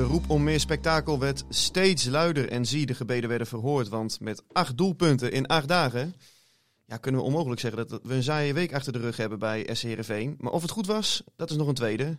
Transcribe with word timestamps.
De 0.00 0.06
roep 0.06 0.30
om 0.30 0.42
meer 0.42 0.60
spektakel 0.60 1.18
werd 1.18 1.44
steeds 1.48 2.04
luider 2.04 2.48
en 2.48 2.66
zie, 2.66 2.86
de 2.86 2.94
gebeden 2.94 3.28
werden 3.28 3.46
verhoord. 3.46 3.88
Want 3.88 4.20
met 4.20 4.42
acht 4.52 4.76
doelpunten 4.76 5.32
in 5.32 5.46
acht 5.46 5.68
dagen 5.68 6.14
ja, 6.86 6.96
kunnen 6.96 7.20
we 7.20 7.26
onmogelijk 7.26 7.60
zeggen 7.60 7.88
dat 7.88 8.00
we 8.02 8.14
een 8.14 8.22
saaie 8.22 8.52
week 8.52 8.74
achter 8.74 8.92
de 8.92 8.98
rug 8.98 9.16
hebben 9.16 9.38
bij 9.38 9.68
SC 9.72 9.82
Heerenveen. 9.82 10.34
Maar 10.38 10.52
of 10.52 10.62
het 10.62 10.70
goed 10.70 10.86
was, 10.86 11.22
dat 11.36 11.50
is 11.50 11.56
nog 11.56 11.68
een 11.68 11.74
tweede. 11.74 12.16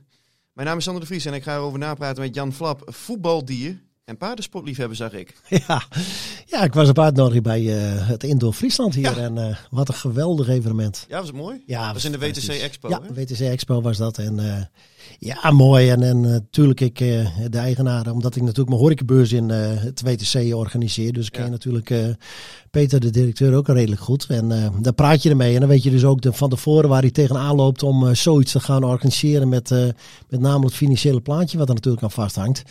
Mijn 0.53 0.67
naam 0.67 0.77
is 0.77 0.83
Sander 0.83 1.01
de 1.01 1.07
Vries 1.07 1.25
en 1.25 1.33
ik 1.33 1.43
ga 1.43 1.55
erover 1.55 1.79
napraten 1.79 2.23
met 2.23 2.35
Jan 2.35 2.53
Flap, 2.53 2.81
voetbaldier 2.85 3.81
en 4.05 4.17
paardensportliefhebber, 4.17 4.97
zag 4.97 5.13
ik. 5.13 5.35
Ja, 5.67 5.83
ja 6.45 6.63
ik 6.63 6.73
was 6.73 6.89
op 6.89 6.99
uitnodiging 6.99 7.43
bij 7.43 7.61
eh, 7.61 8.07
het 8.07 8.23
Indoor 8.23 8.53
Friesland 8.53 8.95
hier. 8.95 9.03
Ja. 9.03 9.17
En 9.17 9.37
eh, 9.37 9.57
wat 9.69 9.87
een 9.87 9.93
geweldig 9.93 10.47
evenement. 10.47 11.05
Ja, 11.07 11.17
was 11.17 11.27
het 11.27 11.35
mooi? 11.35 11.63
Ja, 11.65 11.85
dat 11.85 11.93
was 11.93 12.05
in 12.05 12.11
de 12.11 12.19
WTC. 12.19 12.47
Expo. 12.47 12.89
Ja, 12.89 13.01
hè? 13.01 13.13
WTC 13.13 13.39
Expo 13.39 13.81
was 13.81 13.97
dat. 13.97 14.17
En 14.17 14.39
eh, 14.39 14.61
ja, 15.19 15.51
mooi. 15.51 15.89
En, 15.89 16.01
en 16.03 16.19
natuurlijk, 16.21 16.79
ik, 16.79 16.99
eh, 16.99 17.27
de 17.49 17.57
eigenaar, 17.57 18.11
omdat 18.11 18.35
ik 18.35 18.41
natuurlijk 18.41 18.69
mijn 18.69 18.81
horecabeurs 18.81 19.31
in 19.31 19.51
eh, 19.51 19.57
het 19.83 20.01
WTC 20.01 20.53
organiseer. 20.55 21.13
Dus 21.13 21.27
ik 21.27 21.35
Ja. 21.35 21.41
ken 21.41 21.51
natuurlijk 21.51 21.89
eh, 21.89 22.05
Peter, 22.71 22.99
de 22.99 23.09
directeur, 23.09 23.53
ook 23.55 23.67
redelijk 23.67 24.01
goed. 24.01 24.25
En 24.29 24.51
eh, 24.51 24.67
daar 24.81 24.93
praat 24.93 25.23
je 25.23 25.29
ermee. 25.29 25.53
En 25.53 25.59
dan 25.59 25.69
weet 25.69 25.83
je 25.83 25.89
dus 25.89 26.03
ook 26.03 26.21
de, 26.21 26.33
van 26.33 26.49
tevoren 26.49 26.89
waar 26.89 27.01
hij 27.01 27.11
tegenaan 27.11 27.55
loopt 27.55 27.83
om 27.83 28.07
eh, 28.07 28.13
zoiets 28.15 28.51
te 28.51 28.59
gaan 28.59 28.83
organiseren. 28.83 29.49
Met, 29.49 29.71
eh, 29.71 29.85
met 30.29 30.39
name 30.39 30.65
het 30.65 30.73
financiële 30.73 31.21
plaatje, 31.21 31.57
wat 31.57 31.67
er 31.69 31.73
natuurlijk 31.75 32.03
aan 32.03 32.11
vasthangt. 32.11 32.63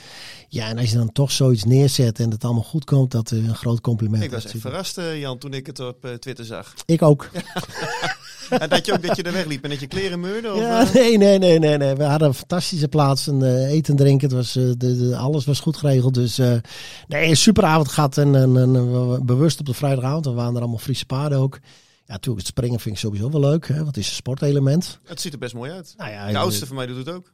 Ja, 0.49 0.69
en 0.69 0.79
als 0.79 0.91
je 0.91 0.97
dan 0.97 1.13
toch 1.13 1.31
zoiets 1.33 1.65
neerzet 1.65 2.19
en 2.21 2.31
het 2.31 2.45
allemaal 2.45 2.63
goed 2.63 2.85
komt, 2.85 3.11
dat 3.11 3.33
is 3.33 3.39
een 3.39 3.55
groot 3.55 3.81
compliment. 3.81 4.23
Ik 4.23 4.31
was 4.31 4.45
echt 4.45 4.55
verrast, 4.61 4.99
eh, 4.99 5.21
Jan, 5.21 5.39
toen 5.39 5.53
ik 5.55 5.67
het 5.67 5.81
op 5.81 6.05
eh, 6.05 6.13
Twitter 6.13 6.45
zag. 6.45 6.75
Ik 6.87 7.03
ook. 7.03 7.29
En 8.51 8.69
dat 8.69 8.87
je 8.87 8.93
ook 8.93 9.03
dat 9.07 9.17
je 9.17 9.23
er 9.23 9.33
wegliep 9.33 9.65
en 9.65 9.71
dat 9.71 9.81
je 9.81 9.87
kleren 9.87 10.21
meurde? 10.21 10.53
Of, 10.53 10.61
Ja, 10.61 10.81
eh? 10.81 10.93
nee, 10.95 11.19
nee, 11.19 11.39
nee, 11.39 11.59
nee, 11.59 11.77
nee. 11.77 11.95
We 11.95 12.05
hadden 12.05 12.29
een 12.29 12.35
fantastische 12.35 12.89
plaats. 12.89 13.27
En, 13.27 13.43
eh, 13.43 13.71
eten 13.71 13.93
en 13.93 13.99
drinken. 14.05 14.29
Het 14.29 14.37
was, 14.37 14.57
eh, 14.57 14.63
de, 14.77 14.97
de- 15.09 15.17
alles 15.17 15.45
was 15.45 15.61
goed 15.61 15.77
geregeld. 15.77 16.15
Dus 16.15 16.37
nee, 17.07 17.29
een 17.29 17.37
superavond 17.37 17.89
gehad. 17.89 18.19
En, 18.19 18.35
en, 18.35 19.27
bewust 19.27 19.61
op 19.61 19.67
de 19.67 19.75
vrijdagavond. 19.75 20.25
We 20.25 20.33
waren 20.33 20.55
er 20.55 20.61
allemaal 20.61 20.79
Friese 20.79 21.07
paarden 21.07 21.39
ook. 21.39 21.59
Ja, 22.05 22.17
natuurlijk, 22.17 22.47
het 22.47 22.57
springen 22.57 22.81
vind 22.81 22.95
ik 22.95 23.01
sowieso 23.01 23.31
wel 23.31 23.41
leuk. 23.41 23.69
Hè, 23.69 23.75
want 23.75 23.87
het 23.87 23.97
is 23.97 24.09
een 24.09 24.15
sportelement. 24.15 24.99
Het 25.05 25.21
ziet 25.21 25.33
er 25.33 25.39
best 25.39 25.55
mooi 25.55 25.71
uit. 25.71 25.95
Nou 25.97 26.11
ja, 26.11 26.31
De 26.31 26.39
oudste 26.39 26.67
van 26.67 26.77
mij 26.77 26.87
doet 26.87 26.97
het 26.97 27.09
ook. 27.11 27.33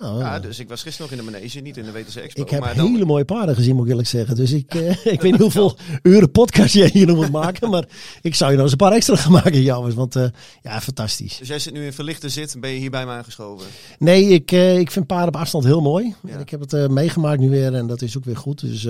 Nou, 0.00 0.18
Ja, 0.18 0.38
dus 0.38 0.58
ik 0.58 0.68
was 0.68 0.82
gisteren 0.82 1.10
nog 1.10 1.18
in 1.20 1.24
de 1.26 1.30
manege, 1.32 1.60
niet 1.60 1.76
in 1.76 1.84
de 1.84 1.92
WTC 1.92 2.14
Expo. 2.14 2.42
ik 2.42 2.50
heb 2.50 2.60
maar 2.60 2.74
dan- 2.74 2.92
hele 2.92 3.04
mooie 3.04 3.24
paarden 3.24 3.54
gezien, 3.54 3.74
moet 3.74 3.84
ik 3.84 3.90
eerlijk 3.90 4.08
zeggen. 4.08 4.36
Dus 4.36 4.52
ik, 4.52 4.74
eh, 4.74 4.90
ik 5.14 5.20
weet 5.20 5.32
niet 5.32 5.40
hoeveel 5.40 5.76
uren 6.02 6.30
podcast 6.30 6.74
jij 6.74 6.90
hier 6.92 7.06
nog 7.06 7.16
moet 7.16 7.30
maken. 7.32 7.70
Maar 7.70 7.84
ik 8.22 8.34
zou 8.34 8.50
je 8.50 8.54
nog 8.56 8.64
eens 8.64 8.72
een 8.72 8.78
paar 8.78 8.92
extra 8.92 9.16
gaan 9.16 9.32
maken, 9.32 9.62
jongens. 9.62 9.94
Want 9.94 10.16
eh, 10.16 10.24
ja, 10.62 10.80
fantastisch. 10.80 11.38
Dus 11.38 11.48
jij 11.48 11.58
zit 11.58 11.72
nu 11.72 11.84
in 11.84 11.92
verlichte 11.92 12.28
zit, 12.28 12.56
ben 12.60 12.70
je 12.70 12.78
hier 12.78 12.90
bij 12.90 13.06
me 13.06 13.12
aangeschoven. 13.12 13.66
Nee, 13.98 14.24
ik, 14.28 14.52
eh, 14.52 14.78
ik 14.78 14.90
vind 14.90 15.06
paarden 15.06 15.28
op 15.28 15.36
afstand 15.40 15.64
heel 15.64 15.80
mooi. 15.80 16.14
Ja. 16.22 16.32
En 16.34 16.40
ik 16.40 16.50
heb 16.50 16.60
het 16.60 16.72
eh, 16.72 16.86
meegemaakt 16.88 17.40
nu 17.40 17.48
weer 17.50 17.74
en 17.74 17.86
dat 17.86 18.02
is 18.02 18.16
ook 18.16 18.24
weer 18.24 18.36
goed. 18.36 18.60
Dus 18.60 18.86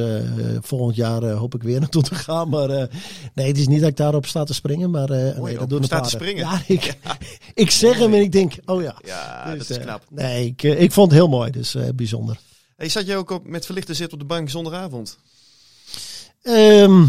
volgend 0.61 0.97
jaar 0.97 1.25
hoop 1.31 1.55
ik 1.55 1.63
weer 1.63 1.81
naartoe 1.81 2.03
te 2.03 2.15
gaan. 2.15 2.49
Maar 2.49 2.89
nee, 3.35 3.47
het 3.47 3.59
is 3.59 3.69
niet 3.69 3.81
dat 3.81 3.89
ik 3.89 3.97
daarop 3.97 4.27
sta 4.27 4.45
te 4.45 4.55
springen. 4.55 4.91
Maar 4.91 5.09
nee, 5.11 5.59
dat 5.59 5.69
doen 5.69 5.81
de 5.81 5.87
staat 5.87 6.11
te 6.11 6.17
paarden. 6.17 6.37
springen. 6.37 6.45
Ja, 6.45 6.63
ik, 6.67 6.97
ik 7.65 7.71
zeg 7.71 7.99
hem 7.99 8.15
en 8.15 8.21
ik 8.21 8.33
denk, 8.33 8.53
oh 8.65 8.83
ja. 8.83 8.95
Ja, 9.05 9.45
Dus, 9.55 9.67
dat 9.69 9.77
is 9.79 9.85
knap. 9.85 10.03
nee, 10.11 10.47
ik, 10.47 10.63
ik 10.63 10.93
vond 11.01 11.13
het 11.13 11.21
heel 11.21 11.39
mooi. 11.39 11.51
Dus 11.51 11.75
eh, 11.75 11.89
bijzonder. 11.95 12.39
Hey, 12.77 12.89
zat 12.89 13.07
je 13.07 13.17
ook 13.17 13.31
op, 13.31 13.47
met 13.47 13.65
verlichte 13.67 13.95
zit 13.95 14.13
op 14.13 14.19
de 14.19 14.25
bank 14.25 14.51
zondagavond? 14.51 15.19
Ehm, 16.43 17.05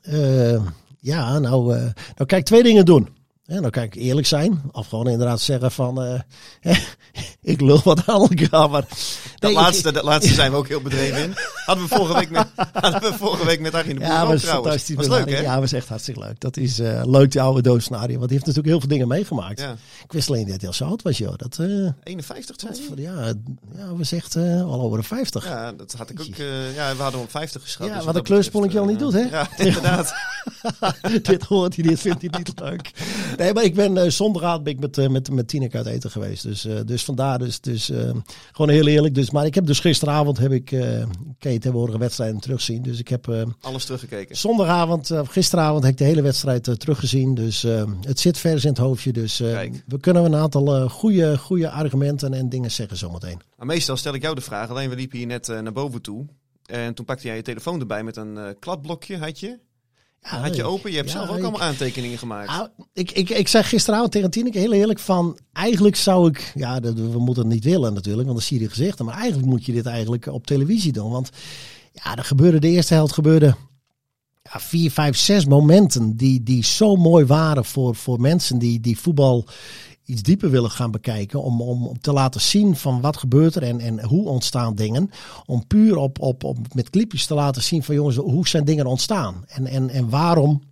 eh, 0.00 0.62
ja, 1.00 1.38
nou, 1.38 1.74
eh, 1.74 1.80
nou 2.16 2.26
kijk, 2.26 2.44
twee 2.44 2.62
dingen 2.62 2.84
doen. 2.84 3.08
Ja, 3.50 3.60
nou 3.60 3.70
kijk, 3.70 3.94
eerlijk 3.94 4.26
zijn. 4.26 4.62
Of 4.72 4.88
gewoon 4.88 5.08
inderdaad 5.08 5.40
zeggen 5.40 5.70
van, 5.72 6.02
eh, 6.02 6.76
ik 7.42 7.60
lul 7.60 7.80
wat 7.84 8.06
aan 8.06 8.20
elkaar. 8.28 8.70
Maar, 8.70 8.80
Dat, 8.88 8.96
Nee, 9.40 9.50
ik- 9.50 9.56
laatste, 9.56 9.92
dat 9.92 10.02
laatste 10.04 10.34
zijn 10.40 10.50
we 10.50 10.56
ook 10.56 10.68
heel 10.68 10.80
bedreven 10.80 11.22
in. 11.22 11.34
Hadden 11.64 11.88
we 11.88 11.94
vorige 11.94 12.14
week 12.14 12.30
met, 12.30 12.46
hadden 12.72 13.00
we 13.00 13.12
vorige 13.18 13.44
week 13.44 13.60
met 13.60 13.74
Arjen 13.74 13.94
de 13.94 14.00
Boer 14.00 14.08
Ja, 14.10 14.26
was 14.26 14.44
fantastisch. 14.44 14.96
Was 14.96 15.06
leuk, 15.08 15.30
hè? 15.30 15.40
Ja, 15.40 15.60
was 15.60 15.72
echt 15.72 15.88
hartstikke 15.88 16.20
leuk. 16.20 16.40
Dat 16.40 16.56
is 16.56 16.78
eh, 16.78 17.02
leuk, 17.04 17.30
die 17.32 17.40
oude 17.40 17.62
doodscenario. 17.62 18.16
Want 18.18 18.28
die 18.28 18.38
heeft 18.38 18.46
natuurlijk 18.46 18.66
heel 18.66 18.78
veel 18.80 18.88
dingen 18.88 19.08
meegemaakt. 19.08 19.60
Ja. 19.60 19.76
Ik 20.04 20.12
wist 20.12 20.28
alleen 20.28 20.46
dat 20.48 20.58
hij 20.60 20.66
al 20.68 20.74
zo 20.74 20.84
oud 20.84 21.02
was, 21.02 21.18
joh. 21.18 21.36
Dat, 21.36 21.58
eh, 21.58 21.66
51 22.02 22.56
zei 22.60 22.72
dat, 22.72 22.94
hij? 22.94 23.04
ja, 23.04 23.32
ja, 23.76 23.94
was 23.96 24.12
echt 24.12 24.36
eh, 24.36 24.62
al 24.62 24.80
over 24.80 24.98
de 24.98 25.04
50. 25.04 25.44
Ja, 25.44 25.72
dat 25.72 25.94
had 25.98 26.10
ik 26.10 26.20
ook. 26.20 26.26
ja, 26.36 26.96
we 26.96 27.02
hadden 27.02 27.10
hem 27.12 27.20
op 27.20 27.30
50 27.30 27.62
geschat. 27.62 27.86
Ja, 27.86 27.94
dus 27.94 28.04
wat 28.04 28.06
dat 28.14 28.16
een 28.16 28.22
kleurspolletje 28.28 28.78
al 28.78 28.84
niet 28.86 28.98
doet, 28.98 29.12
hè? 29.12 29.20
Ja, 29.20 29.48
inderdaad. 29.56 30.14
dit 31.22 31.42
hoort 31.42 31.76
hij, 31.76 31.84
dit 31.84 32.00
vindt 32.00 32.20
hij 32.20 32.30
niet 32.38 32.60
leuk. 32.64 32.90
Nee, 33.36 33.52
maar 33.52 33.64
ik 33.64 33.74
ben 33.74 34.12
zondagavond 34.12 34.62
ben 34.62 34.72
ik 34.72 34.80
met, 34.80 34.98
eh, 34.98 35.08
met, 35.08 35.30
met 35.30 35.48
Tineke 35.48 35.76
uit 35.76 35.86
eten 35.86 36.10
geweest. 36.10 36.42
Dus, 36.42 36.64
eh, 36.64 36.80
dus 36.84 37.04
vandaar, 37.04 37.38
dus, 37.38 37.60
dus 37.60 37.92
gewoon 38.52 38.70
heel 38.70 38.86
eerlijk. 38.86 39.14
Dus, 39.14 39.30
maar 39.30 39.46
ik 39.46 39.54
heb 39.54 39.66
dus 39.66 39.80
gisteravond, 39.80 40.38
heb 40.38 40.52
ik, 40.52 40.64
kan 41.38 41.52
je 41.52 41.58
tegenwoordige 41.58 41.98
wedstrijden 41.98 42.40
terugzien. 42.40 42.82
Dus 42.82 42.98
ik 42.98 43.08
heb... 43.08 43.46
Alles 43.60 43.84
teruggekeken. 43.84 44.36
Zondagavond, 44.36 45.10
gisteravond, 45.24 45.82
heb 45.82 45.92
ik 45.92 45.98
de 45.98 46.04
hele 46.04 46.22
wedstrijd 46.22 46.80
teruggezien. 46.80 47.34
Dus 47.34 47.62
het 48.00 48.20
zit 48.20 48.38
vers 48.38 48.64
in 48.64 48.70
het 48.70 48.78
hoofdje. 48.78 49.12
Dus 49.12 49.38
we 49.38 50.00
kunnen 50.00 50.24
een 50.24 50.34
aantal 50.34 50.88
goede, 50.88 51.38
goede 51.38 51.70
argumenten 51.70 52.34
en 52.34 52.48
dingen 52.48 52.70
zeggen 52.70 52.96
zometeen. 52.96 53.40
Maar 53.56 53.66
meestal 53.66 53.96
stel 53.96 54.14
ik 54.14 54.22
jou 54.22 54.34
de 54.34 54.40
vraag. 54.40 54.70
Alleen 54.70 54.90
we 54.90 54.96
liepen 54.96 55.18
hier 55.18 55.26
net 55.26 55.46
naar 55.46 55.72
boven 55.72 56.02
toe. 56.02 56.26
En 56.66 56.94
toen 56.94 57.04
pakte 57.04 57.26
jij 57.26 57.36
je 57.36 57.42
telefoon 57.42 57.80
erbij 57.80 58.04
met 58.04 58.16
een 58.16 58.56
kladblokje, 58.58 59.18
had 59.18 59.40
je? 59.40 59.58
Ja, 60.22 60.40
had 60.40 60.56
je 60.56 60.64
open? 60.64 60.90
Je 60.90 60.96
hebt 60.96 61.08
ja, 61.10 61.14
zelf 61.16 61.28
ook 61.30 61.36
ik- 61.36 61.42
allemaal 61.42 61.60
aantekeningen 61.60 62.18
gemaakt. 62.18 62.48
Nou, 62.50 62.68
ik, 62.92 63.10
ik, 63.10 63.28
ik 63.30 63.48
zeg 63.48 63.68
gisteravond 63.68 64.12
tegen 64.12 64.30
Tineke 64.30 64.58
heel 64.58 64.72
eerlijk 64.72 64.98
van... 64.98 65.38
Eigenlijk 65.52 65.96
zou 65.96 66.28
ik... 66.28 66.52
Ja, 66.54 66.80
dat- 66.80 66.94
we 66.94 67.18
moeten 67.18 67.42
het 67.44 67.52
niet 67.52 67.64
willen 67.64 67.94
natuurlijk, 67.94 68.26
want 68.26 68.38
dan 68.38 68.46
zie 68.46 68.58
je 68.58 68.64
de 68.64 68.70
gezichten. 68.70 69.04
Maar 69.04 69.16
eigenlijk 69.16 69.48
moet 69.48 69.64
je 69.66 69.72
dit 69.72 69.86
eigenlijk 69.86 70.26
op 70.26 70.46
televisie 70.46 70.92
doen. 70.92 71.10
Want 71.10 71.30
ja, 71.92 72.16
er 72.16 72.24
gebeurde 72.24 72.58
de 72.58 72.68
eerste 72.68 72.94
helft 72.94 73.12
gebeurde... 73.12 73.54
Ja, 74.52 74.60
vier, 74.60 74.90
vijf, 74.90 75.16
zes 75.16 75.44
momenten 75.46 76.16
die, 76.16 76.42
die 76.42 76.64
zo 76.64 76.96
mooi 76.96 77.24
waren 77.24 77.64
voor, 77.64 77.94
voor 77.94 78.20
mensen 78.20 78.58
die, 78.58 78.80
die 78.80 78.98
voetbal 78.98 79.44
iets 80.08 80.22
dieper 80.22 80.50
willen 80.50 80.70
gaan 80.70 80.90
bekijken. 80.90 81.42
Om, 81.42 81.60
om, 81.62 82.00
te 82.00 82.12
laten 82.12 82.40
zien 82.40 82.76
van 82.76 83.00
wat 83.00 83.16
gebeurt 83.16 83.54
er 83.54 83.62
en, 83.62 83.80
en 83.80 84.04
hoe 84.04 84.28
ontstaan 84.28 84.74
dingen. 84.74 85.10
Om 85.46 85.66
puur 85.66 85.96
op, 85.96 86.20
op, 86.20 86.44
op, 86.44 86.58
met 86.74 86.90
clipjes 86.90 87.26
te 87.26 87.34
laten 87.34 87.62
zien 87.62 87.82
van 87.82 87.94
jongens, 87.94 88.16
hoe 88.16 88.48
zijn 88.48 88.64
dingen 88.64 88.86
ontstaan? 88.86 89.44
En, 89.48 89.66
en, 89.66 89.90
en 89.90 90.08
waarom 90.08 90.62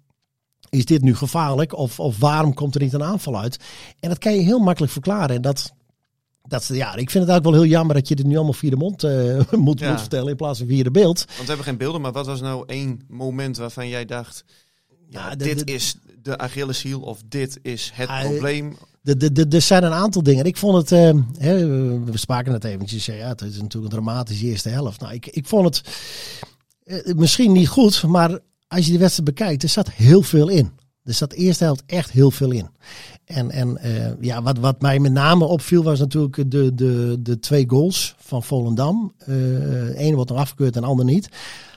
is 0.70 0.84
dit 0.84 1.02
nu 1.02 1.14
gevaarlijk? 1.16 1.72
Of, 1.76 2.00
of 2.00 2.18
waarom 2.18 2.54
komt 2.54 2.74
er 2.74 2.80
niet 2.80 2.92
een 2.92 3.02
aanval 3.02 3.38
uit? 3.38 3.56
En 4.00 4.08
dat 4.08 4.18
kan 4.18 4.34
je 4.34 4.40
heel 4.40 4.58
makkelijk 4.58 4.92
verklaren. 4.92 5.36
En 5.36 5.42
dat, 5.42 5.72
dat, 6.42 6.66
ja, 6.66 6.88
ik 6.90 7.10
vind 7.10 7.24
het 7.24 7.32
eigenlijk 7.32 7.44
wel 7.44 7.52
heel 7.62 7.70
jammer 7.70 7.94
dat 7.94 8.08
je 8.08 8.16
dit 8.16 8.26
nu 8.26 8.34
allemaal 8.34 8.52
via 8.52 8.70
de 8.70 8.76
mond 8.76 9.04
eh, 9.04 9.40
moet, 9.66 9.78
Ja. 9.80 9.90
moet 9.90 10.00
vertellen 10.00 10.30
in 10.30 10.36
plaats 10.36 10.58
van 10.58 10.68
via 10.68 10.82
de 10.82 10.90
beeld. 10.90 11.24
Want 11.24 11.38
we 11.40 11.44
hebben 11.46 11.64
geen 11.64 11.76
beelden, 11.76 12.00
maar 12.00 12.12
wat 12.12 12.26
was 12.26 12.40
nou 12.40 12.64
één 12.66 13.00
moment 13.08 13.56
waarvan 13.56 13.88
jij 13.88 14.04
dacht... 14.04 14.44
Ja, 15.08 15.28
Ja, 15.28 15.36
de- 15.36 15.44
dit 15.44 15.66
de- 15.66 15.72
is 15.72 15.96
de 16.22 16.38
Achilleshiel 16.38 17.00
of 17.00 17.22
dit 17.28 17.58
is 17.62 17.90
het 17.94 18.08
Ah, 18.08 18.20
probleem. 18.20 18.76
Er 19.50 19.62
zijn 19.62 19.84
een 19.84 19.92
aantal 19.92 20.22
dingen. 20.22 20.44
Ik 20.44 20.56
vond 20.56 20.76
het, 20.76 20.92
eh, 20.92 21.20
hè, 21.38 21.66
we 22.04 22.18
spraken 22.18 22.52
het 22.52 22.64
eventjes, 22.64 23.06
ja, 23.06 23.12
het 23.28 23.40
is 23.40 23.60
natuurlijk 23.60 23.92
een 23.92 23.98
dramatische 24.02 24.46
eerste 24.46 24.68
helft. 24.68 25.00
Nou, 25.00 25.14
ik, 25.14 25.26
ik 25.26 25.46
vond 25.46 25.64
het, 25.76 25.88
Eh, 26.84 27.14
misschien 27.14 27.52
niet 27.52 27.68
goed, 27.68 28.02
maar 28.02 28.38
als 28.68 28.86
je 28.86 28.92
de 28.92 28.98
wedstrijd 28.98 29.28
bekijkt, 29.34 29.62
er 29.62 29.68
zat 29.68 29.90
heel 29.90 30.22
veel 30.22 30.48
in. 30.48 30.70
Er 31.04 31.14
zat 31.14 31.30
de 31.30 31.36
eerste 31.36 31.64
helft 31.64 31.82
echt 31.86 32.10
heel 32.10 32.30
veel 32.30 32.50
in. 32.50 32.68
En, 33.24 33.50
en 33.50 33.76
eh, 33.76 34.12
ja, 34.20 34.42
wat, 34.42 34.58
wat 34.58 34.80
mij 34.80 34.98
met 34.98 35.12
name 35.12 35.44
opviel 35.44 35.82
was 35.82 35.98
natuurlijk 35.98 36.50
de, 36.50 36.74
de, 36.74 37.16
de 37.20 37.38
twee 37.38 37.68
goals 37.68 38.14
van 38.18 38.42
Volendam. 38.42 39.12
Eh 39.18 40.00
Eén 40.00 40.14
wordt 40.14 40.30
nog 40.30 40.38
afgekeurd 40.38 40.76
en 40.76 40.82
de 40.82 40.88
ander 40.88 41.04
niet. 41.04 41.28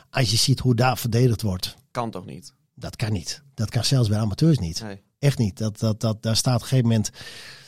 Als 0.09 0.31
je 0.31 0.37
ziet 0.37 0.59
hoe 0.59 0.75
daar 0.75 0.97
verdedigd 0.97 1.41
wordt, 1.41 1.75
Kan 1.91 2.11
toch 2.11 2.25
niet? 2.25 2.53
dat 2.75 2.95
kan 2.95 3.11
niet. 3.11 3.41
Dat 3.53 3.69
kan 3.69 3.83
zelfs 3.83 4.09
bij 4.09 4.19
amateurs 4.19 4.57
niet. 4.59 4.81
Nee. 4.83 5.01
Echt 5.19 5.37
niet. 5.37 5.57
Dat, 5.57 5.79
dat, 5.79 6.01
dat, 6.01 6.23
daar 6.23 6.35
staat 6.35 6.55
op 6.55 6.61
een 6.61 6.67
gegeven 6.67 6.87
moment. 6.89 7.09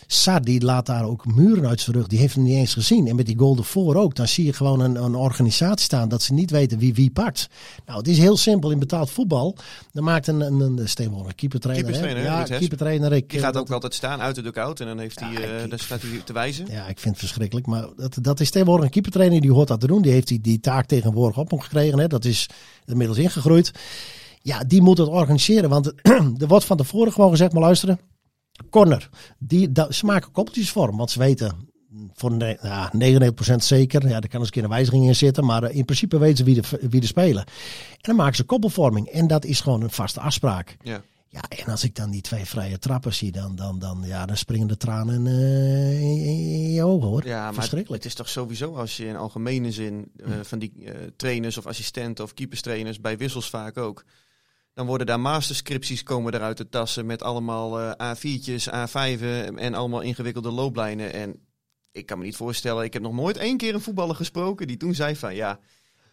Sar 0.08 0.42
die 0.42 0.62
laat 0.62 0.86
daar 0.86 1.06
ook 1.06 1.26
muren 1.26 1.68
uit 1.68 1.82
zijn 1.82 1.96
rug. 1.96 2.08
Die 2.08 2.20
heeft 2.20 2.36
hem 2.36 2.44
niet 2.44 2.56
eens 2.56 2.74
gezien. 2.74 3.08
En 3.08 3.16
met 3.16 3.26
die 3.26 3.38
goal 3.38 3.58
ervoor 3.58 3.96
ook. 3.96 4.16
Dan 4.16 4.28
zie 4.28 4.46
je 4.46 4.54
gewoon 4.54 4.80
een, 4.80 4.96
een 5.04 5.16
organisatie 5.16 5.86
staan 5.86 6.10
dat 6.10 6.22
ze 6.22 6.34
niet 6.34 6.52
weten 6.52 6.78
wie 6.78 6.94
wie 6.94 7.12
pakt. 7.12 7.48
Nou, 7.86 7.98
het 7.98 8.08
is 8.08 8.18
heel 8.18 8.38
simpel 8.38 8.72
in 8.72 8.80
betaald 8.80 9.12
voetbal. 9.12 9.58
Dan 9.92 10.04
maakt 10.04 10.28
een, 10.28 10.42
een, 10.42 10.60
een, 10.60 11.36
keepertrainer. 11.36 11.92
Keeperstrainer, 11.92 12.24
Ja, 12.24 12.44
keepertrainer. 12.58 13.14
Ik, 13.14 13.30
Die 13.30 13.40
gaat 13.40 13.54
dat- 13.54 13.62
ook 13.62 13.72
altijd 13.72 13.94
staan 13.94 14.22
uit 14.22 14.36
de 14.36 14.42
dugout 14.42 14.80
en 14.80 14.88
dan 14.88 15.00
heeft 15.00 15.20
hij, 15.20 15.32
Ja, 15.32 15.40
eh, 15.40 15.70
daar 15.70 15.80
staat 15.80 16.02
hij 16.02 16.22
te 16.26 16.34
wijzen. 16.34 16.66
Ja, 16.70 16.88
ik 16.88 17.00
vind 17.00 17.16
het 17.16 17.18
verschrikkelijk. 17.20 17.68
Maar 17.68 17.88
dat, 17.96 18.18
dat 18.22 18.40
is 18.40 18.50
tegenwoordig 18.52 18.86
een 18.86 18.92
keepertrainer 18.92 19.42
die 19.42 19.52
hoort 19.52 19.68
dat 19.68 19.80
te 19.80 19.88
doen. 19.88 20.02
Die 20.02 20.12
heeft 20.12 20.28
die, 20.28 20.42
die 20.42 20.60
taak 20.60 20.86
tegenwoordig 20.86 21.38
op 21.38 21.50
hem 21.50 21.60
gekregen. 21.60 22.00
Hè. 22.00 22.08
Dat 22.08 22.26
is 22.26 22.50
inmiddels 22.86 23.18
ingegroeid. 23.18 23.72
Ja, 24.42 24.64
die 24.64 24.82
moet 24.82 24.98
het 24.98 25.08
organiseren. 25.08 25.70
Want 25.70 25.94
er 26.42 26.48
wordt 26.48 26.66
van 26.66 26.78
tevoren 26.78 27.12
gewoon 27.14 27.30
gezegd, 27.30 27.54
maar 27.54 27.62
luisteren. 27.62 28.00
Corner. 28.70 29.10
Die, 29.38 29.72
dat, 29.72 29.96
ze 29.96 30.06
maken 30.06 30.32
koppeltjes 30.32 30.72
vorm. 30.72 30.98
Want 30.98 31.12
ze 31.12 31.20
weten 31.20 31.70
voor 32.14 32.32
ne- 32.32 32.58
ja, 32.62 32.92
99% 33.52 33.56
zeker. 33.56 34.08
Ja, 34.08 34.22
er 34.22 34.28
kan 34.28 34.40
eens 34.40 34.48
een 34.48 34.54
keer 34.54 34.64
een 34.64 34.70
wijziging 34.70 35.06
in 35.06 35.16
zitten. 35.16 35.46
Maar 35.46 35.64
eh, 35.64 35.76
in 35.76 35.86
principe 35.86 36.18
weten 36.18 36.38
ze 36.38 36.44
wie 36.44 36.62
de, 36.62 36.88
wie 36.90 37.02
de 37.02 37.08
spelen. 37.08 37.46
En 37.46 37.98
dan 38.02 38.16
maken 38.16 38.36
ze 38.36 38.44
koppelvorming. 38.44 39.08
En 39.08 39.28
dat 39.28 39.46
is 39.46 39.62
gewoon 39.62 39.82
een 39.82 39.92
vaste 39.92 40.20
afspraak. 40.20 40.78
Ja. 40.84 41.02
Ja, 41.28 41.42
en 41.50 41.66
als 41.66 41.84
ik 41.84 41.96
dan 41.96 42.12
die 42.12 42.22
twee 42.22 42.46
vrije 42.46 42.80
trappen 42.80 43.14
zie, 43.14 43.32
dan, 43.32 43.56
dan, 43.56 43.80
dan, 43.80 44.04
ja, 44.06 44.26
dan 44.26 44.38
springen 44.38 44.68
de 44.68 44.78
tranen 44.78 45.28
eh, 45.28 46.02
in, 46.02 46.72
je 46.72 46.84
ogen 46.84 47.08
hoor. 47.08 47.26
Ja, 47.28 47.44
maar 47.44 47.54
Verschrikkelijk. 47.54 48.04
het 48.04 48.12
is 48.12 48.18
toch 48.18 48.30
sowieso 48.30 48.76
als 48.76 48.98
je 48.98 49.06
in 49.06 49.16
algemene 49.16 49.72
zin 49.72 50.12
eh, 50.16 50.32
van 50.42 50.60
die 50.60 50.74
trainers 51.16 51.58
of 51.58 51.66
assistenten 51.66 52.24
of 52.24 52.34
keeperstrainers 52.34 53.00
bij 53.00 53.18
wissels 53.18 53.50
vaak 53.50 53.78
ook. 53.78 54.04
Dan 54.74 54.86
worden 54.86 55.08
daar 55.08 55.20
masterscripties 55.20 56.04
komen 56.04 56.34
eruit 56.34 56.58
de 56.58 56.70
tassen 56.70 57.06
met 57.06 57.24
allemaal 57.24 57.80
eh, 57.80 58.16
A4'tjes, 58.16 58.68
A5'en 58.68 59.56
en 59.56 59.74
allemaal 59.74 60.02
ingewikkelde 60.02 60.52
looplijnen. 60.52 61.14
En 61.14 61.48
ik 61.92 62.06
kan 62.06 62.18
me 62.18 62.24
niet 62.24 62.36
voorstellen, 62.36 62.84
ik 62.84 62.94
heb 62.94 63.02
nog 63.02 63.14
nooit 63.14 63.38
één 63.38 63.58
keer 63.58 63.74
een 63.74 63.82
voetballer 63.82 64.16
gesproken 64.16 64.68
die 64.68 64.78
toen 64.78 64.94
zei 64.94 65.16
van 65.16 65.36
ja, 65.36 65.60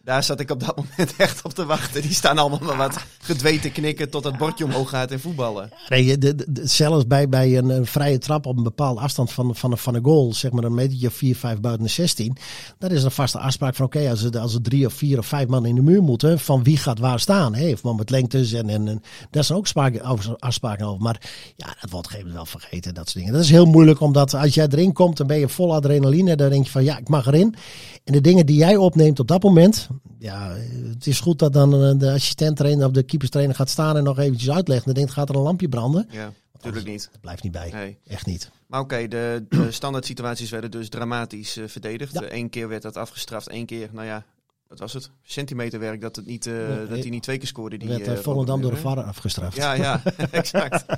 daar 0.03 0.23
zat 0.23 0.39
ik 0.39 0.51
op 0.51 0.59
dat 0.59 0.75
moment 0.75 1.15
echt 1.17 1.41
op 1.41 1.53
te 1.53 1.65
wachten. 1.65 2.01
Die 2.01 2.13
staan 2.13 2.37
allemaal 2.37 2.59
maar 2.59 2.77
wat 2.77 2.97
gedwee 3.21 3.59
te 3.59 3.69
knikken 3.69 4.09
tot 4.09 4.23
het 4.23 4.37
bordje 4.37 4.65
omhoog 4.65 4.89
gaat 4.89 5.11
en 5.11 5.19
voetballen. 5.19 5.69
Nee, 5.89 6.17
zelfs 6.63 7.07
bij, 7.07 7.29
bij 7.29 7.57
een, 7.57 7.71
eh, 7.71 7.79
vrije 7.83 8.17
trap 8.17 8.45
op 8.45 8.57
een 8.57 8.63
bepaalde 8.63 9.01
afstand 9.01 9.31
van, 9.31 9.55
van, 9.55 9.77
van 9.77 9.95
een 9.95 10.03
goal, 10.03 10.33
zeg 10.33 10.51
maar 10.51 10.63
een 10.63 10.73
metertje 10.73 11.07
of 11.07 11.13
4, 11.13 11.35
5 11.35 11.59
buiten 11.59 11.85
de 11.85 11.91
16, 11.91 12.37
dat 12.77 12.91
is 12.91 13.03
een 13.03 13.11
vaste 13.11 13.39
afspraak 13.39 13.75
van 13.75 13.85
oké, 13.85 14.09
als, 14.09 14.23
er, 14.23 14.39
als 14.39 14.53
er 14.53 14.61
drie 14.61 14.85
of 14.85 14.93
vier 14.93 15.17
of 15.17 15.25
vijf 15.25 15.47
man 15.47 15.65
in 15.65 15.75
de 15.75 15.81
muur 15.81 16.01
moeten, 16.03 16.39
van 16.39 16.63
wie 16.63 16.77
gaat 16.77 16.99
waar 16.99 17.19
staan. 17.19 17.53
Heeft 17.53 17.83
man 17.83 17.95
met 17.95 18.09
lengtes 18.09 18.53
en, 18.53 18.69
en, 18.69 18.87
en 18.87 19.01
daar 19.29 19.43
zijn 19.43 19.57
ook 19.57 19.67
sprake- 19.67 20.03
over- 20.03 20.35
afspraken 20.37 20.85
over. 20.85 21.01
Maar 21.01 21.21
ja, 21.55 21.75
dat 21.81 21.89
wordt 21.89 22.05
een 22.05 22.11
gegeven 22.11 22.33
wel 22.33 22.45
vergeten, 22.45 22.93
dat 22.93 23.03
soort 23.09 23.17
dingen. 23.17 23.33
Dat 23.33 23.43
is 23.43 23.49
heel 23.49 23.65
moeilijk, 23.65 23.99
omdat 23.99 24.33
als 24.33 24.53
jij 24.53 24.67
erin 24.69 24.93
komt, 24.93 25.17
dan 25.17 25.27
ben 25.27 25.39
je 25.39 25.49
vol 25.49 25.73
adrenaline. 25.73 26.35
Dan 26.35 26.49
denk 26.49 26.65
je 26.65 26.71
van 26.71 26.83
ja, 26.83 26.97
ik 26.97 27.09
mag 27.09 27.25
erin. 27.25 27.55
En 28.03 28.13
de 28.13 28.21
dingen 28.21 28.45
die 28.45 28.57
jij 28.57 28.75
opneemt 28.75 29.19
op 29.19 29.27
dat 29.27 29.43
moment, 29.43 29.87
ja, 30.17 30.55
het 30.89 31.07
is 31.07 31.19
goed 31.19 31.39
dat 31.39 31.53
dan 31.53 31.83
eh, 31.83 31.99
de 31.99 32.11
assistent 32.11 32.57
trainer 32.57 32.85
of 32.85 32.91
de 32.91 33.03
keeperstrainer 33.03 33.55
gaat 33.55 33.69
staan 33.69 33.97
en 33.97 34.03
nog 34.03 34.19
eventjes 34.19 34.51
uitlegt. 34.51 34.85
Dan 34.85 34.93
denkt, 34.93 35.11
gaat 35.11 35.29
er 35.29 35.35
een 35.35 35.41
lampje 35.41 35.69
branden? 35.69 36.07
Ja, 36.11 36.33
natuurlijk 36.53 36.85
niet. 36.85 37.09
Dat 37.11 37.21
blijft 37.21 37.43
niet 37.43 37.51
bij. 37.51 37.71
Nee. 37.71 37.97
Echt 38.07 38.25
niet. 38.25 38.51
Maar 38.67 38.79
oké, 38.79 39.07
de, 39.07 39.45
de 39.49 39.71
standaard 39.71 40.05
situaties 40.05 40.49
werden 40.49 40.71
dus 40.71 40.89
dramatisch 40.89 41.57
eh, 41.57 41.67
verdedigd. 41.67 42.13
Ja. 42.13 42.33
Eén 42.33 42.49
keer 42.49 42.67
werd 42.67 42.81
dat 42.81 42.97
afgestraft, 42.97 43.47
één 43.47 43.65
keer, 43.65 43.89
nou 43.93 44.05
ja, 44.05 44.25
wat 44.69 44.79
was 44.79 44.93
het? 44.93 45.11
Centimeterwerk 45.23 46.01
dat, 46.01 46.15
het 46.15 46.25
niet, 46.25 46.45
eh, 46.45 46.53
dat 46.89 46.99
hij 46.99 47.09
niet 47.09 47.23
twee 47.23 47.37
keer 47.37 47.47
scoorde. 47.47 47.77
Die, 47.77 47.87
werd 47.87 48.07
uh, 48.07 48.15
Volendam 48.15 48.61
door 48.61 48.71
de 48.71 48.77
VAR 48.77 49.03
afgestraft. 49.03 49.55
Ja, 49.55 49.73
ja, 49.73 50.01
exact. 50.31 50.85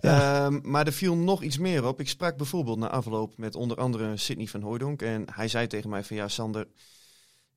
Ehm, 0.00 0.58
maar 0.62 0.86
er 0.86 0.92
viel 0.92 1.16
nog 1.16 1.42
iets 1.42 1.58
meer 1.58 1.86
op. 1.86 2.00
Ik 2.00 2.08
sprak 2.08 2.36
bijvoorbeeld 2.36 2.78
na 2.78 2.88
afloop 2.88 3.38
met 3.38 3.54
onder 3.54 3.76
andere 3.76 4.16
Sidney 4.16 4.46
van 4.46 4.62
Hooydonk. 4.62 5.02
En 5.02 5.24
hij 5.32 5.48
zei 5.48 5.66
tegen 5.66 5.90
mij 5.90 6.04
van 6.04 6.16
ja, 6.16 6.28
Sander, 6.28 6.66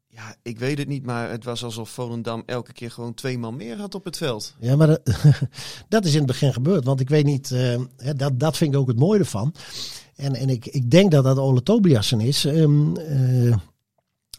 ja, 0.09 0.35
ik 0.41 0.59
weet 0.59 0.77
het 0.77 0.87
niet, 0.87 1.03
maar 1.05 1.29
het 1.29 1.43
was 1.43 1.63
alsof 1.63 1.89
Volendam 1.89 2.43
elke 2.45 2.73
keer 2.73 2.91
gewoon 2.91 3.13
twee 3.13 3.37
man 3.37 3.55
meer 3.55 3.77
had 3.77 3.95
op 3.95 4.03
het 4.03 4.17
veld. 4.17 4.55
Ja, 4.59 4.75
maar 4.75 4.97
dat 5.89 6.05
is 6.05 6.11
in 6.11 6.17
het 6.17 6.27
begin 6.27 6.53
gebeurd. 6.53 6.85
Want 6.85 6.99
ik 6.99 7.09
weet 7.09 7.25
niet, 7.25 7.51
eh, 7.51 7.79
dat, 8.15 8.39
dat 8.39 8.57
vind 8.57 8.73
ik 8.73 8.79
ook 8.79 8.87
het 8.87 8.99
mooie 8.99 9.19
ervan. 9.19 9.53
En, 10.15 10.35
en 10.35 10.49
ik, 10.49 10.65
ik 10.65 10.91
denk 10.91 11.11
dat 11.11 11.23
dat 11.23 11.37
Ole 11.37 11.63
Tobiasen 11.63 12.19
is. 12.19 12.45
Ehm, 12.45 12.95
eh, 12.95 13.55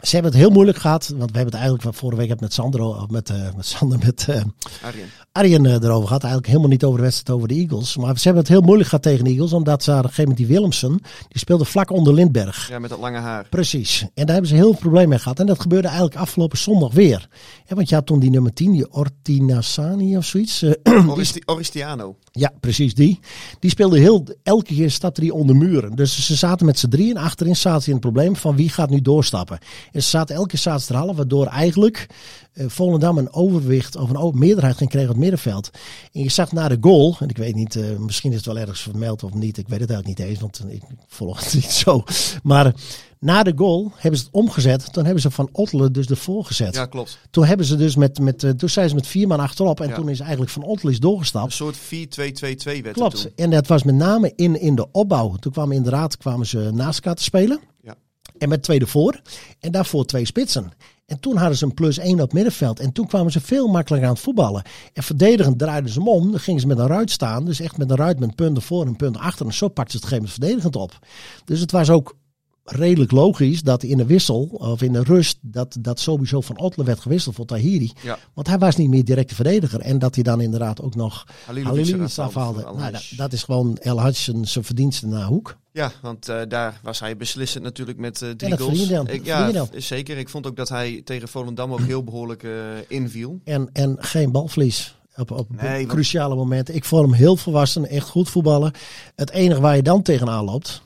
ze 0.03 0.15
hebben 0.15 0.33
het 0.33 0.41
heel 0.41 0.51
moeilijk 0.51 0.79
gehad. 0.79 1.09
Want 1.09 1.31
we 1.31 1.37
hebben 1.37 1.45
het 1.45 1.55
eigenlijk 1.55 1.83
van 1.83 1.95
vorige 1.95 2.21
week 2.29 2.41
met 2.41 2.53
Sander, 2.53 2.81
o- 2.83 3.07
met, 3.09 3.31
eh, 3.31 3.37
met 3.57 3.67
Sander, 3.67 3.99
met 4.05 4.27
eh, 4.29 4.43
Arjen. 4.83 5.07
Arjen 5.33 5.67
eh, 5.67 5.73
erover 5.73 6.07
gehad. 6.07 6.23
Eigenlijk 6.23 6.47
helemaal 6.47 6.69
niet 6.71 6.85
over 6.85 6.97
de 6.99 7.05
wedstrijd 7.05 7.37
over 7.39 7.49
de 7.49 7.55
Eagles. 7.55 7.97
Maar 7.97 8.17
ze 8.19 8.23
hebben 8.25 8.43
het 8.43 8.53
heel 8.53 8.61
moeilijk 8.61 8.89
gehad 8.89 9.05
tegen 9.05 9.25
de 9.25 9.31
Eagles. 9.31 9.53
Omdat 9.53 9.83
ze 9.83 9.91
op 9.91 9.97
een 9.97 10.03
gegeven 10.03 10.23
moment 10.23 10.39
die 10.39 10.47
Willemsen, 10.57 10.91
die 11.29 11.39
speelde 11.39 11.65
vlak 11.65 11.91
onder 11.91 12.15
Lindberg. 12.15 12.69
Ja, 12.69 12.79
met 12.79 12.91
dat 12.91 12.99
lange 12.99 13.19
haar. 13.19 13.47
Precies. 13.51 14.01
En 14.01 14.09
daar 14.15 14.33
hebben 14.33 14.47
ze 14.49 14.55
heel 14.55 14.71
veel 14.71 14.81
problemen 14.81 15.09
mee 15.09 15.19
gehad. 15.19 15.39
En 15.41 15.47
dat 15.47 15.61
gebeurde 15.61 15.87
eigenlijk 15.89 16.17
afgelopen 16.17 16.59
zondag 16.59 16.93
weer. 16.93 17.29
Ja, 17.67 17.75
want 17.75 17.89
je 17.89 17.95
had 17.95 18.07
toen 18.07 18.19
die 18.21 18.31
nummer 18.31 18.53
10, 18.53 18.73
die 18.73 18.93
Ortinasani 18.93 20.17
of 20.17 20.25
zoiets. 20.25 20.63
Oristi- 21.09 21.43
Oristiano. 21.47 22.17
ja, 22.33 22.53
precies 22.61 22.95
die. 22.95 23.19
Die 23.59 23.71
speelde 23.71 23.99
heel, 23.99 24.27
elke 24.43 24.65
keer 24.75 24.91
stapte 24.91 25.21
die 25.21 25.35
onder 25.35 25.57
muren. 25.57 25.97
Dus 25.97 26.27
ze 26.27 26.35
zaten 26.35 26.67
met 26.67 26.79
z'n 26.79 26.89
drieën. 26.89 27.17
Achterin 27.17 27.57
zaten 27.57 27.83
ze 27.83 27.87
in 27.89 27.93
het 27.95 28.03
probleem 28.03 28.37
van 28.37 28.57
wie 28.57 28.69
gaat 28.69 28.91
nu 28.91 29.01
doorstappen. 29.01 29.59
En 29.93 30.03
ze 30.03 30.09
zaten 30.09 30.35
elke 30.35 30.49
keer 30.49 30.59
zaten 30.59 30.87
ze 30.87 30.93
er 30.93 30.99
half, 30.99 31.17
waardoor 31.17 31.47
eigenlijk 31.47 32.07
eh, 32.53 32.65
Volendam 32.69 33.19
een 33.19 33.33
overwicht 33.33 33.97
of 33.97 34.11
een 34.11 34.39
meerderheid 34.39 34.77
ging 34.77 34.91
krijgen 34.91 35.11
op 35.11 35.17
het 35.17 35.25
middenveld. 35.31 35.71
En 36.13 36.23
je 36.23 36.31
zag 36.31 36.53
na 36.53 36.69
de 36.69 36.79
goal, 36.81 37.17
en 37.21 37.29
ik 37.29 37.37
weet 37.37 37.55
niet, 37.55 37.77
eh, 37.77 37.97
misschien 37.99 38.31
is 38.31 38.37
het 38.37 38.47
wel 38.47 38.59
ergens 38.59 38.81
vermeld 38.81 39.23
of 39.25 39.35
niet. 39.35 39.59
Ik 39.59 39.69
weet 39.69 39.81
het 39.81 39.91
eigenlijk 39.91 40.19
niet 40.19 40.29
eens, 40.29 40.41
want 40.41 40.65
ik 40.69 40.83
volg 41.07 41.45
het 41.45 41.55
niet 41.63 41.65
zo. 41.65 42.05
Maar 42.43 42.67
eh, 42.67 42.73
na 43.19 43.43
de 43.43 43.53
goal 43.57 43.93
hebben 43.97 44.21
ze 44.21 44.27
het 44.27 44.35
omgezet. 44.35 44.93
Toen 44.93 45.05
hebben 45.05 45.23
ze 45.23 45.31
Van 45.31 45.49
Ottelen 45.53 45.93
dus 45.93 46.07
ervoor 46.07 46.45
gezet. 46.45 46.75
Ja, 46.75 46.87
klopt. 46.87 47.19
Toen 47.31 47.45
hebben 47.45 47.67
ze 47.67 47.77
dus 47.77 47.97
met, 47.97 48.19
met 48.19 48.45
eh, 48.45 48.51
toen 48.51 48.69
zijn 48.69 48.89
ze 48.89 48.95
met 48.95 49.07
vier 49.07 49.27
man 49.27 49.41
achterop. 49.41 49.81
En 49.81 49.89
Ja. 49.89 49.95
toen 49.95 50.09
is 50.09 50.21
eigenlijk 50.21 50.51
Van 50.51 50.63
Ottelen 50.63 50.93
is 50.93 51.01
doorgestapt. 51.01 51.47
Een 51.47 51.53
soort 51.53 51.77
4-2-2-2 51.77 52.83
werd 52.83 52.93
Klopt. 52.93 53.23
toen. 53.23 53.31
En 53.37 53.51
dat 53.51 53.67
was 53.67 53.83
met 53.83 53.95
name 53.95 54.33
in, 54.37 54.61
in 54.61 54.75
de 54.75 54.87
opbouw. 54.93 55.35
Toen 55.35 55.53
kwamen 55.53 55.77
inderdaad 55.77 56.17
kwamen 56.17 56.47
ze 56.47 56.71
naast 56.73 56.95
elkaar 56.99 57.15
te 57.15 57.23
spelen. 57.23 57.61
Ja. 57.83 57.95
En 58.41 58.49
met 58.49 58.63
twee 58.63 58.81
ervoor. 58.81 59.21
En 59.61 59.73
daarvoor 59.73 60.05
twee 60.05 60.25
spitsen. 60.25 60.73
En 61.07 61.21
toen 61.21 61.37
hadden 61.37 61.57
ze 61.57 61.65
een 61.65 61.75
plus 61.75 61.99
één 61.99 62.21
op 62.21 62.33
middenveld. 62.33 62.81
En 62.81 62.93
toen 62.93 63.07
kwamen 63.07 63.33
ze 63.33 63.41
veel 63.41 63.69
makkelijker 63.69 64.09
aan 64.09 64.15
het 64.15 64.23
voetballen. 64.23 64.63
En 64.93 65.03
verdedigend 65.03 65.59
draaiden 65.59 65.91
ze 65.91 65.99
hem 65.99 66.09
om. 66.09 66.31
Dan 66.31 66.41
gingen 66.41 66.61
ze 66.61 66.67
met 66.67 66.79
een 66.79 66.87
ruit 66.87 67.11
staan. 67.11 67.45
Dus 67.45 67.61
echt 67.61 67.77
met 67.77 67.91
een 67.91 67.97
ruit 67.97 68.19
met 68.19 68.35
punten 68.35 68.63
voor 68.63 68.87
en 68.87 68.97
punten 68.97 69.21
achter. 69.21 69.47
En 69.47 69.53
zo 69.53 69.69
pakten 69.69 69.93
ze 69.93 69.99
het 69.99 70.07
gegeven 70.07 70.33
verdedigend 70.33 70.77
op. 70.77 70.99
Dus 71.45 71.61
het 71.61 71.71
was 71.71 71.91
ook 71.91 72.17
redelijk 72.65 73.11
logisch 73.11 73.63
dat 73.63 73.83
in 73.83 73.97
de 73.97 74.07
wissel 74.07 74.43
of 74.53 74.83
in 74.83 74.93
de 74.93 75.03
rust 75.03 75.39
dat, 75.41 75.77
dat 75.81 76.01
sowieso 76.01 76.41
van 76.41 76.59
Ottelen 76.59 76.87
werd 76.87 77.01
gewisseld 77.01 77.35
voor 77.35 77.45
Tahiri. 77.45 77.93
Ja. 78.03 78.19
Want 78.35 78.47
hij 78.47 78.59
was 78.59 78.77
niet 78.77 78.89
meer 78.89 79.05
directe 79.05 79.35
verdediger. 79.35 79.81
En 79.81 79.99
dat 79.99 80.15
hij 80.15 80.25
dan 80.25 80.41
inderdaad 80.41 80.83
ook 80.83 80.95
nog 80.95 81.27
Halilovic 81.47 82.03
afhaalde. 82.03 82.63
haalde. 82.63 82.79
Nou, 82.79 82.93
dat, 82.93 83.13
dat 83.17 83.33
is 83.33 83.43
gewoon 83.43 83.77
El 83.77 84.13
zijn 84.13 84.65
verdienste 84.65 85.07
naar 85.07 85.27
hoek. 85.27 85.59
Ja, 85.73 85.93
want 86.03 86.29
eh, 86.29 86.41
daar 86.49 86.81
was 86.83 87.01
hij 87.01 87.17
beslissend 87.17 87.65
natuurlijk 87.65 87.99
met 87.99 88.23
eh, 88.23 88.31
drie 88.31 88.57
goals. 88.57 88.89
Ik, 88.89 89.25
ja, 89.25 89.67
zeker. 89.77 90.19
Ik 90.19 90.29
vond 90.29 90.47
ook 90.47 90.57
dat 90.57 90.69
hij 90.69 91.01
tegen 91.05 91.29
Volendam 91.29 91.73
ook 91.73 91.81
heel 91.81 92.05
behoorlijk 92.05 92.43
eh, 92.43 92.51
inviel. 92.89 93.41
En, 93.45 93.71
en 93.73 93.97
geen 93.99 94.33
balvlies 94.33 94.97
op, 95.17 95.31
op 95.31 95.63
Nee, 95.63 95.87
cruciale 95.87 96.35
momenten. 96.35 96.75
Ik 96.75 96.85
vond 96.85 97.07
hem 97.07 97.15
heel 97.15 97.37
volwassen, 97.37 97.89
echt 97.89 98.09
goed 98.09 98.29
voetballen. 98.29 98.73
Het 99.17 99.31
enige 99.31 99.61
waar 99.61 99.77
je 99.77 99.83
dan 99.83 100.03
tegenaan 100.03 100.45
loopt. 100.45 100.83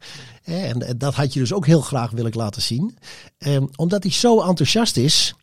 en 0.44 0.82
en 0.82 0.98
dat 0.98 1.14
had 1.14 1.32
je 1.32 1.40
dus 1.40 1.52
ook 1.52 1.66
heel 1.66 1.80
graag 1.80 2.10
willen 2.10 2.32
laten 2.34 2.62
zien. 2.62 2.98
Omdat 3.76 4.02
hij 4.02 4.12
zo 4.12 4.40
enthousiast 4.40 4.96
is. 4.96 5.34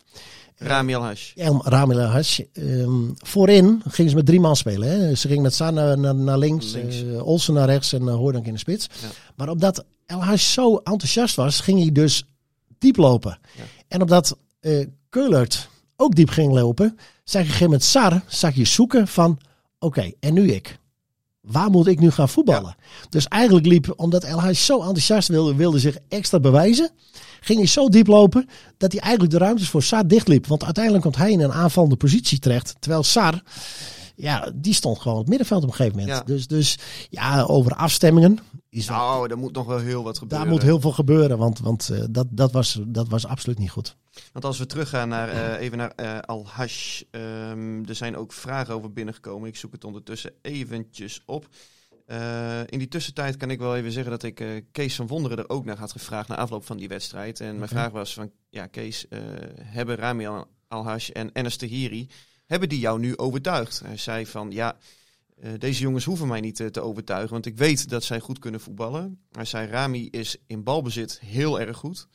Rami 0.58 0.94
Hash. 0.94 1.32
El 1.36 1.62
Ramil 1.64 2.00
Hash. 2.00 2.40
ehm, 2.54 3.04
voorin 3.16 3.82
gingen 3.88 4.10
ze 4.10 4.16
met 4.18 4.26
drie 4.26 4.40
man 4.40 4.56
spelen. 4.56 4.90
Hè. 4.90 5.16
Ze 5.16 5.28
gingen 5.28 5.44
met 5.44 5.54
San 5.54 5.74
naar, 5.74 5.98
naar, 5.98 6.16
naar 6.16 6.38
links, 6.38 6.72
Links. 6.74 7.04
eh, 7.04 7.28
Olsen 7.28 7.54
naar 7.54 7.68
rechts 7.68 7.94
en 7.94 8.02
uh, 8.04 8.16
Hoordank 8.16 8.46
in 8.46 8.54
de 8.54 8.60
spits. 8.60 8.88
Ja. 9.02 9.08
Maar 9.36 9.50
omdat 9.50 9.86
El 10.06 10.24
Hash 10.24 10.54
zo 10.54 10.76
enthousiast 10.76 11.36
was, 11.36 11.60
ging 11.60 11.80
hij 11.80 11.92
dus 11.92 12.24
diep 12.78 12.96
lopen. 12.98 13.40
Ja. 13.58 13.64
En 13.88 14.02
omdat 14.02 14.38
eh 14.60 14.86
Keulert 15.10 15.70
ook 15.96 16.16
diep 16.16 16.30
ging 16.30 16.54
lopen, 16.54 16.98
zag 17.24 17.32
je 17.34 17.38
een 17.40 17.46
gegeven 17.46 17.66
moment 17.66 17.84
Sar, 17.84 18.22
zag 18.28 18.56
je 18.56 18.66
zoeken 18.66 19.08
van, 19.08 19.40
oké, 19.80 20.12
en 20.20 20.34
nu 20.34 20.52
ik. 20.52 20.80
Waar 21.42 21.70
moet 21.70 21.88
ik 21.88 22.00
nu 22.00 22.12
gaan 22.12 22.30
voetballen? 22.30 22.76
Dus 23.10 23.28
eigenlijk 23.28 23.66
liep, 23.66 23.94
omdat 23.96 24.24
El 24.24 24.42
Hash 24.42 24.66
zo 24.66 24.78
enthousiast 24.78 25.28
wilde, 25.28 25.56
wilde 25.56 25.80
zich 25.80 25.98
extra 26.10 26.40
bewijzen, 26.40 26.90
ging 27.46 27.60
hij 27.60 27.68
zo 27.68 27.90
diep 27.90 28.08
lopen 28.08 28.48
dat 28.78 28.92
hij 28.92 29.02
eigenlijk 29.02 29.34
de 29.34 29.40
ruimtes 29.40 29.70
voor 29.70 29.84
Sar 29.84 30.08
dichtliep. 30.08 30.48
Want 30.48 30.64
uiteindelijk 30.64 31.04
komt 31.04 31.16
hij 31.16 31.32
in 31.32 31.42
een 31.42 31.54
aanvallende 31.54 31.96
positie 31.96 32.40
terecht. 32.40 32.76
Terwijl 32.80 33.04
Sar, 33.04 33.42
ja, 34.16 34.52
die 34.56 34.74
stond 34.74 35.00
gewoon 35.00 35.14
op 35.14 35.20
het 35.20 35.30
middenveld 35.30 35.64
op 35.64 35.70
een 35.70 35.76
gegeven 35.76 36.00
moment. 36.00 36.18
Ja. 36.18 36.24
Dus, 36.24 36.48
dus 36.48 36.78
ja, 37.10 37.44
over 37.44 37.76
afstemmingen. 37.76 38.40
Is 38.70 38.88
Nou, 38.88 39.30
er 39.30 39.38
moet 39.38 39.54
nog 39.54 39.66
wel 39.66 39.78
heel 39.78 40.04
wat 40.04 40.18
gebeuren. 40.18 40.46
daar 40.46 40.54
moet 40.56 40.64
heel 40.64 40.80
veel 40.80 40.92
gebeuren, 40.92 41.38
want, 41.38 41.60
want 41.60 41.90
eh, 41.90 42.04
dat, 42.10 42.28
dat, 42.30 42.52
was, 42.52 42.80
dat 42.88 43.08
was 43.08 43.26
absoluut 43.26 43.60
niet 43.60 43.72
goed. 43.72 43.96
Want 44.32 44.46
als 44.46 44.58
we 44.58 44.66
teruggaan 44.66 45.10
naar, 45.10 45.30
eh, 45.30 45.62
even 45.62 45.78
naar 45.78 45.92
eh, 45.96 46.20
Al-Hash. 46.20 47.02
ehm, 47.12 47.84
er 47.86 47.96
zijn 47.96 48.18
ook 48.18 48.34
vragen 48.34 48.74
over 48.74 48.94
binnengekomen. 48.94 49.50
Ik 49.50 49.56
zoek 49.56 49.72
het 49.72 49.84
ondertussen 49.84 50.32
eventjes 50.42 51.22
op. 51.26 51.48
Eh, 52.06 52.60
in 52.66 52.80
die 52.80 52.88
tussentijd 52.88 53.38
kan 53.38 53.50
ik 53.50 53.60
wel 53.60 53.76
even 53.76 53.92
zeggen 53.92 54.12
dat 54.12 54.24
ik 54.24 54.40
eh, 54.40 54.48
Kees 54.72 54.96
van 54.96 55.08
Wonderen 55.08 55.38
er 55.38 55.50
ook 55.50 55.66
naar 55.66 55.78
had 55.78 55.92
gevraagd 55.92 56.30
na 56.30 56.36
afloop 56.36 56.66
van 56.66 56.78
die 56.78 56.88
wedstrijd. 56.88 57.40
En 57.40 57.56
mijn 57.58 57.70
vraag 57.70 57.92
was 57.92 58.14
van, 58.14 58.32
ja 58.50 58.68
Kees, 58.68 59.08
eh, 59.08 59.20
hebben 59.62 59.96
Rami 59.96 60.28
Al- 60.28 60.48
Al-Hash 60.68 61.10
en 61.10 61.30
Enes 61.34 61.58
Tahiri, 61.58 62.10
hebben 62.46 62.70
die 62.70 62.80
jou 62.80 63.00
nu 63.00 63.18
overtuigd? 63.18 63.82
Hij 63.86 63.98
zei 63.98 64.26
van, 64.26 64.52
ja, 64.52 64.78
deze 65.58 65.82
jongens 65.82 66.06
hoeven 66.06 66.28
mij 66.28 66.40
niet 66.40 66.74
te 66.74 66.82
overtuigen, 66.82 67.32
want 67.32 67.46
ik 67.46 67.58
weet 67.58 67.90
dat 67.90 68.04
zij 68.04 68.20
goed 68.20 68.40
kunnen 68.40 68.60
voetballen. 68.60 69.20
Hij 69.32 69.46
zei, 69.46 69.68
Rami 69.68 70.08
is 70.10 70.38
in 70.48 70.64
balbezit 70.64 71.20
heel 71.20 71.60
erg 71.60 71.78
goed. 71.78 72.08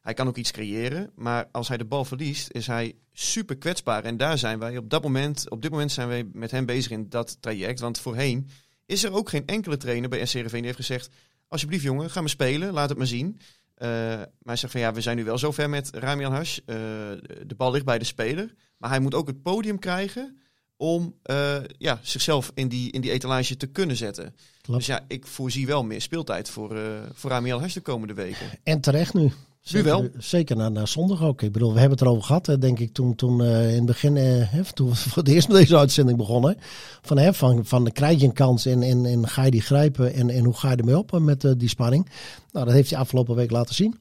Hij 0.00 0.14
kan 0.14 0.28
ook 0.28 0.36
iets 0.36 0.50
creëren, 0.50 1.10
maar 1.14 1.48
als 1.52 1.68
hij 1.68 1.76
de 1.76 1.84
bal 1.84 2.04
verliest, 2.04 2.50
is 2.52 2.66
hij 2.66 2.94
super 3.12 3.56
kwetsbaar. 3.56 4.04
En 4.04 4.16
daar 4.16 4.38
zijn 4.38 4.58
wij 4.58 4.76
op 4.76 4.90
dat 4.90 5.02
moment, 5.02 5.50
op 5.50 5.62
dit 5.62 5.70
moment 5.70 5.92
zijn 5.92 6.08
wij 6.08 6.28
met 6.32 6.50
hem 6.50 6.66
bezig 6.66 6.90
in 6.92 7.08
dat 7.08 7.36
traject. 7.40 7.80
Want 7.80 7.98
voorheen 7.98 8.48
is 8.86 9.04
er 9.04 9.12
ook 9.12 9.28
geen 9.28 9.46
enkele 9.46 9.76
trainer 9.76 10.08
bij 10.08 10.26
SCRV 10.26 10.52
die 10.52 10.64
heeft 10.64 10.76
gezegd: 10.76 11.10
Alsjeblieft, 11.48 11.82
jongen, 11.82 12.10
ga 12.10 12.20
maar 12.20 12.28
spelen, 12.28 12.72
laat 12.72 12.88
het 12.88 12.98
maar 12.98 13.06
zien. 13.06 13.40
Eh, 13.74 13.88
maar 13.88 14.28
hij 14.44 14.56
zegt 14.56 14.72
van 14.72 14.80
ja, 14.80 14.92
we 14.92 15.00
zijn 15.00 15.16
nu 15.16 15.24
wel 15.24 15.38
zover 15.38 15.70
met 15.70 15.90
Rami 15.92 16.24
Hash. 16.24 16.58
de 16.66 17.54
bal 17.56 17.70
ligt 17.70 17.84
bij 17.84 17.98
de 17.98 18.04
speler. 18.04 18.54
Maar 18.76 18.90
hij 18.90 19.00
moet 19.00 19.14
ook 19.14 19.26
het 19.26 19.42
podium 19.42 19.78
krijgen 19.78 20.38
om 20.76 21.14
eh, 21.22 21.56
ja, 21.78 22.00
zichzelf 22.02 22.50
in 22.54 22.68
die, 22.68 22.92
in 22.92 23.00
die 23.00 23.10
etalage 23.10 23.56
te 23.56 23.66
kunnen 23.66 23.96
zetten. 23.96 24.34
Klopt. 24.60 24.78
Dus 24.78 24.88
ja, 24.88 25.04
ik 25.08 25.26
voorzie 25.26 25.66
wel 25.66 25.84
meer 25.84 26.00
speeltijd 26.00 26.50
voor, 26.50 26.76
eh 26.76 26.82
voor 27.12 27.30
Rami 27.30 27.50
Hash 27.50 27.74
de 27.74 27.80
komende 27.80 28.14
weken. 28.14 28.46
En 28.62 28.80
terecht 28.80 29.14
nu. 29.14 29.32
Zeker, 29.64 29.88
wel. 29.88 30.08
Zeker 30.18 30.56
na, 30.56 30.68
na 30.68 30.86
zondag 30.86 31.22
ook. 31.22 31.42
Ik 31.42 31.52
bedoel, 31.52 31.72
we 31.72 31.78
hebben 31.78 31.98
het 31.98 32.06
erover 32.06 32.24
gehad, 32.24 32.56
denk 32.60 32.78
ik, 32.78 32.92
toen, 32.92 33.14
toen 33.14 33.42
eh, 33.42 33.70
in 33.70 33.76
het 33.76 33.86
begin, 33.86 34.16
eh, 34.16 34.60
toen 34.60 34.88
we 34.88 34.94
voor 35.10 35.22
het 35.22 35.32
eerst 35.32 35.48
met 35.48 35.56
deze 35.56 35.76
uitzending 35.76 36.18
begonnen. 36.18 36.56
Van, 37.02 37.18
hè, 37.18 37.34
van, 37.34 37.64
van 37.64 37.92
krijg 37.92 38.20
je 38.20 38.26
een 38.26 38.32
kans 38.32 38.66
en, 38.66 38.82
en, 38.82 39.06
en 39.06 39.28
ga 39.28 39.44
je 39.44 39.50
die 39.50 39.60
grijpen 39.60 40.14
en, 40.14 40.30
en 40.30 40.44
hoe 40.44 40.54
ga 40.54 40.70
je 40.70 40.76
ermee 40.76 40.98
op 40.98 41.14
eh, 41.14 41.20
met 41.20 41.54
die 41.56 41.68
spanning? 41.68 42.08
Nou, 42.52 42.64
dat 42.64 42.74
heeft 42.74 42.90
hij 42.90 42.98
afgelopen 42.98 43.34
week 43.34 43.50
laten 43.50 43.74
zien. 43.74 43.96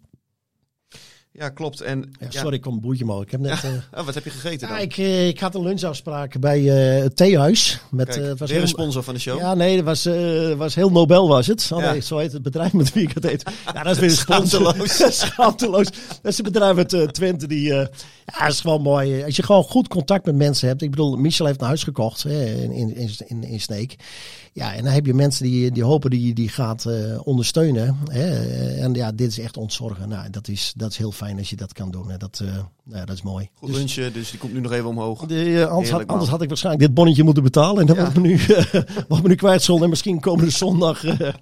Ja, 1.35 1.49
klopt. 1.49 1.81
En 1.81 2.13
Ja, 2.19 2.27
Sorry, 2.29 2.55
ik 2.55 2.61
kom 2.61 2.79
boertje 2.81 3.03
omhoog. 3.03 3.23
Ik 3.23 3.31
heb 3.31 3.39
net... 3.39 3.63
eh, 3.63 3.99
oh, 3.99 4.05
wat 4.05 4.13
heb 4.13 4.23
je 4.23 4.29
gegeten 4.29 4.67
dan? 4.67 4.77
ja, 4.77 4.83
ik, 4.83 4.97
eh, 4.97 5.27
ik 5.27 5.39
had 5.39 5.55
een 5.55 5.61
lunchafspraak 5.63 6.39
bij 6.39 6.59
eh, 6.95 7.03
het 7.03 7.15
theehuis. 7.15 7.79
Met, 7.91 8.07
Kijk, 8.07 8.25
het 8.25 8.39
was 8.39 8.49
weer 8.49 8.59
een 8.59 8.65
heel- 8.65 8.73
sponsor 8.73 9.03
van 9.03 9.13
de 9.13 9.19
show. 9.19 9.39
Ja, 9.39 9.53
nee, 9.53 9.75
het 9.75 9.85
was, 9.85 10.09
was 10.57 10.75
heel 10.75 10.91
Nobel 10.91 11.27
was 11.27 11.47
het. 11.47 11.69
Oh, 11.73 11.91
nee, 11.91 11.99
zo 12.01 12.17
heet 12.17 12.31
het 12.31 12.41
bedrijf 12.41 12.73
met 12.73 12.93
wie 12.93 13.03
ik 13.03 13.13
het 13.13 13.23
heet. 13.23 13.43
Ja, 13.73 13.83
dat 13.83 13.93
is 13.93 13.99
weer 13.99 14.09
een 14.09 14.15
sponsor. 14.15 14.75
Schaamteloos. 15.11 15.87
Dat 16.21 16.31
is 16.31 16.37
een 16.37 16.43
bedrijf 16.43 16.77
uit 16.77 17.13
Twente 17.13 17.47
die... 17.47 17.73
ja, 17.73 17.89
dat 18.25 18.49
is 18.51 18.61
gewoon 18.61 18.81
mooi. 18.81 19.23
Als 19.23 19.35
je 19.35 19.43
gewoon 19.43 19.63
goed 19.63 19.87
contact 19.87 20.25
met 20.25 20.35
mensen 20.35 20.67
hebt. 20.67 20.81
Ik 20.81 20.89
bedoel, 20.89 21.15
Michel 21.15 21.45
heeft 21.45 21.61
een 21.61 21.67
huis 21.67 21.83
gekocht 21.83 22.23
hè, 22.23 22.45
in, 22.45 22.71
in, 22.71 22.95
in, 23.27 23.43
in, 23.43 23.59
Sneek. 23.59 23.95
Ja, 24.53 24.73
en 24.73 24.83
dan 24.83 24.93
heb 24.93 25.05
je 25.05 25.13
mensen 25.13 25.45
die, 25.45 25.71
die 25.71 25.83
hopen 25.83 26.09
die 26.09 26.33
die 26.33 26.49
gaat 26.49 26.87
ondersteunen. 27.23 27.97
Hè. 28.11 28.45
En 28.79 28.93
ja, 28.93 29.11
dit 29.11 29.27
is 29.31 29.39
echt 29.39 29.57
ontzorgen. 29.57 30.09
Nou, 30.09 30.29
dat 30.29 30.47
is, 30.47 30.73
dat 30.75 30.91
is 30.91 30.97
heel 30.97 31.11
fijn 31.11 31.22
als 31.31 31.49
je 31.49 31.55
dat 31.55 31.73
kan 31.73 31.91
doen. 31.91 32.09
Hè. 32.09 32.17
Dat, 32.17 32.39
eh, 32.43 32.47
nou, 32.83 33.05
dat 33.05 33.15
is 33.15 33.21
mooi. 33.21 33.49
Goed 33.53 33.69
lunchen, 33.69 34.13
dus 34.13 34.29
die 34.29 34.39
komt 34.39 34.53
nu 34.53 34.59
nog 34.59 34.71
even 34.71 34.85
omhoog. 34.89 35.25
De, 35.25 35.59
eh, 35.61 35.65
anders, 35.71 35.89
had, 35.89 36.07
anders 36.07 36.29
had 36.29 36.41
ik 36.41 36.47
waarschijnlijk 36.47 36.85
dit 36.85 36.93
bonnetje 36.95 37.23
moeten 37.23 37.43
betalen. 37.43 37.79
En 37.81 37.85
dan 37.85 37.95
Ja. 37.95 38.11
me 38.15 38.19
nu, 38.19 38.39
wordt 39.07 39.23
me 39.23 39.29
nu 39.29 39.35
kwijt 39.45 39.61
zonder. 39.63 39.83
En 39.83 39.89
misschien 39.89 40.19
komende 40.19 40.51
zondag. 40.51 41.03
eh. 41.03 41.17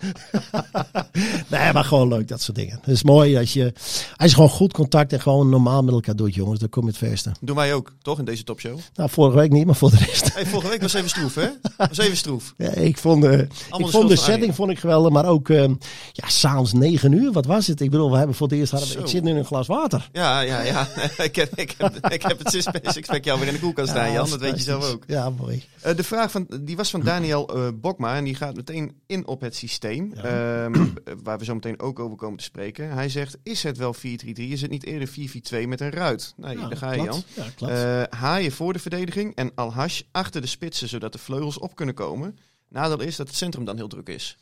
nee, 1.47 1.73
maar 1.73 1.83
gewoon 1.83 2.07
leuk, 2.07 2.27
dat 2.27 2.41
soort 2.41 2.57
dingen. 2.57 2.77
Het 2.81 2.87
is 2.93 3.03
mooi 3.03 3.37
als 3.37 3.53
je, 3.53 3.73
als 4.15 4.29
je 4.29 4.35
gewoon 4.35 4.49
goed 4.49 4.73
contact 4.73 5.13
en 5.13 5.21
gewoon 5.21 5.49
normaal 5.49 5.83
met 5.83 5.93
elkaar 5.93 6.15
doet, 6.15 6.35
jongens. 6.35 6.59
Dan 6.59 6.69
kom 6.69 6.83
je 6.83 6.89
het 6.89 6.97
verste. 6.97 7.31
Doen 7.41 7.55
wij 7.55 7.73
ook, 7.73 7.93
toch, 8.01 8.19
in 8.19 8.25
deze 8.25 8.43
topshow? 8.43 8.77
Nou, 8.95 9.09
vorige 9.09 9.37
week 9.37 9.51
niet, 9.51 9.65
maar 9.65 9.75
voor 9.75 9.89
de 9.91 9.97
rest. 9.97 10.33
Hey, 10.33 10.45
vorige 10.45 10.69
week 10.69 10.81
was 10.81 10.93
even 10.93 11.09
stroef, 11.09 11.35
hè? 11.35 11.47
Was 11.77 11.97
even 11.97 12.17
stroef. 12.17 12.53
Ja, 12.61 12.69
ik 12.73 12.97
vond, 12.97 13.23
eh, 13.23 13.39
ik 13.39 13.49
vond 13.87 14.09
de 14.09 14.15
setting 14.15 14.55
vond 14.55 14.71
ik 14.71 14.79
geweldig, 14.79 15.11
maar 15.11 15.25
ook 15.25 15.49
eh, 15.49 15.63
ja, 16.11 16.27
s'avonds 16.27 16.73
9 16.73 17.11
uur. 17.11 17.31
Wat 17.31 17.45
was 17.45 17.67
het? 17.67 17.81
Ik 17.81 17.89
bedoel, 17.91 18.11
we 18.11 18.17
hebben 18.17 18.35
voor 18.35 18.47
het 18.47 18.55
eerst 18.57 18.71
hadden 18.71 18.89
we, 18.89 18.99
ik 18.99 19.07
zit 19.07 19.23
nu 19.23 19.29
in 19.29 19.35
een 19.37 19.45
glas 19.45 19.67
water. 19.71 20.09
Ja, 20.11 20.39
ja, 20.39 20.61
ja. 20.61 20.87
ik, 21.29 21.35
heb, 21.35 21.55
ik, 21.55 21.75
heb, 21.77 22.07
ik 22.07 22.21
heb 22.21 22.39
het 22.39 22.51
sixpack 22.93 23.23
jou 23.23 23.39
weer 23.39 23.47
in 23.47 23.53
de 23.53 23.59
koelkast 23.59 23.89
staan, 23.89 24.11
Jan. 24.11 24.29
Dat 24.29 24.39
weet 24.39 24.57
je 24.57 24.63
zelf 24.63 24.91
ook. 24.91 25.03
Ja, 25.07 25.29
mooi. 25.29 25.63
Eh, 25.81 25.95
de 25.95 26.03
vraag 26.03 26.31
van, 26.31 26.47
die 26.61 26.75
was 26.75 26.89
van 26.89 27.01
Daniel 27.01 27.55
eh, 27.55 27.67
Bokma 27.73 28.15
en 28.15 28.23
die 28.23 28.35
gaat 28.35 28.55
meteen 28.55 29.01
in 29.07 29.27
op 29.27 29.41
het 29.41 29.55
systeem. 29.55 30.11
Ja. 30.15 30.23
ehm, 30.23 30.87
waar 31.23 31.37
we 31.37 31.45
zo 31.45 31.53
meteen 31.53 31.79
ook 31.79 31.99
over 31.99 32.17
komen 32.17 32.37
te 32.37 32.43
spreken. 32.43 32.91
Hij 32.91 33.09
zegt, 33.09 33.37
is 33.43 33.63
het 33.63 33.77
wel 33.77 33.95
4-3-3? 33.95 33.99
Is 34.33 34.61
het 34.61 34.71
niet 34.71 34.85
eerder 34.85 35.09
4-4-2 35.09 35.67
met 35.67 35.81
een 35.81 35.91
ruit? 35.91 36.33
Nee, 36.37 36.57
Ja, 36.57 36.67
daar 36.67 36.77
ga 36.77 36.91
je. 36.91 37.01
Jan. 37.01 37.23
Ja. 37.57 37.67
Eh, 37.67 38.19
haaien 38.19 38.51
voor 38.51 38.73
de 38.73 38.79
verdediging 38.79 39.35
en 39.35 39.51
Al-Hash 39.55 40.01
achter 40.11 40.41
de 40.41 40.47
spitsen, 40.47 40.89
zodat 40.89 41.11
de 41.11 41.17
vleugels 41.19 41.59
op 41.59 41.75
kunnen 41.75 41.95
komen. 41.95 42.37
Nadeel 42.71 43.01
is 43.01 43.15
dat 43.15 43.27
het 43.27 43.35
centrum 43.35 43.65
dan 43.65 43.75
heel 43.77 43.87
druk 43.87 44.07
is. 44.07 44.37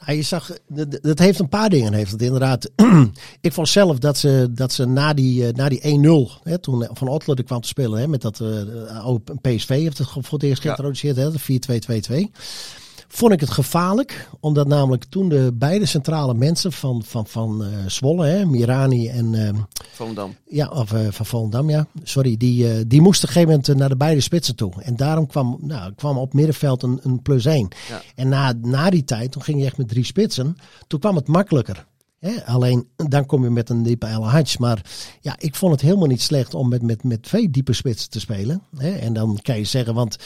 Nou, 0.00 0.16
je 0.16 0.22
zag, 0.22 0.50
dat- 1.02 1.18
heeft 1.18 1.38
een 1.38 1.48
paar 1.48 1.68
dingen. 1.70 1.92
Heeft 1.92 2.12
het 2.12 2.22
inderdaad. 2.22 2.70
ik 3.40 3.52
vond 3.52 3.68
zelf 3.68 3.98
dat 3.98 4.16
ze, 4.18 4.48
dat 4.50 4.72
ze 4.72 4.84
na 4.86 5.14
die, 5.14 5.46
eh, 5.46 5.52
na 5.54 5.68
die 5.68 5.80
1-0, 5.80 6.40
hè, 6.42 6.58
toen 6.58 6.88
Van 6.92 7.08
Otler 7.08 7.38
er 7.38 7.44
kwam 7.44 7.60
te 7.60 7.68
spelen, 7.68 8.00
hè, 8.00 8.08
met 8.08 8.20
dat 8.22 8.40
eh, 8.40 9.06
oh, 9.06 9.20
PSV 9.40 9.68
heeft 9.68 9.98
het 9.98 10.08
voor 10.10 10.22
het 10.38 10.42
eerst 10.42 10.62
Ja. 10.62 10.68
geïntroduceerd, 10.74 11.16
hè, 11.16 11.30
de 11.30 11.38
4-2-2-2. 11.38 12.30
Vond 13.12 13.32
ik 13.32 13.40
het 13.40 13.50
gevaarlijk, 13.50 14.28
omdat 14.40 14.66
namelijk 14.66 15.04
toen 15.04 15.28
de 15.28 15.50
beide 15.54 15.86
centrale 15.86 16.34
mensen 16.34 16.72
van, 16.72 17.02
van, 17.04 17.26
van 17.26 17.64
eh, 17.64 17.68
Zwolle, 17.86 18.26
hè, 18.26 18.44
Mirani 18.44 19.08
en 19.08 19.34
eh, 19.46 19.60
Volendam. 19.92 20.34
ja, 20.48 20.68
of 20.68 20.92
eh, 20.92 21.06
van 21.10 21.26
Volendam, 21.26 21.70
ja. 21.70 21.86
Sorry, 22.02 22.36
die, 22.36 22.86
die 22.86 23.00
moesten 23.00 23.28
op 23.28 23.34
een 23.34 23.40
gegeven 23.40 23.60
moment 23.62 23.78
naar 23.78 23.88
de 23.88 23.96
beide 23.96 24.20
spitsen 24.20 24.56
toe. 24.56 24.72
En 24.82 24.96
daarom 24.96 25.26
kwam, 25.26 25.58
nou, 25.60 25.92
kwam 25.94 26.18
op 26.18 26.32
middenveld 26.32 26.82
een, 26.82 27.00
een 27.02 27.22
plus 27.22 27.44
1. 27.44 27.68
Ja. 27.88 28.02
En 28.14 28.28
na, 28.28 28.52
na 28.62 28.90
die 28.90 29.04
tijd, 29.04 29.32
toen 29.32 29.42
ging 29.42 29.58
je 29.60 29.66
echt 29.66 29.78
met 29.78 29.88
drie 29.88 30.04
spitsen. 30.04 30.56
Toen 30.86 31.00
kwam 31.00 31.16
het 31.16 31.28
makkelijker. 31.28 31.86
Alleen, 32.44 32.86
dan 32.96 33.26
kom 33.26 33.44
je 33.44 33.50
met 33.50 33.70
een 33.70 33.82
diepe 33.82 34.06
El 34.06 34.28
Hadj. 34.28 34.56
Maar 34.58 34.82
ja, 35.20 35.34
ik 35.38 35.54
vond 35.54 35.72
het 35.72 35.80
helemaal 35.80 36.06
niet 36.06 36.22
slecht 36.22 36.54
om 36.54 36.68
met, 36.68 36.82
met, 36.82 37.04
met 37.04 37.22
twee 37.22 37.50
diepe 37.50 37.72
spitsen 37.72 38.10
te 38.10 38.20
spelen. 38.20 38.62
En 38.78 39.12
dan 39.12 39.38
kan 39.42 39.56
je 39.56 39.64
zeggen, 39.64 39.94
want 39.94 40.16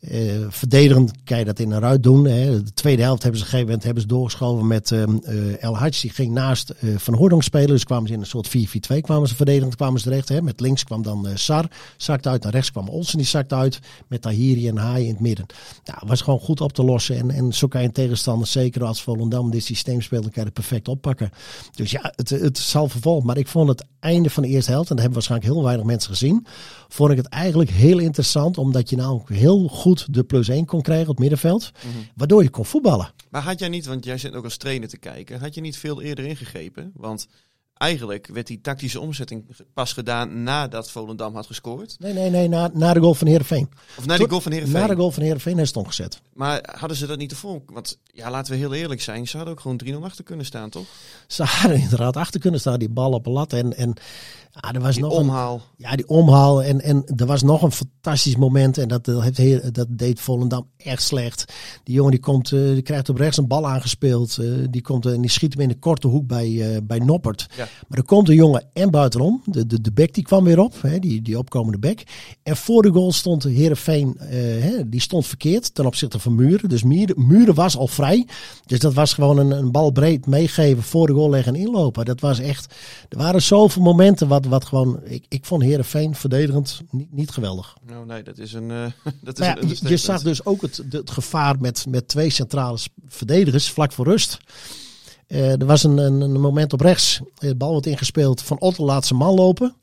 eh, 0.00 0.20
verdedigend 0.48 1.12
kan 1.24 1.38
je 1.38 1.44
dat 1.44 1.58
in 1.58 1.70
een 1.70 1.80
ruit 1.80 2.02
doen. 2.02 2.22
De 2.22 2.72
tweede 2.74 3.02
helft 3.02 3.22
hebben 3.22 3.40
ze 3.40 3.46
op 3.46 3.52
een 3.52 3.58
gegeven 3.58 3.66
moment 3.66 3.84
hebben 3.84 4.02
ze 4.02 4.08
doorgeschoven 4.08 4.66
met 4.66 4.92
ehm, 4.92 5.16
eh, 5.22 5.62
El 5.62 5.76
Hadj. 5.76 6.00
Die 6.00 6.10
ging 6.10 6.32
naast 6.32 6.70
eh, 6.70 6.90
Van 6.96 7.14
Hoordonk 7.14 7.42
spelen. 7.42 7.68
Dus 7.68 7.84
kwamen 7.84 8.08
ze 8.08 8.14
in 8.14 8.20
een 8.20 8.26
soort 8.26 8.48
4-4-2. 8.48 9.00
Kwamen 9.00 9.28
ze 9.28 9.34
verdedigend, 9.34 9.76
kwamen 9.76 10.00
ze 10.00 10.08
terecht. 10.08 10.42
Met 10.42 10.60
links 10.60 10.84
kwam 10.84 11.02
dan 11.02 11.28
Sar. 11.34 11.68
Zakte 11.96 12.28
uit. 12.28 12.42
Naar 12.42 12.52
rechts 12.52 12.70
kwam 12.70 12.88
Olsen. 12.88 13.18
Die 13.18 13.26
zakte 13.26 13.54
uit. 13.54 13.80
Met 14.08 14.22
Tahiri 14.22 14.68
en 14.68 14.76
Haai 14.76 15.04
in 15.04 15.10
het 15.10 15.20
midden. 15.20 15.46
Nou, 15.84 15.98
was 16.06 16.20
gewoon 16.20 16.40
goed 16.40 16.60
op 16.60 16.72
te 16.72 16.84
lossen. 16.84 17.16
En, 17.16 17.30
en 17.30 17.52
zo 17.52 17.66
kan 17.66 17.80
je 17.80 17.86
een 17.86 17.92
tegenstander, 17.92 18.46
zeker 18.46 18.84
als 18.84 19.02
Volendam 19.02 19.50
dit 19.50 19.64
systeem 19.64 20.00
speelt, 20.00 20.22
dan 20.22 20.30
kan 20.32 20.42
je 20.42 20.48
het 20.48 20.58
perfect 20.58 20.88
oppakken. 20.88 21.30
Dus 21.74 21.90
ja, 21.90 22.12
het, 22.16 22.28
het 22.28 22.58
zal 22.58 22.88
vervolgen. 22.88 23.26
Maar 23.26 23.36
ik 23.36 23.48
vond 23.48 23.68
het 23.68 23.84
einde 24.00 24.30
van 24.30 24.42
de 24.42 24.48
eerste 24.48 24.70
helft, 24.70 24.90
en 24.90 24.96
dat 24.96 25.04
hebben 25.04 25.14
waarschijnlijk 25.14 25.52
heel 25.52 25.64
weinig 25.64 25.86
mensen 25.86 26.10
gezien, 26.10 26.46
vond 26.88 27.10
ik 27.10 27.16
het 27.16 27.26
eigenlijk 27.26 27.70
heel 27.70 27.98
interessant. 27.98 28.58
Omdat 28.58 28.90
je 28.90 28.96
nou 28.96 29.22
heel 29.26 29.68
goed 29.68 30.14
de 30.14 30.24
plus 30.24 30.48
1 30.48 30.64
kon 30.64 30.82
krijgen 30.82 31.08
op 31.08 31.10
het 31.10 31.18
middenveld. 31.18 31.70
Waardoor 32.14 32.42
je 32.42 32.50
kon 32.50 32.64
voetballen. 32.64 33.12
Maar 33.30 33.42
had 33.42 33.58
jij 33.58 33.68
niet, 33.68 33.86
want 33.86 34.04
jij 34.04 34.18
zit 34.18 34.34
ook 34.34 34.44
als 34.44 34.56
trainer 34.56 34.88
te 34.88 34.98
kijken, 34.98 35.40
had 35.40 35.54
je 35.54 35.60
niet 35.60 35.76
veel 35.76 36.02
eerder 36.02 36.24
ingegrepen? 36.24 36.92
Want 36.94 37.28
eigenlijk 37.74 38.26
werd 38.32 38.46
die 38.46 38.60
tactische 38.60 39.00
omzetting 39.00 39.44
pas 39.74 39.92
gedaan 39.92 40.42
nadat 40.42 40.90
Volendam 40.90 41.34
had 41.34 41.46
gescoord. 41.46 41.96
Nee, 41.98 42.12
nee, 42.12 42.30
nee, 42.30 42.48
na, 42.48 42.70
na 42.72 42.92
de 42.92 43.00
goal 43.00 43.14
van 43.14 43.26
Heerenveen. 43.26 43.68
Of 43.98 44.06
na 44.06 44.16
die 44.16 44.28
goal 44.28 44.40
van 44.40 44.52
Heerenveen. 44.52 44.80
Na 44.80 44.86
de 44.86 44.96
goal 44.96 45.10
van 45.10 45.22
Heerenveen 45.22 45.58
is 45.58 45.68
het 45.68 45.76
omgezet. 45.76 46.20
Maar 46.32 46.74
hadden 46.78 46.96
ze 46.96 47.06
dat 47.06 47.18
niet 47.18 47.34
vol? 47.34 47.62
Want 47.66 47.98
ja, 48.12 48.30
laten 48.30 48.52
we 48.52 48.58
heel 48.58 48.72
eerlijk 48.74 49.00
zijn, 49.02 49.28
ze 49.28 49.36
hadden 49.36 49.54
ook 49.54 49.60
gewoon 49.60 49.80
3-0 49.84 50.04
achter 50.04 50.24
kunnen 50.24 50.46
staan, 50.46 50.70
toch? 50.70 50.86
Ze 51.26 51.42
hadden 51.42 51.78
inderdaad 51.80 52.16
achter 52.16 52.40
kunnen 52.40 52.60
staan, 52.60 52.78
die 52.78 52.88
bal 52.88 53.12
op 53.12 53.26
een 53.26 53.32
lat. 53.32 53.52
En, 53.52 53.76
en 53.76 53.94
ja, 54.60 54.72
er 54.72 54.80
was 54.80 54.94
Die 54.94 55.02
nog 55.02 55.12
een, 55.12 55.18
omhaal. 55.18 55.60
Ja, 55.76 55.96
die 55.96 56.08
omhaal. 56.08 56.62
En, 56.62 56.80
en 56.80 57.04
er 57.16 57.26
was 57.26 57.42
nog 57.42 57.62
een 57.62 57.72
fantastisch 57.72 58.36
moment. 58.36 58.78
En 58.78 58.88
dat, 58.88 59.04
dat, 59.04 59.22
heeft 59.22 59.36
heel, 59.36 59.60
dat 59.72 59.86
deed 59.90 60.20
Volendam 60.20 60.68
echt 60.76 61.02
slecht. 61.02 61.52
Die 61.82 61.94
jongen 61.94 62.10
die, 62.10 62.20
komt, 62.20 62.52
eh, 62.52 62.60
die 62.60 62.82
krijgt 62.82 63.08
op 63.08 63.16
rechts 63.16 63.36
een 63.36 63.46
bal 63.46 63.66
aangespeeld. 63.68 64.38
eh, 64.38 64.46
die, 64.70 64.82
komt, 64.82 65.06
en 65.06 65.20
die 65.20 65.30
schiet 65.30 65.52
hem 65.52 65.62
in 65.62 65.68
de 65.68 65.78
korte 65.78 66.06
hoek 66.06 66.26
bij, 66.26 66.74
eh, 66.74 66.80
bij 66.82 66.98
Noppert. 66.98 67.46
Ja. 67.56 67.63
Ja. 67.64 67.84
Maar 67.88 67.98
er 67.98 68.04
komt 68.04 68.28
een 68.28 68.34
jongen 68.34 68.64
en 68.72 68.90
buitenom. 68.90 69.42
De, 69.44 69.66
de, 69.66 69.80
de 69.80 69.92
bek 69.92 70.14
die 70.14 70.24
kwam 70.24 70.44
weer 70.44 70.58
op, 70.58 70.82
hè, 70.82 70.98
die, 70.98 71.22
die 71.22 71.38
opkomende 71.38 71.78
bek. 71.78 72.02
En 72.42 72.56
voor 72.56 72.82
de 72.82 72.90
goal 72.90 73.12
stond 73.12 73.42
de 73.42 73.50
Heerenveen, 73.50 74.16
eh, 74.18 74.28
hè, 74.38 74.88
die 74.88 75.00
stond 75.00 75.26
verkeerd 75.26 75.74
ten 75.74 75.86
opzichte 75.86 76.18
van 76.18 76.34
Muren. 76.34 76.68
Dus 76.68 76.82
Muren, 76.82 77.26
Muren 77.26 77.54
was 77.54 77.76
al 77.76 77.86
vrij. 77.86 78.26
Dus 78.66 78.78
dat 78.78 78.94
was 78.94 79.12
gewoon 79.14 79.38
een, 79.38 79.50
een 79.50 79.70
bal 79.72 79.90
breed 79.90 80.26
meegeven 80.26 80.82
voor 80.82 81.06
de 81.06 81.12
goal 81.12 81.30
leggen 81.30 81.54
en 81.54 81.60
inlopen. 81.60 82.04
Dat 82.04 82.20
was 82.20 82.38
echt, 82.38 82.74
er 83.08 83.18
waren 83.18 83.42
zoveel 83.42 83.82
momenten 83.82 84.28
wat, 84.28 84.46
wat 84.46 84.64
gewoon, 84.64 85.00
ik, 85.04 85.24
ik 85.28 85.44
vond 85.44 85.62
Heerenveen 85.62 86.14
verdedigend 86.14 86.80
niet, 86.90 87.12
niet 87.12 87.30
geweldig. 87.30 87.76
Nou 87.86 88.06
nee, 88.06 88.22
dat 88.22 88.38
is 88.38 88.52
een... 88.52 88.70
eh, 88.70 88.84
dat 89.22 89.40
is 89.40 89.46
een 89.46 89.68
je, 89.68 89.88
je 89.88 89.96
zag 89.96 90.22
dus 90.22 90.44
ook 90.44 90.62
het, 90.62 90.82
het 90.90 91.10
gevaar 91.10 91.60
met, 91.60 91.86
met 91.88 92.08
twee 92.08 92.30
centrale 92.30 92.78
verdedigers 93.06 93.70
vlak 93.70 93.92
voor 93.92 94.04
rust. 94.04 94.38
Eh, 95.26 95.60
er 95.60 95.66
was 95.66 95.82
een, 95.84 95.98
een, 95.98 96.20
een 96.20 96.40
moment 96.40 96.72
op 96.72 96.80
rechts. 96.80 97.20
Eh, 97.38 97.48
De 97.48 97.56
bal 97.56 97.70
wordt 97.70 97.86
ingespeeld. 97.86 98.42
Van 98.42 98.60
Otto 98.60 98.84
laat 98.84 99.06
zijn 99.06 99.18
man 99.18 99.34
lopen. 99.34 99.74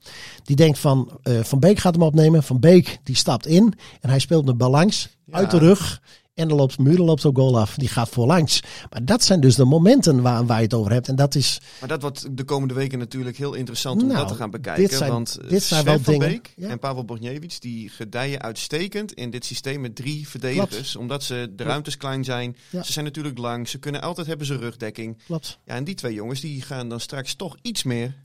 Die 0.44 0.56
denkt 0.56 0.80
van 0.80 1.20
eh, 1.24 1.40
Van 1.40 1.60
Beek 1.60 1.80
gaat 1.80 1.94
hem 1.94 2.04
opnemen. 2.04 2.44
Van 2.44 2.60
Beek 2.60 3.00
die 3.04 3.16
stapt 3.16 3.48
in. 3.48 3.74
En 4.02 4.10
hij 4.10 4.20
speelt 4.20 4.46
de 4.46 4.54
bal 4.54 4.70
langs. 4.70 5.10
Ja. 5.26 5.34
Uit 5.38 5.52
de 5.52 5.58
rug. 5.58 6.02
En 6.42 6.48
dan 6.48 6.58
loopt 6.58 6.78
Muren 6.80 7.06
loopt 7.06 7.26
ook 7.26 7.38
goal 7.38 7.60
af. 7.60 7.76
Die 7.76 7.88
gaat 7.88 8.10
voorlangs. 8.10 8.62
Maar 8.90 9.06
dat 9.06 9.24
zijn 9.24 9.40
dus 9.40 9.56
de 9.56 9.66
momenten 9.66 10.22
waar, 10.22 10.46
waar 10.46 10.58
je 10.58 10.64
het 10.64 10.74
over 10.74 10.92
hebt. 10.92 11.08
En 11.08 11.16
dat 11.16 11.36
is 11.36 11.60
Maar 11.80 11.90
dat 11.90 12.02
wordt 12.02 12.38
de 12.38 12.44
komende 12.44 12.74
weken 12.74 13.00
natuurlijk 13.00 13.38
heel 13.38 13.54
interessant 13.54 14.02
om 14.02 14.08
Nou, 14.08 14.20
dat 14.20 14.28
te 14.28 14.36
gaan 14.36 14.50
bekijken. 14.50 14.84
dit 14.84 14.94
zijn- 14.94 15.12
want 15.12 15.38
eh, 15.42 15.50
dit 15.50 15.64
zijn 15.64 15.82
Sven 15.82 15.94
wel 15.94 16.04
van 16.04 16.14
dingen, 16.14 16.28
Beek 16.30 16.54
ja. 16.56 16.70
en 16.70 16.80
Pavel 16.80 17.06
Borgniewicz 17.06 17.58
die 17.60 17.90
gedijen 17.90 18.42
uitstekend 18.42 19.14
in 19.14 19.30
dit 19.30 19.46
systeem 19.46 19.82
met 19.82 19.96
drie 19.96 20.28
verdedigers. 20.28 20.96
Omdat 20.96 21.24
ze 21.24 21.52
de 21.56 21.64
ruimtes 21.64 21.98
klein 21.98 22.24
zijn. 22.24 22.56
Ja. 22.70 22.84
Ze 22.84 22.92
zijn 22.92 23.06
natuurlijk 23.06 23.38
lang. 23.38 23.68
Ze 23.70 23.78
kunnen 23.78 24.02
altijd 24.02 24.28
hebben 24.28 24.46
ze 24.46 24.58
rugdekking. 24.58 25.24
klopt. 25.26 25.60
Ja, 25.66 25.76
en 25.76 25.84
die 25.84 25.96
twee 25.96 26.14
jongens 26.14 26.40
die 26.42 26.62
gaan 26.62 26.90
dan 26.90 27.00
straks 27.00 27.34
toch 27.34 27.56
iets 27.62 27.84
meer, 27.84 28.16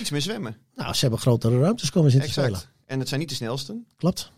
iets 0.00 0.10
meer 0.10 0.20
zwemmen. 0.22 0.56
Nou, 0.74 0.94
ze 0.94 1.00
hebben 1.00 1.18
grotere 1.18 1.58
ruimtes 1.60 1.90
komen 1.90 2.10
ze 2.10 2.16
in 2.16 2.22
te 2.22 2.30
spelen. 2.30 2.60
En 2.86 2.98
het 2.98 3.08
zijn 3.08 3.20
niet 3.20 3.28
de 3.28 3.34
snelsten. 3.34 3.86
Klopt. 3.96 4.32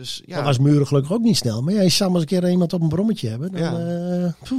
Dus 0.00 0.22
Ja. 0.26 0.36
ja, 0.36 0.42
was 0.44 0.58
Muren 0.58 0.86
gelukkig 0.86 1.12
ook 1.12 1.22
niet 1.22 1.36
snel. 1.36 1.62
Maar 1.62 1.74
ja, 1.74 1.80
je 1.82 1.88
zou 1.88 2.10
maar 2.10 2.20
eens 2.20 2.30
een 2.32 2.40
keer 2.40 2.50
iemand 2.50 2.72
op 2.72 2.80
een 2.80 2.88
brommetje 2.88 3.28
hebben. 3.28 3.52
Dan, 3.52 3.60
Ja. 3.60 3.72
eh. 4.44 4.58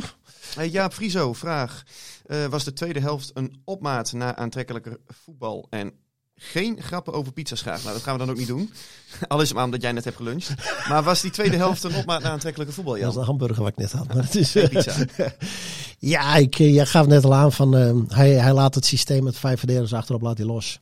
Hey, 0.56 0.70
Jaap 0.70 0.94
Frieso, 0.94 1.34
vraag. 1.34 1.84
Eh, 2.26 2.46
was 2.46 2.64
de 2.64 2.74
tweede 2.74 3.00
helft 3.00 3.32
een 3.34 3.62
opmaat 3.64 4.12
naar 4.14 4.36
aantrekkelijker 4.36 4.98
voetbal 5.08 5.68
en 5.70 5.92
geen 6.36 6.82
grappen 6.82 7.14
over 7.14 7.34
pizza's 7.34 7.62
graag? 7.62 7.82
Nou, 7.84 7.94
dat 7.94 8.04
gaan 8.04 8.14
we 8.14 8.20
dan 8.20 8.30
ook 8.30 8.38
niet 8.38 8.48
doen. 8.48 8.72
Al 9.28 9.42
is 9.42 9.48
het 9.48 9.56
maar 9.56 9.66
omdat 9.66 9.82
jij 9.82 9.92
net 9.92 10.04
hebt 10.04 10.16
geluncht. 10.16 10.54
Maar 10.90 11.04
was 11.04 11.22
die 11.22 11.32
tweede 11.32 11.58
helft 11.58 11.84
een 11.84 11.96
opmaat 11.96 12.22
naar 12.22 12.32
aantrekkelijke 12.32 12.74
voetbal, 12.74 12.94
Dat 12.94 13.02
is 13.08 13.08
Jan? 13.14 13.20
de 13.20 13.26
hamburger 13.26 13.64
wat 13.64 13.72
ik 13.72 13.78
net 13.78 13.92
had. 13.92 14.08
Maar 14.14 14.24
het 14.24 14.36
is, 14.36 14.52
pizza. 14.52 14.96
ja, 16.00 16.36
ik, 16.36 16.60
eh, 16.60 16.74
jij 16.74 16.86
gaf 16.86 17.08
net 17.08 17.24
al 17.26 17.34
aan 17.34 17.52
van 17.52 17.76
eh, 17.78 17.96
hij, 18.08 18.30
hij 18.32 18.54
laat 18.54 18.76
het 18.76 18.86
systeem 18.86 19.24
met 19.24 19.38
vijf 19.38 19.58
verdedigers 19.60 19.94
achterop 19.94 20.22
laat 20.22 20.38
hij 20.38 20.48
los. 20.48 20.80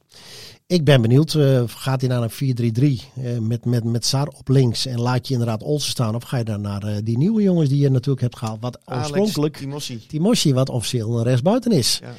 Ik 0.69 0.83
ben 0.83 1.01
benieuwd, 1.01 1.33
eh, 1.33 1.63
gaat 1.67 2.01
hij 2.01 2.09
naar 2.09 2.21
een 2.21 2.29
4-3-3 2.29 3.11
eh, 3.15 3.37
met, 3.37 3.65
met, 3.65 3.83
met 3.83 4.05
Sar 4.05 4.27
op 4.27 4.47
links 4.47 4.85
en 4.85 4.99
laat 4.99 5.27
je 5.27 5.33
inderdaad 5.33 5.63
Olsen 5.63 5.89
staan? 5.89 6.15
Of 6.15 6.23
ga 6.23 6.37
je 6.37 6.43
dan 6.43 6.61
naar 6.61 6.83
eh, 6.83 6.95
die 7.03 7.17
nieuwe 7.17 7.41
jongens 7.41 7.69
die 7.69 7.79
je 7.79 7.89
natuurlijk 7.89 8.21
hebt 8.21 8.37
gehaald? 8.37 8.61
Wat 8.61 8.79
Alex 8.85 9.03
oorspronkelijk 9.03 9.57
Timossi. 9.57 10.05
Timosje, 10.07 10.53
wat 10.53 10.69
officieel 10.69 11.17
een 11.17 11.23
rechtsbuiten 11.23 11.71
is. 11.71 11.99
Ja. 12.01 12.13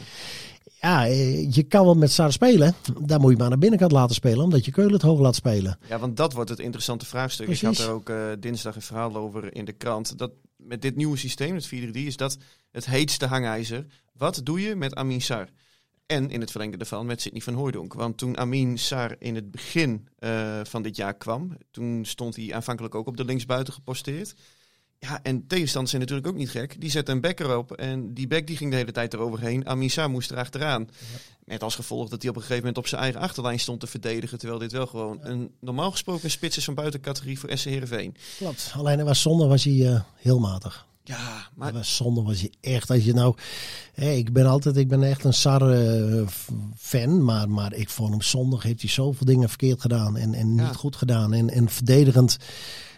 Ja, 0.80 1.02
je 1.50 1.62
kan 1.68 1.84
wel 1.84 1.94
met 1.94 2.12
Sar 2.12 2.32
spelen. 2.32 2.74
Daar 3.00 3.20
moet 3.20 3.30
je 3.30 3.36
maar 3.36 3.48
naar 3.48 3.58
binnenkant 3.58 3.92
laten 3.92 4.14
spelen, 4.14 4.44
omdat 4.44 4.64
je 4.64 4.70
Keulen 4.70 4.92
het 4.92 5.02
hoog 5.02 5.20
laat 5.20 5.34
spelen. 5.34 5.78
ja, 5.88 5.98
want 5.98 6.16
dat 6.16 6.32
wordt 6.32 6.50
het 6.50 6.58
interessante 6.58 7.06
vraagstuk. 7.06 7.48
Ik 7.48 7.58
Precies. 7.58 7.78
had 7.78 7.86
er 7.86 7.94
ook 7.94 8.12
dinsdag 8.40 8.74
een 8.74 8.82
verhaal 8.82 9.16
over 9.16 9.54
in 9.54 9.64
de 9.64 9.72
krant. 9.72 10.18
Dat 10.18 10.30
met 10.56 10.82
dit 10.82 10.96
nieuwe 10.96 11.16
systeem, 11.16 11.54
het 11.54 11.66
4-3, 11.66 11.70
is 11.92 12.16
dat 12.16 12.36
het 12.70 12.86
heetste 12.86 13.26
hangijzer. 13.26 13.86
Wat 14.16 14.40
doe 14.44 14.60
je 14.60 14.76
met 14.76 14.94
Amin 14.94 15.20
Sar? 15.20 15.48
En 16.10 16.30
in 16.30 16.40
het 16.40 16.50
verlengde 16.50 16.76
daarvan 16.76 17.06
met 17.06 17.20
Sidney 17.20 17.40
van 17.40 17.54
Hooijdonk. 17.54 17.92
Want 17.92 18.18
toen 18.18 18.36
Amin 18.36 18.78
Sar 18.78 19.16
in 19.18 19.34
het 19.34 19.50
begin 19.50 20.08
eh, 20.18 20.60
van 20.62 20.82
dit 20.82 20.96
jaar 20.96 21.14
kwam, 21.14 21.56
toen 21.70 22.04
stond 22.04 22.36
hij 22.36 22.54
aanvankelijk 22.54 22.94
ook 22.94 23.06
op 23.06 23.16
de 23.16 23.24
linksbuiten 23.24 23.72
geposteerd. 23.72 24.34
Ja, 24.98 25.22
en 25.22 25.46
tegenstanders 25.46 25.90
zijn 25.90 26.02
natuurlijk 26.02 26.28
ook 26.28 26.36
niet 26.36 26.50
gek. 26.50 26.80
Die 26.80 26.90
zetten 26.90 27.14
een 27.14 27.20
bek 27.20 27.40
erop 27.40 27.72
en 27.72 28.14
die 28.14 28.26
bek 28.26 28.46
die 28.46 28.56
ging 28.56 28.70
de 28.70 28.76
hele 28.76 28.92
tijd 28.92 29.14
eroverheen. 29.14 29.66
Amin 29.66 29.90
Sar 29.90 30.10
moest 30.10 30.30
er 30.30 30.36
achteraan. 30.36 30.88
Met 31.44 31.62
als 31.62 31.74
gevolg 31.74 32.08
dat 32.08 32.22
hij 32.22 32.30
op 32.30 32.36
een 32.36 32.42
gegeven 32.42 32.62
moment 32.62 32.78
op 32.78 32.86
zijn 32.86 33.00
eigen 33.00 33.20
achterlijn 33.20 33.60
stond 33.60 33.80
te 33.80 33.86
verdedigen. 33.86 34.38
Terwijl 34.38 34.60
dit 34.60 34.72
wel 34.72 34.86
gewoon 34.86 35.18
een 35.22 35.54
normaal 35.60 35.90
gesproken 35.90 36.30
spits 36.30 36.56
is 36.56 36.64
van 36.64 36.74
buitencategorie 36.74 37.38
voor 37.38 37.58
SC 37.58 37.64
Heerenveen. 37.64 38.16
Klopt. 38.36 38.72
Alleen 38.76 38.96
hij 38.96 39.04
was 39.04 39.22
zondag 39.22 39.48
was 39.48 39.64
hij 39.64 39.86
eh, 39.86 40.00
heel 40.16 40.38
matig. 40.38 40.88
Ja, 41.04 41.48
Maar 41.54 41.84
zonde 41.84 42.22
was 42.22 42.40
je 42.40 42.50
echt. 42.60 42.90
Als 42.90 43.04
je 43.04 43.12
nou, 43.12 43.34
ik 43.94 44.32
ben 44.32 44.46
altijd, 44.46 44.76
ik 44.76 44.88
ben 44.88 45.02
echt 45.02 45.24
een 45.24 45.32
Sar 45.32 45.70
eh, 45.72 46.26
fan, 46.76 47.24
maar, 47.24 47.50
maar 47.50 47.74
ik 47.74 47.88
vond 47.88 48.10
hem 48.10 48.22
zondag 48.22 48.62
heeft 48.62 48.80
hij 48.80 48.90
zoveel 48.90 49.26
dingen 49.26 49.48
verkeerd 49.48 49.80
gedaan 49.80 50.16
en, 50.16 50.34
en 50.34 50.50
niet 50.50 50.60
Ja. 50.60 50.72
goed 50.72 50.96
gedaan 50.96 51.32
en, 51.32 51.50
en 51.50 51.68
verdedigend. 51.68 52.36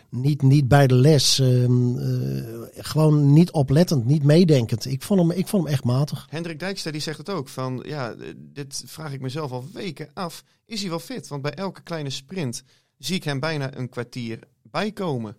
Niet, 0.09 0.43
niet 0.43 0.69
bij 0.69 0.87
de 0.87 0.95
les, 0.95 1.39
ehm, 1.39 1.99
eh, 1.99 2.45
gewoon 2.77 3.33
niet 3.33 3.51
oplettend, 3.51 4.05
niet 4.05 4.23
meedenkend. 4.23 4.85
Ik 4.85 5.03
vond 5.03 5.21
hem, 5.21 5.31
ik 5.31 5.47
vond 5.49 5.65
hem 5.65 5.73
echt 5.73 5.85
matig. 5.85 6.27
Hendrik 6.31 6.59
Dijkstra 6.59 6.91
die 6.91 7.01
zegt 7.01 7.19
het 7.19 7.31
ook. 7.31 7.49
Van 7.49 7.83
ja, 7.87 8.15
dit 8.37 8.83
vraag 8.87 9.13
ik 9.13 9.21
mezelf 9.21 9.51
al 9.53 9.65
weken 9.73 10.09
af. 10.15 10.45
Is 10.67 10.81
hij 10.81 10.91
wel 10.91 10.99
fit? 10.99 11.29
Want 11.29 11.43
bij 11.43 11.55
elke 11.55 11.83
kleine 11.83 12.11
sprint 12.11 12.63
zie 12.99 13.17
ik 13.17 13.25
hem 13.25 13.41
bijna 13.41 13.77
een 13.77 13.89
kwartier 13.89 14.39
bijkomen. 14.63 15.37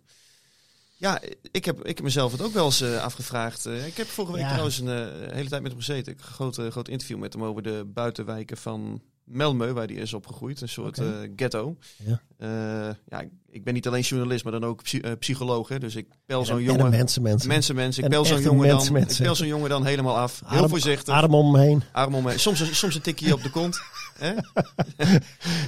Ja, 1.03 1.21
ik 1.51 1.65
heb, 1.65 1.79
ik 1.85 1.95
heb 1.95 2.01
mezelf 2.05 2.31
het 2.31 2.41
ook 2.41 2.53
wel 2.53 2.65
eens 2.65 2.81
eh, 2.81 3.03
afgevraagd. 3.03 3.65
Eh, 3.65 3.87
ik 3.87 3.97
heb 3.97 4.07
vorige 4.07 4.33
week 4.33 4.41
Ja. 4.41 4.47
trouwens 4.49 4.79
een 4.79 4.87
eh, 4.87 5.33
hele 5.33 5.49
tijd 5.49 5.61
met 5.61 5.71
hem 5.71 5.79
gezeten. 5.79 6.11
Ik 6.13 6.19
heb 6.19 6.27
een 6.27 6.33
groot, 6.33 6.55
groot 6.71 6.87
interview 6.87 7.17
met 7.17 7.33
hem 7.33 7.43
over 7.43 7.63
de 7.63 7.83
buitenwijken 7.93 8.57
van 8.57 9.01
Melmö, 9.31 9.71
waar 9.73 9.85
hij 9.87 9.95
is 9.95 10.13
opgegroeid. 10.13 10.61
Een 10.61 10.69
soort 10.69 10.97
eh, 10.97 11.07
ghetto. 11.35 11.77
Ja. 12.05 12.21
Eh, 12.37 12.95
ja, 13.07 13.21
ik- 13.49 13.63
ben 13.63 13.73
niet 13.73 13.87
alleen 13.87 14.01
journalist, 14.01 14.43
maar 14.43 14.53
dan 14.53 14.65
ook 14.65 14.83
psy- 14.83 14.97
eh, 14.99 15.11
psycholoog. 15.19 15.67
Hè? 15.67 15.79
Dus 15.79 15.95
ik 15.95 16.07
pel 16.25 16.45
zo'n 16.45 16.57
En 16.57 16.63
jongen... 16.63 16.89
mensen, 16.89 17.21
mensen. 17.21 17.47
Mensen, 17.47 17.75
mensen. 17.75 18.03
Ik 18.03 18.09
pel 18.09 18.25
zo'n 18.25 18.41
jongen, 18.41 18.67
dan- 18.67 18.75
mensen, 18.75 18.93
mensen. 18.93 19.17
ik 19.19 19.25
pel 19.25 19.35
zo'n 19.35 19.47
jongen 19.47 19.69
dan 19.69 19.85
helemaal 19.85 20.17
af. 20.17 20.41
Heel 20.45 20.59
Arm- 20.59 20.69
voorzichtig. 20.69 21.13
Arm 21.13 21.33
om 21.33 21.53
hem 21.55 21.63
heen. 21.63 21.83
Arm 21.91 22.15
om 22.15 22.23
me. 22.23 22.37
Soms, 22.37 22.59
een- 22.59 22.75
soms 22.75 22.95
een 22.95 23.01
tikje 23.01 23.33
op 23.33 23.43
de 23.43 23.49
kont. 23.49 23.81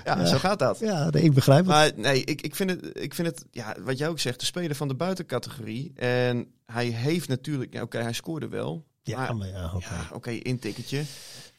Ja, 0.04 0.26
zo 0.26 0.38
gaat 0.38 0.60
dat. 0.60 0.80
Ja, 0.80 1.10
nee, 1.10 1.24
ik 1.24 1.34
begrijp 1.34 1.60
het. 1.60 1.68
Maar 1.68 1.92
nee, 1.96 2.24
ik, 2.24 2.42
ik 2.42 2.56
vind 2.56 2.70
het, 2.70 2.90
ik 3.00 3.14
vind 3.14 3.28
het 3.28 3.46
ja, 3.52 3.76
wat 3.84 3.98
jij 3.98 4.08
ook 4.08 4.20
zegt, 4.20 4.40
de 4.40 4.46
speler 4.46 4.76
van 4.76 4.88
de 4.88 4.96
buitencategorie. 4.96 5.92
En 5.96 6.48
hij 6.66 6.86
heeft 6.86 7.28
natuurlijk, 7.28 7.74
ja, 7.74 7.82
oké, 7.82 7.98
hij 7.98 8.14
scoorde 8.14 8.48
wel. 8.48 8.86
ja, 9.04 9.18
maar- 9.18 9.36
maar 9.36 9.48
ja, 9.48 9.66
oké. 9.76 9.86
Ja, 9.94 10.10
oké, 10.14 10.30
intikketje. 10.32 11.04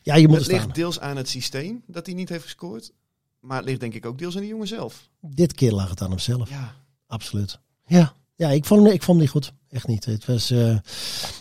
Ja, 0.07 0.15
je 0.15 0.29
moet 0.29 0.37
Het 0.37 0.47
ligt 0.47 0.63
staan. 0.63 0.73
deels 0.75 1.01
aan 1.01 1.17
het 1.17 1.29
systeem 1.29 1.83
dat 1.87 2.07
hij 2.07 2.15
niet 2.15 2.29
heeft 2.29 2.43
gescoord. 2.43 2.93
Maar 3.41 3.57
het 3.57 3.67
ligt 3.67 3.81
denk 3.81 3.95
ik 3.95 4.07
ook 4.07 4.19
deels 4.19 4.35
aan 4.35 4.41
de 4.41 4.47
jongen 4.49 4.67
zelf. 4.67 5.09
Dit 5.21 5.53
keer 5.55 5.73
lag 5.73 5.91
het 5.91 6.01
aan 6.03 6.11
hemzelf. 6.11 6.51
Ja, 6.51 6.75
Absoluut. 7.07 7.59
Ja, 7.87 8.15
ja 8.35 8.49
ik, 8.51 8.65
vond 8.65 8.83
hem, 8.83 8.93
ik 8.93 9.03
vond 9.03 9.19
hem 9.19 9.27
niet 9.27 9.31
goed. 9.31 9.53
Echt 9.71 9.87
niet. 9.87 10.05
Het 10.05 10.27
was, 10.27 10.51
eh, 10.51 10.77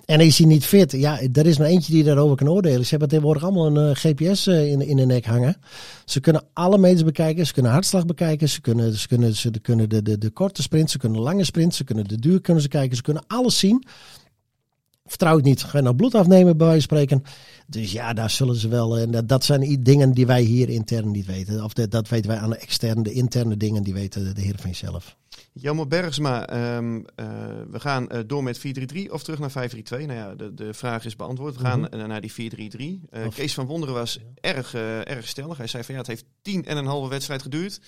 En 0.06 0.20
is 0.20 0.38
hij 0.38 0.48
niet 0.48 0.66
fit? 0.66 0.92
Ja, 0.92 1.20
er 1.34 1.46
is 1.46 1.58
maar 1.58 1.68
eentje 1.68 1.92
die 1.92 2.04
daarover 2.04 2.36
kan 2.36 2.50
oordelen. 2.50 2.84
Ze 2.84 2.90
hebben 2.90 3.08
tegenwoordig 3.10 3.44
allemaal 3.44 3.78
een 3.78 3.90
eh, 3.96 3.96
GPS 3.96 4.48
eh, 4.48 4.72
in, 4.72 4.82
in 4.82 4.98
de 4.98 5.06
nek 5.06 5.26
hangen. 5.26 5.56
Ze 6.06 6.20
kunnen 6.20 6.44
alle 6.54 6.78
meters 6.78 7.04
bekijken. 7.04 7.46
Ze 7.46 7.54
kunnen 7.54 7.72
hartslag 7.72 8.06
bekijken. 8.06 8.50
Ze 8.50 8.62
kunnen, 8.62 8.94
ze 8.94 9.08
kunnen, 9.08 9.36
ze 9.36 9.52
kunnen 9.62 9.90
de, 9.90 10.02
de, 10.02 10.18
de 10.18 10.30
korte 10.30 10.62
sprint. 10.62 10.92
Ze 10.92 10.98
kunnen 10.98 11.18
de 11.18 11.24
lange 11.24 11.44
sprint. 11.44 11.76
Ze 11.76 11.84
kunnen 11.84 12.08
de 12.08 12.20
duur 12.20 12.42
kunnen 12.42 12.64
ze 12.64 12.70
kijken. 12.70 12.96
Ze 12.96 13.02
kunnen 13.02 13.24
alles 13.28 13.60
zien. 13.60 13.86
Vertrouw 15.06 15.38
ik 15.38 15.44
niet. 15.44 15.64
Ga 15.64 15.78
je 15.78 15.84
nou 15.84 15.96
bloed 15.96 16.16
afnemen, 16.16 16.58
bij 16.58 16.68
wijze 16.68 16.88
van 16.88 16.98
spreken. 16.98 17.24
Dus 17.68 17.92
ja, 17.92 18.14
daar 18.14 18.30
zullen 18.30 18.56
ze 18.56 18.68
wel. 18.68 18.98
En 18.98 19.12
dat, 19.12 19.30
dat 19.30 19.44
zijn 19.44 19.84
dingen 19.84 20.12
die 20.12 20.26
wij 20.26 20.42
hier 20.42 20.70
intern 20.70 21.12
niet 21.12 21.26
weten. 21.26 21.64
Of 21.64 21.74
de- 21.74 21.88
dat 21.88 22.10
weten 22.10 22.30
wij 22.30 22.40
aan 22.40 22.50
de 22.50 22.58
externe, 22.58 23.04
de 23.04 23.12
interne 23.12 23.58
dingen, 23.58 23.84
die 23.84 23.94
weten 23.94 24.24
de, 24.24 24.34
de 24.34 24.42
Heerenveen 24.42 24.76
zelf. 24.76 25.16
Jelmer 25.54 25.88
Bergsma, 25.88 26.48
ehm, 26.48 27.02
eh, 27.16 27.26
we 27.70 27.80
gaan 27.80 28.10
eh, 28.10 28.20
door 28.28 28.44
met 28.44 28.60
4-3-3 28.60 29.12
of 29.12 29.24
terug 29.24 29.40
naar 29.40 29.70
5-3-2. 29.70 30.06
Nou 30.06 30.14
ja, 30.14 30.36
de, 30.36 30.54
de 30.54 30.74
vraag 30.74 31.06
is 31.06 31.16
beantwoord. 31.16 31.56
We 31.56 31.60
gaan 31.62 31.90
eh, 31.90 32.06
naar 32.06 32.22
die 32.22 32.32
4-3-3. 32.32 33.08
Eh, 33.10 33.26
Of- 33.26 33.36
Kees 33.36 33.54
van 33.54 33.66
Wonderen 33.66 33.96
was 33.96 34.20
erg, 34.42 34.74
eh, 34.74 35.00
erg 35.10 35.28
stellig. 35.28 35.58
Hij 35.58 35.68
zei 35.68 35.84
van 35.84 35.94
ja, 35.94 36.00
het 36.00 36.10
heeft 36.10 36.26
tien 36.42 36.66
en 36.66 36.78
een 36.78 36.86
halve 36.86 37.10
wedstrijd 37.10 37.42
geduurd. 37.42 37.80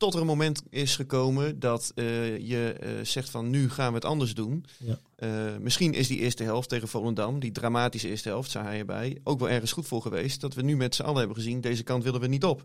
Tot 0.00 0.14
er 0.14 0.20
een 0.20 0.26
moment 0.26 0.62
is 0.70 0.96
gekomen 0.96 1.58
dat 1.58 1.92
eh, 1.94 2.38
je 2.38 2.72
eh, 2.72 2.90
zegt 3.02 3.30
van 3.30 3.50
nu 3.50 3.70
gaan 3.70 3.88
we 3.88 3.94
het 3.94 4.04
anders 4.04 4.34
doen. 4.34 4.64
Ja. 4.78 4.98
Eh, 5.16 5.28
misschien 5.58 5.94
is 5.94 6.08
die 6.08 6.18
eerste 6.18 6.42
helft 6.42 6.68
tegen 6.68 6.88
Volendam, 6.88 7.40
die 7.40 7.52
dramatische 7.52 8.08
eerste 8.08 8.28
helft, 8.28 8.50
zei 8.50 8.64
hij 8.64 8.78
erbij, 8.78 9.18
ook 9.24 9.38
wel 9.38 9.48
ergens 9.48 9.72
goed 9.72 9.86
voor 9.86 10.02
geweest. 10.02 10.40
Dat 10.40 10.54
we 10.54 10.62
nu 10.62 10.76
met 10.76 10.94
z'n 10.94 11.02
allen 11.02 11.18
hebben 11.18 11.36
gezien, 11.36 11.60
deze 11.60 11.82
kant 11.82 12.04
willen 12.04 12.20
we 12.20 12.26
niet 12.26 12.44
op. 12.44 12.64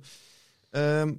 Ehm, 0.69 1.13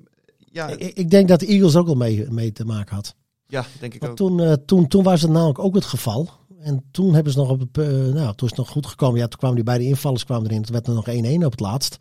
ja, 0.53 0.69
Ik, 0.69 0.95
ik 0.95 1.11
denk 1.11 1.29
dat 1.29 1.41
de 1.41 1.47
Eagles 1.47 1.77
ook 1.77 1.87
wel 1.87 1.95
mee, 1.95 2.31
mee 2.31 2.53
te 2.53 2.65
maken 2.65 2.95
had. 2.95 3.15
ja, 3.47 3.67
denk 3.81 3.95
ik 3.95 4.01
Want 4.01 4.21
ook. 4.21 4.29
toen, 4.29 4.65
toen, 4.65 4.89
toen 4.89 5.03
was 5.03 5.23
het 5.23 5.31
namelijk 5.31 5.59
ook 5.59 5.75
het 5.75 5.85
geval. 5.85 6.31
En 6.59 6.85
toen 6.91 7.15
hebben 7.15 7.33
ze 7.33 7.39
nog 7.39 7.51
op 7.51 7.61
het, 7.61 7.77
nou, 8.15 8.35
toen 8.35 8.49
is 8.49 8.57
het 8.57 8.57
nog 8.57 8.69
goed 8.69 8.87
gekomen. 8.87 9.19
Ja, 9.19 9.27
toen 9.27 9.39
kwamen 9.39 9.57
die 9.57 9.65
beide 9.65 9.85
invallers 9.85 10.25
kwamen 10.25 10.47
erin. 10.47 10.63
Toen 10.63 10.73
werd 10.73 10.87
er 10.87 10.95
nog 10.95 11.41
1-1 11.41 11.45
op 11.45 11.51
het 11.51 11.61
laatst. 11.61 11.97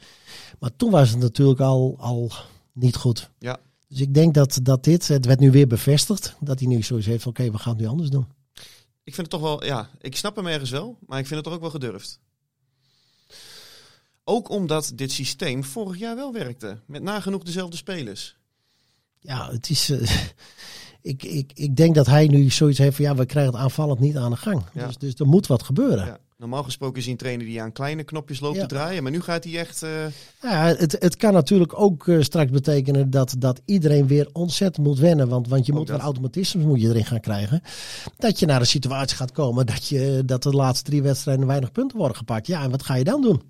Maar 0.60 0.76
toen 0.76 0.92
was 0.92 1.10
het 1.10 1.20
natuurlijk 1.20 1.60
al, 1.60 1.96
al 2.00 2.32
niet 2.74 2.96
goed. 2.96 3.30
Ja. 3.40 3.60
Dus 3.96 4.04
ik 4.04 4.14
denk 4.14 4.34
dat, 4.34 4.60
dat 4.62 4.84
dit, 4.84 5.08
het 5.08 5.26
werd 5.26 5.40
nu 5.40 5.52
weer 5.52 5.68
bevestigd. 5.68 6.36
Dat 6.40 6.60
hij 6.60 6.68
nu 6.68 6.84
zoiets 6.84 7.08
heeft 7.08 7.24
van 7.24 7.32
oké, 7.32 7.52
we 7.52 7.58
gaan 7.58 7.74
het 7.74 7.82
nu 7.82 7.88
anders 7.88 8.10
doen. 8.10 8.28
Ik 9.04 9.14
vind 9.14 9.18
het 9.18 9.30
toch 9.30 9.42
wel, 9.42 9.66
ja, 9.66 9.90
ik 10.02 10.16
snap 10.16 10.36
hem 10.36 10.48
ergens 10.48 10.70
wel, 10.70 10.98
maar 11.08 11.20
ik 11.20 11.26
vind 11.28 11.36
het 11.36 11.44
toch 11.44 11.54
ook 11.54 11.62
wel 11.62 11.70
gedurfd. 11.70 12.20
Ook 14.24 14.50
omdat 14.50 14.92
dit 14.96 15.12
systeem 15.12 15.64
vorig 15.64 15.98
jaar 16.00 16.16
wel 16.16 16.34
werkte. 16.34 16.78
Met 16.86 17.02
nagenoeg 17.02 17.44
dezelfde 17.44 17.78
spelers. 17.78 18.38
Ja, 19.20 19.52
het 19.52 19.70
is. 19.70 19.90
eh, 19.90 20.12
ik, 21.12 21.24
ik, 21.24 21.52
ik 21.54 21.76
denk 21.76 21.96
dat 21.96 22.06
hij 22.06 22.28
nu 22.28 22.50
zoiets 22.50 22.78
heeft 22.78 22.96
van 22.96 23.06
ja, 23.06 23.16
we 23.16 23.26
krijgen 23.26 23.54
het 23.54 23.62
aanvallend 23.62 24.00
niet 24.00 24.18
aan 24.18 24.32
de 24.32 24.38
gang. 24.38 24.64
Ja. 24.74 24.86
Dus, 24.86 24.98
dus 24.98 25.14
er 25.16 25.28
moet 25.28 25.48
wat 25.48 25.64
gebeuren. 25.64 26.06
Ja. 26.06 26.20
Normaal 26.46 26.64
gesproken 26.64 26.98
is 26.98 27.04
hij 27.04 27.12
een 27.12 27.18
trainer 27.20 27.46
die 27.46 27.62
aan 27.62 27.72
kleine 27.72 28.04
knopjes 28.04 28.40
loopt 28.40 28.56
Ja. 28.56 28.62
te 28.62 28.68
draaien. 28.68 29.04
Maar 29.04 29.12
nu 29.12 29.22
gaat 29.22 29.44
hij 29.44 29.58
echt... 29.60 29.84
eh, 29.84 29.90
Ja, 30.42 30.66
het, 30.66 30.96
het 31.00 31.16
kan 31.16 31.34
natuurlijk 31.34 31.80
ook 31.80 32.08
eh, 32.08 32.22
straks 32.22 32.52
betekenen 32.52 33.10
dat, 33.10 33.36
dat 33.38 33.62
iedereen 33.66 34.08
weer 34.08 34.30
ontzettend 34.34 34.88
moet 34.88 35.00
wennen. 35.00 35.28
Want, 35.30 35.48
want 35.48 35.66
je 35.66 35.72
Ook 35.72 35.78
moet 35.78 35.88
dat. 35.88 36.00
automatismes 36.00 36.64
moet 36.66 36.82
je 36.82 36.88
erin 36.88 37.06
gaan 37.06 37.20
krijgen. 37.20 37.62
Dat 38.18 38.40
je 38.40 38.46
naar 38.46 38.60
een 38.60 38.66
situatie 38.68 39.18
gaat 39.18 39.32
komen 39.32 39.66
dat, 39.66 39.88
je, 39.88 40.22
dat 40.26 40.44
de 40.44 40.50
laatste 40.50 40.84
drie 40.90 41.02
wedstrijden 41.02 41.48
weinig 41.48 41.72
punten 41.72 41.98
worden 41.98 42.18
gepakt. 42.18 42.48
Ja, 42.48 42.64
en 42.64 42.72
wat 42.72 42.84
ga 42.84 42.96
je 42.96 43.04
dan 43.04 43.22
doen? 43.22 43.42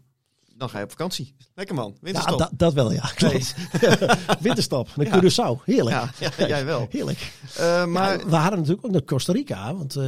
Dan 0.58 0.70
ga 0.70 0.78
je 0.78 0.84
op 0.84 0.90
vakantie. 0.90 1.36
Lekker 1.56 1.76
man. 1.76 1.92
Ja, 1.94 1.98
Winterstop. 2.02 2.50
dat, 2.58 2.74
wel, 2.74 2.92
ja. 2.92 3.12
Klopt. 3.16 3.56
Winterstop. 4.40 4.90
Naar 4.96 5.06
Ja. 5.06 5.20
Curaçao. 5.22 5.64
Heerlijk. 5.66 5.96
Ja, 5.96 6.10
ja, 6.38 6.48
jij 6.48 6.66
wel. 6.66 6.88
Heerlijk. 6.90 7.32
Eh, 7.58 7.86
maar 7.86 8.18
we 8.30 8.36
hadden 8.36 8.60
natuurlijk 8.60 8.86
ook 8.86 8.92
naar 8.92 9.04
Costa 9.04 9.34
Rica. 9.34 9.76
Want 9.76 9.96
eh, 9.96 10.06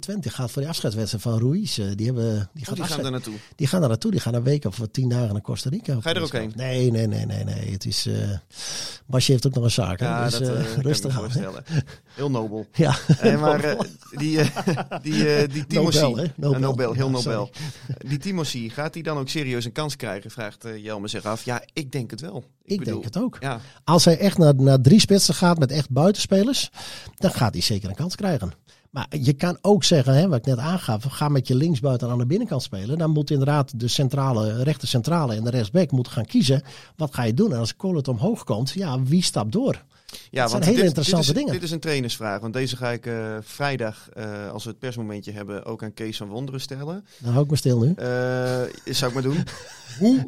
Twente 0.00 0.30
gaat 0.30 0.50
voor 0.50 0.62
die 0.62 0.70
afscheidswedstrijd 0.70 1.22
van 1.22 1.38
Ruiz. 1.38 1.78
eh, 1.78 1.86
die, 1.94 2.06
hebben, 2.06 2.50
die, 2.54 2.68
oh, 2.68 2.74
die 2.74 2.84
gaan 2.84 3.02
daar 3.02 3.10
naartoe. 3.10 3.34
die 3.56 3.66
gaan 3.66 3.80
daar 3.80 3.88
naartoe. 3.88 4.10
Die 4.10 4.20
gaan 4.20 4.34
een 4.34 4.42
week 4.42 4.64
of 4.64 4.78
tien 4.90 5.08
dagen 5.08 5.32
naar 5.32 5.42
Costa 5.42 5.68
Rica. 5.70 5.96
Ga 6.00 6.08
je 6.08 6.14
er 6.14 6.22
ook 6.22 6.32
heen? 6.32 6.52
Nee, 6.56 6.90
nee, 6.90 7.06
nee, 7.06 7.26
nee. 7.26 7.44
nee. 7.44 7.72
Het 7.72 7.84
is, 7.84 8.06
eh 8.06 8.14
Basje 9.06 9.32
heeft 9.32 9.46
ook 9.46 9.54
nog 9.54 9.64
een 9.64 9.70
zaak. 9.70 10.00
hè. 10.00 10.06
Ja, 10.06 10.24
dus, 10.24 10.38
dat 10.38 10.56
rustig 10.78 11.20
aan. 11.20 11.30
Heel 12.14 12.30
nobel. 12.30 12.66
Ja, 12.74 12.96
Hey, 13.16 13.36
maar 13.38 13.76
die, 14.10 14.40
die, 15.02 15.46
die 15.48 15.66
Timothy, 15.66 15.98
Nobel? 16.36 16.58
Nobel. 16.58 16.92
Heel 16.92 17.10
Nobel. 17.10 17.50
Die 17.98 18.18
Timothy, 18.18 18.68
gaat 18.68 18.94
hij 18.94 19.02
dan 19.02 19.18
ook 19.18 19.28
serieus 19.28 19.64
een 19.64 19.72
kans 19.80 19.96
krijgen? 19.96 20.30
Vraagt 20.30 20.64
eh, 20.64 20.84
Jelme 20.84 21.08
zich 21.08 21.24
af. 21.24 21.44
Ja, 21.44 21.62
ik 21.72 21.92
denk 21.92 22.10
het 22.10 22.20
wel. 22.20 22.44
ik 22.64 22.78
bedoel, 22.78 22.92
denk 22.92 23.04
het 23.14 23.22
ook. 23.22 23.36
Ja, 23.40 23.60
Als 23.84 24.04
hij 24.04 24.18
echt 24.18 24.38
naar, 24.38 24.54
naar 24.54 24.80
drie 24.80 25.00
spitsen 25.00 25.34
gaat 25.34 25.58
met 25.58 25.70
echt 25.70 25.90
buitenspelers, 25.90 26.70
dan 27.14 27.30
gaat 27.30 27.52
hij 27.52 27.62
zeker 27.62 27.88
een 27.88 27.94
kans 27.94 28.16
krijgen. 28.16 28.52
Maar 28.90 29.06
je 29.20 29.32
kan 29.32 29.58
ook 29.60 29.84
zeggen, 29.84 30.14
hè, 30.14 30.28
wat 30.28 30.38
ik 30.38 30.44
net 30.44 30.58
aangaf, 30.58 31.04
ga 31.04 31.28
met 31.28 31.48
je 31.48 31.54
linksbuiten 31.54 32.08
aan 32.10 32.18
de 32.18 32.26
binnenkant 32.26 32.62
spelen. 32.62 32.98
Dan 32.98 33.10
moet 33.10 33.30
inderdaad 33.30 33.80
de 33.80 33.88
centrale, 33.88 34.62
rechter 34.62 34.88
centrale 34.88 35.34
en 35.34 35.44
de 35.44 35.50
rechtsback 35.50 35.90
moeten 35.90 36.12
gaan 36.12 36.26
kiezen. 36.26 36.62
Wat 36.96 37.14
ga 37.14 37.22
je 37.22 37.34
doen? 37.34 37.52
En 37.52 37.58
als 37.58 37.76
Collet 37.76 38.08
omhoog 38.08 38.44
komt, 38.44 38.70
ja, 38.70 39.02
wie 39.02 39.22
stapt 39.22 39.52
door? 39.52 39.84
Ja 40.30 40.48
zijn 40.48 40.50
want 40.50 40.64
hele 40.64 40.76
dit, 40.76 40.86
interessante 40.86 41.26
dit 41.26 41.36
is, 41.36 41.40
dingen. 41.40 41.52
Dit 41.52 41.62
is 41.62 41.70
een 41.70 41.80
trainersvraag. 41.80 42.40
Want 42.40 42.52
deze 42.52 42.76
ga 42.76 42.90
ik 42.90 43.06
eh, 43.06 43.36
vrijdag, 43.40 44.08
eh, 44.08 44.50
als 44.50 44.64
we 44.64 44.70
het 44.70 44.78
persmomentje 44.78 45.32
hebben, 45.32 45.64
ook 45.64 45.82
aan 45.82 45.94
Kees 45.94 46.16
van 46.16 46.28
Wonderen 46.28 46.60
stellen. 46.60 47.04
Dan 47.18 47.32
hou 47.32 47.44
ik 47.44 47.50
me 47.50 47.56
stil 47.56 47.80
nu. 47.80 47.92
Eh, 47.94 48.04
zou 48.84 49.06
ik 49.06 49.12
maar 49.12 49.22
doen. 49.22 49.44
Hoe 49.98 50.26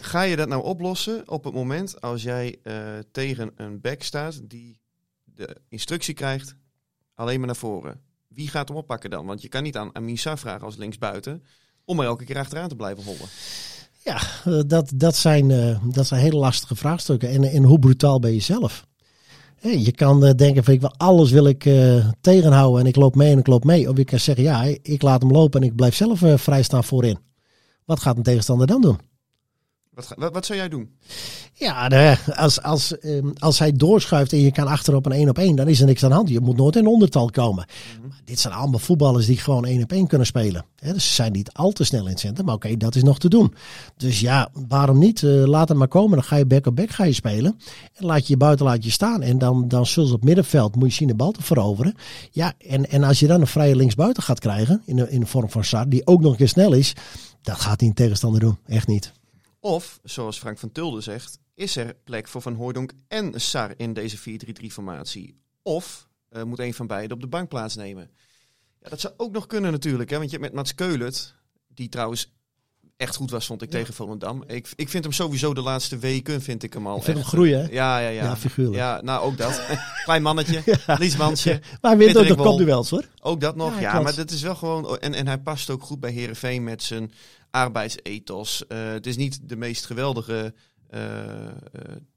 ga 0.00 0.22
je 0.22 0.36
dat 0.36 0.48
nou 0.48 0.64
oplossen 0.64 1.28
op 1.28 1.44
het 1.44 1.54
moment 1.54 2.00
als 2.00 2.22
jij 2.22 2.58
tegen 3.12 3.50
een 3.56 3.80
back 3.80 4.02
staat 4.02 4.40
die 4.50 4.80
de 5.24 5.56
instructie 5.68 6.14
krijgt 6.14 6.54
alleen 7.14 7.38
maar 7.38 7.46
naar 7.46 7.56
voren? 7.56 8.00
Wie 8.28 8.48
gaat 8.48 8.68
hem 8.68 8.76
oppakken 8.76 9.10
dan? 9.10 9.26
Want 9.26 9.42
je 9.42 9.48
kan 9.48 9.62
niet 9.62 9.76
aan 9.76 9.94
Amin 9.94 10.18
Sarr 10.18 10.38
vragen 10.38 10.64
als 10.64 10.76
linksbuiten 10.76 11.42
om 11.84 12.00
er 12.00 12.06
elke 12.06 12.24
keer 12.24 12.38
achteraan 12.38 12.68
te 12.68 12.76
blijven 12.76 13.04
hollen. 13.04 13.28
Ja, 14.04 14.20
dat, 14.66 14.92
dat, 14.94 15.16
zijn, 15.16 15.48
dat 15.92 16.06
zijn 16.06 16.20
hele 16.20 16.36
lastige 16.36 16.76
vraagstukken. 16.76 17.28
En, 17.28 17.44
en 17.44 17.62
hoe 17.62 17.78
brutaal 17.78 18.20
ben 18.20 18.32
je 18.32 18.40
zelf? 18.40 18.88
Je 19.60 19.92
kan 19.92 20.24
eh, 20.24 20.34
denken 20.34 20.64
van 20.64 20.74
ik 20.74 20.80
wil 20.80 20.94
alles 20.96 21.30
wil 21.30 21.46
ik 21.46 21.66
eh, 21.66 22.08
tegenhouden 22.20 22.80
en 22.80 22.86
ik 22.86 22.96
loop 22.96 23.14
mee 23.14 23.32
en 23.32 23.38
ik 23.38 23.46
loop 23.46 23.64
mee. 23.64 23.88
Of 23.88 23.96
je 23.96 24.04
kan 24.04 24.18
zeggen 24.18 24.44
ja, 24.44 24.62
ik 24.82 25.02
laat 25.02 25.22
hem 25.22 25.30
lopen 25.30 25.60
en 25.60 25.66
ik 25.66 25.76
blijf 25.76 25.94
zelf 25.94 26.22
eh, 26.22 26.36
vrij 26.36 26.62
staan 26.62 26.84
voorin. 26.84 27.18
Wat 27.84 28.00
gaat 28.00 28.16
een 28.16 28.22
tegenstander 28.22 28.66
dan 28.66 28.80
doen? 28.80 28.98
Wat, 30.08 30.18
wat, 30.18 30.32
wat 30.32 30.46
zou 30.46 30.58
jij 30.58 30.68
doen? 30.68 30.90
Ja, 31.52 31.88
de- 31.88 32.16
als, 32.36 32.62
als, 32.62 32.98
ehm, 32.98 33.28
als 33.38 33.58
hij 33.58 33.72
doorschuift 33.72 34.32
en 34.32 34.40
je 34.40 34.52
kan 34.52 34.66
achter 34.66 34.94
op 34.94 35.06
een 35.06 35.12
1 35.12 35.28
op 35.28 35.38
1, 35.38 35.56
dan 35.56 35.68
is 35.68 35.80
er 35.80 35.86
niks 35.86 36.02
aan 36.02 36.08
de 36.10 36.14
hand. 36.16 36.28
Je 36.28 36.40
moet 36.40 36.56
nooit 36.56 36.76
in 36.76 36.86
ondertal 36.86 37.30
komen. 37.30 37.64
Maar 38.08 38.20
dit 38.24 38.40
zijn 38.40 38.54
allemaal 38.54 38.78
voetballers 38.78 39.26
die 39.26 39.36
gewoon 39.36 39.64
1 39.66 39.82
op 39.82 39.92
1 39.92 40.06
kunnen 40.06 40.26
spelen. 40.26 40.64
Hè, 40.76 40.92
dus 40.92 41.06
ze 41.08 41.14
zijn 41.14 41.32
niet 41.32 41.52
al 41.52 41.70
te 41.72 41.84
snel 41.84 42.04
in 42.04 42.10
het 42.10 42.20
centrum, 42.20 42.46
maar 42.46 42.54
oké, 42.54 42.76
dat 42.76 42.94
is 42.94 43.02
nog 43.02 43.18
te 43.18 43.28
doen. 43.28 43.54
Dus 43.96 44.20
ja, 44.20 44.48
waarom 44.68 44.98
niet? 44.98 45.22
Eh, 45.22 45.30
laat 45.44 45.68
hem 45.68 45.78
maar 45.78 45.88
komen, 45.88 46.10
dan 46.10 46.24
ga 46.24 46.36
je 46.36 46.46
back 46.46 46.66
op 46.66 46.76
back 46.76 46.90
ga 46.90 47.04
je 47.04 47.12
spelen. 47.12 47.58
En 47.94 48.06
laat 48.06 48.26
je 48.26 48.32
je 48.32 48.36
buiten 48.36 48.66
laat 48.66 48.84
je 48.84 48.90
staan. 48.90 49.22
En 49.22 49.38
dan, 49.38 49.68
dan 49.68 49.86
zullen 49.86 50.08
ze 50.08 50.14
op 50.14 50.24
middenveld, 50.24 50.76
moet 50.76 50.88
je 50.88 50.94
zien 50.94 51.08
de 51.08 51.14
bal 51.14 51.30
te 51.32 51.42
veroveren. 51.42 51.94
Ja, 52.30 52.52
en, 52.58 52.90
en 52.90 53.02
als 53.04 53.20
je 53.20 53.26
dan 53.26 53.40
een 53.40 53.46
vrije 53.46 53.76
linksbuiten 53.76 54.22
gaat 54.22 54.38
krijgen, 54.40 54.82
in 54.84 54.96
de, 54.96 55.10
in 55.10 55.20
de 55.20 55.26
vorm 55.26 55.50
van 55.50 55.64
Sar, 55.64 55.88
die 55.88 56.06
ook 56.06 56.20
nog 56.20 56.30
een 56.30 56.36
keer 56.36 56.48
snel 56.48 56.72
is, 56.72 56.92
dat 57.42 57.56
gaat 57.60 57.80
hij 57.80 57.88
een 57.88 57.94
tegenstander 57.94 58.40
doen. 58.40 58.58
Echt 58.66 58.86
niet. 58.86 59.12
Of, 59.60 60.00
zoals 60.02 60.38
Frank 60.38 60.58
van 60.58 60.72
Tulde 60.72 61.00
zegt, 61.00 61.38
is 61.54 61.76
er 61.76 61.94
plek 61.94 62.28
voor 62.28 62.42
Van 62.42 62.54
Hooydonk 62.54 62.92
en 63.08 63.40
Sar 63.40 63.72
in 63.76 63.92
deze 63.92 64.18
4-3-3 64.18 64.66
formatie? 64.66 65.40
Of 65.62 66.08
eh, 66.28 66.42
moet 66.42 66.58
een 66.58 66.74
van 66.74 66.86
beiden 66.86 67.16
op 67.16 67.22
de 67.22 67.28
bank 67.28 67.48
plaatsnemen? 67.48 68.10
Ja, 68.80 68.88
dat 68.88 69.00
zou 69.00 69.14
ook 69.16 69.32
nog 69.32 69.46
kunnen 69.46 69.72
natuurlijk, 69.72 70.10
hè? 70.10 70.16
want 70.16 70.30
je 70.30 70.36
hebt 70.36 70.48
met 70.48 70.56
Mats 70.56 70.74
Keulert, 70.74 71.34
die 71.68 71.88
trouwens 71.88 72.32
echt 73.00 73.16
goed 73.16 73.30
was, 73.30 73.46
vond 73.46 73.62
ik, 73.62 73.70
tegen 73.70 73.94
Volendam. 73.94 74.44
Ik, 74.46 74.68
ik 74.76 74.88
vind 74.88 75.04
hem 75.04 75.12
sowieso 75.12 75.54
de 75.54 75.60
laatste 75.60 75.98
weken, 75.98 76.42
vind 76.42 76.62
ik 76.62 76.72
hem 76.72 76.86
al 76.86 76.96
Ik 76.96 77.02
vind 77.02 77.16
echt, 77.16 77.26
hem 77.26 77.34
groeien, 77.34 77.58
hè? 77.58 77.66
eh, 77.66 77.72
Ja, 77.72 77.98
ja, 77.98 78.08
ja. 78.08 78.22
Ja, 78.22 78.36
figuurlijk. 78.36 78.76
Ja, 78.76 79.00
nou 79.02 79.22
ook 79.22 79.36
dat. 79.38 79.62
Klein 80.04 80.22
mannetje, 80.22 80.62
liesmansje. 80.98 81.60
Maar 81.80 81.90
hij 81.90 82.00
wint 82.00 82.16
ook 82.16 82.26
de 82.26 82.34
kopduels 82.34 82.90
hoor. 82.90 83.04
Ook 83.20 83.40
dat 83.40 83.56
nog, 83.56 83.74
Ja, 83.74 83.80
ja, 83.80 84.00
maar 84.00 84.14
dat 84.14 84.30
is 84.30 84.42
wel 84.42 84.54
gewoon... 84.54 84.98
En, 84.98 85.14
en 85.14 85.26
hij 85.26 85.38
past 85.38 85.70
ook 85.70 85.82
goed 85.82 86.00
bij 86.00 86.10
Herenveen 86.12 86.64
met 86.64 86.82
zijn 86.82 87.12
arbeidsethos. 87.50 88.66
Eh, 88.66 88.78
het 88.92 89.06
is 89.06 89.16
niet 89.16 89.38
de 89.42 89.56
meest 89.56 89.86
geweldige, 89.86 90.54
eh, 90.90 91.00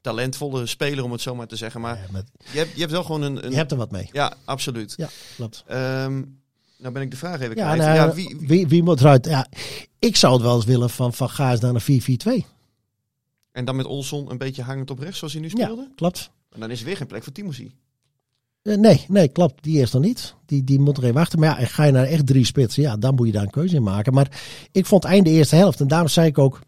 talentvolle 0.02 0.66
speler, 0.66 1.04
om 1.04 1.12
het 1.12 1.22
zo 1.22 1.36
maar 1.36 1.48
te 1.48 1.56
zeggen. 1.56 1.82
Maar 1.82 1.96
Ja, 1.96 2.06
maar 2.12 2.24
je, 2.52 2.58
hebt, 2.58 2.74
je 2.74 2.80
hebt 2.80 2.92
wel 2.92 3.04
gewoon 3.04 3.22
een... 3.22 3.46
een 3.46 3.52
je 3.52 3.58
hebt 3.58 3.72
er 3.72 3.78
wat 3.78 3.92
mee. 3.92 4.10
Ja, 4.12 4.34
absoluut. 4.46 4.94
Ja, 4.98 5.10
klopt. 5.36 5.64
Ehm, 5.68 6.22
nou 6.84 6.94
ben 6.94 7.04
ik 7.04 7.12
de 7.12 7.18
vraag 7.18 7.42
even 7.42 7.56
Ja, 7.56 7.64
kwijt. 7.74 7.82
nou, 7.82 7.96
ja, 7.96 8.14
wie, 8.48 8.68
wie, 8.68 8.84
moet 8.84 9.00
eruit? 9.00 9.26
Ja, 9.26 9.48
ik 10.00 10.16
zou 10.16 10.34
het 10.34 10.42
wel 10.42 10.56
eens 10.56 10.66
willen 10.66 10.90
van, 10.90 11.14
van 11.14 11.30
ga 11.30 11.52
eens 11.52 11.60
naar 11.60 11.76
een 11.88 12.42
4-4-2. 12.44 12.46
en 13.52 13.66
dan 13.66 13.76
met 13.76 13.86
Olson 13.86 14.32
een 14.32 14.38
beetje 14.38 14.62
hangend 14.64 14.92
op 14.92 15.00
rechts, 15.00 15.18
zoals 15.18 15.34
hij 15.34 15.42
nu 15.42 15.48
Ja, 15.48 15.54
speelde? 15.64 15.90
klopt. 15.96 16.32
En 16.50 16.60
dan 16.60 16.72
is 16.72 16.80
er 16.80 16.86
weer 16.86 16.98
geen 16.98 17.08
plek 17.08 17.24
voor 17.24 17.34
Timothy. 17.34 17.70
Eh, 18.62 18.78
nee, 18.78 19.06
nee, 19.08 19.28
klopt. 19.28 19.64
Die 19.64 19.78
eerst 19.78 19.94
nog 19.94 20.02
niet. 20.04 20.36
Die, 20.46 20.64
die 20.64 20.80
moet 20.80 20.98
er 20.98 21.04
even 21.04 21.16
wachten. 21.16 21.40
Maar 21.40 21.50
ja, 21.50 21.58
en 21.58 21.68
ga 21.68 21.84
je 21.84 21.92
naar 21.92 22.06
echt 22.06 22.26
drie 22.28 22.46
spitsen, 22.46 22.84
ja, 22.84 22.98
dan 22.98 23.16
moet 23.16 23.28
je 23.28 23.34
daar 23.34 23.44
een 23.44 23.50
keuze 23.50 23.76
in 23.76 23.84
maken. 23.84 24.14
Maar 24.14 24.42
ik 24.72 24.86
vond 24.86 25.04
einde 25.04 25.30
eerste 25.30 25.56
helft, 25.56 25.80
en 25.80 25.88
daarom 25.88 26.08
zei 26.08 26.28
ik 26.28 26.38
ook, 26.38 26.60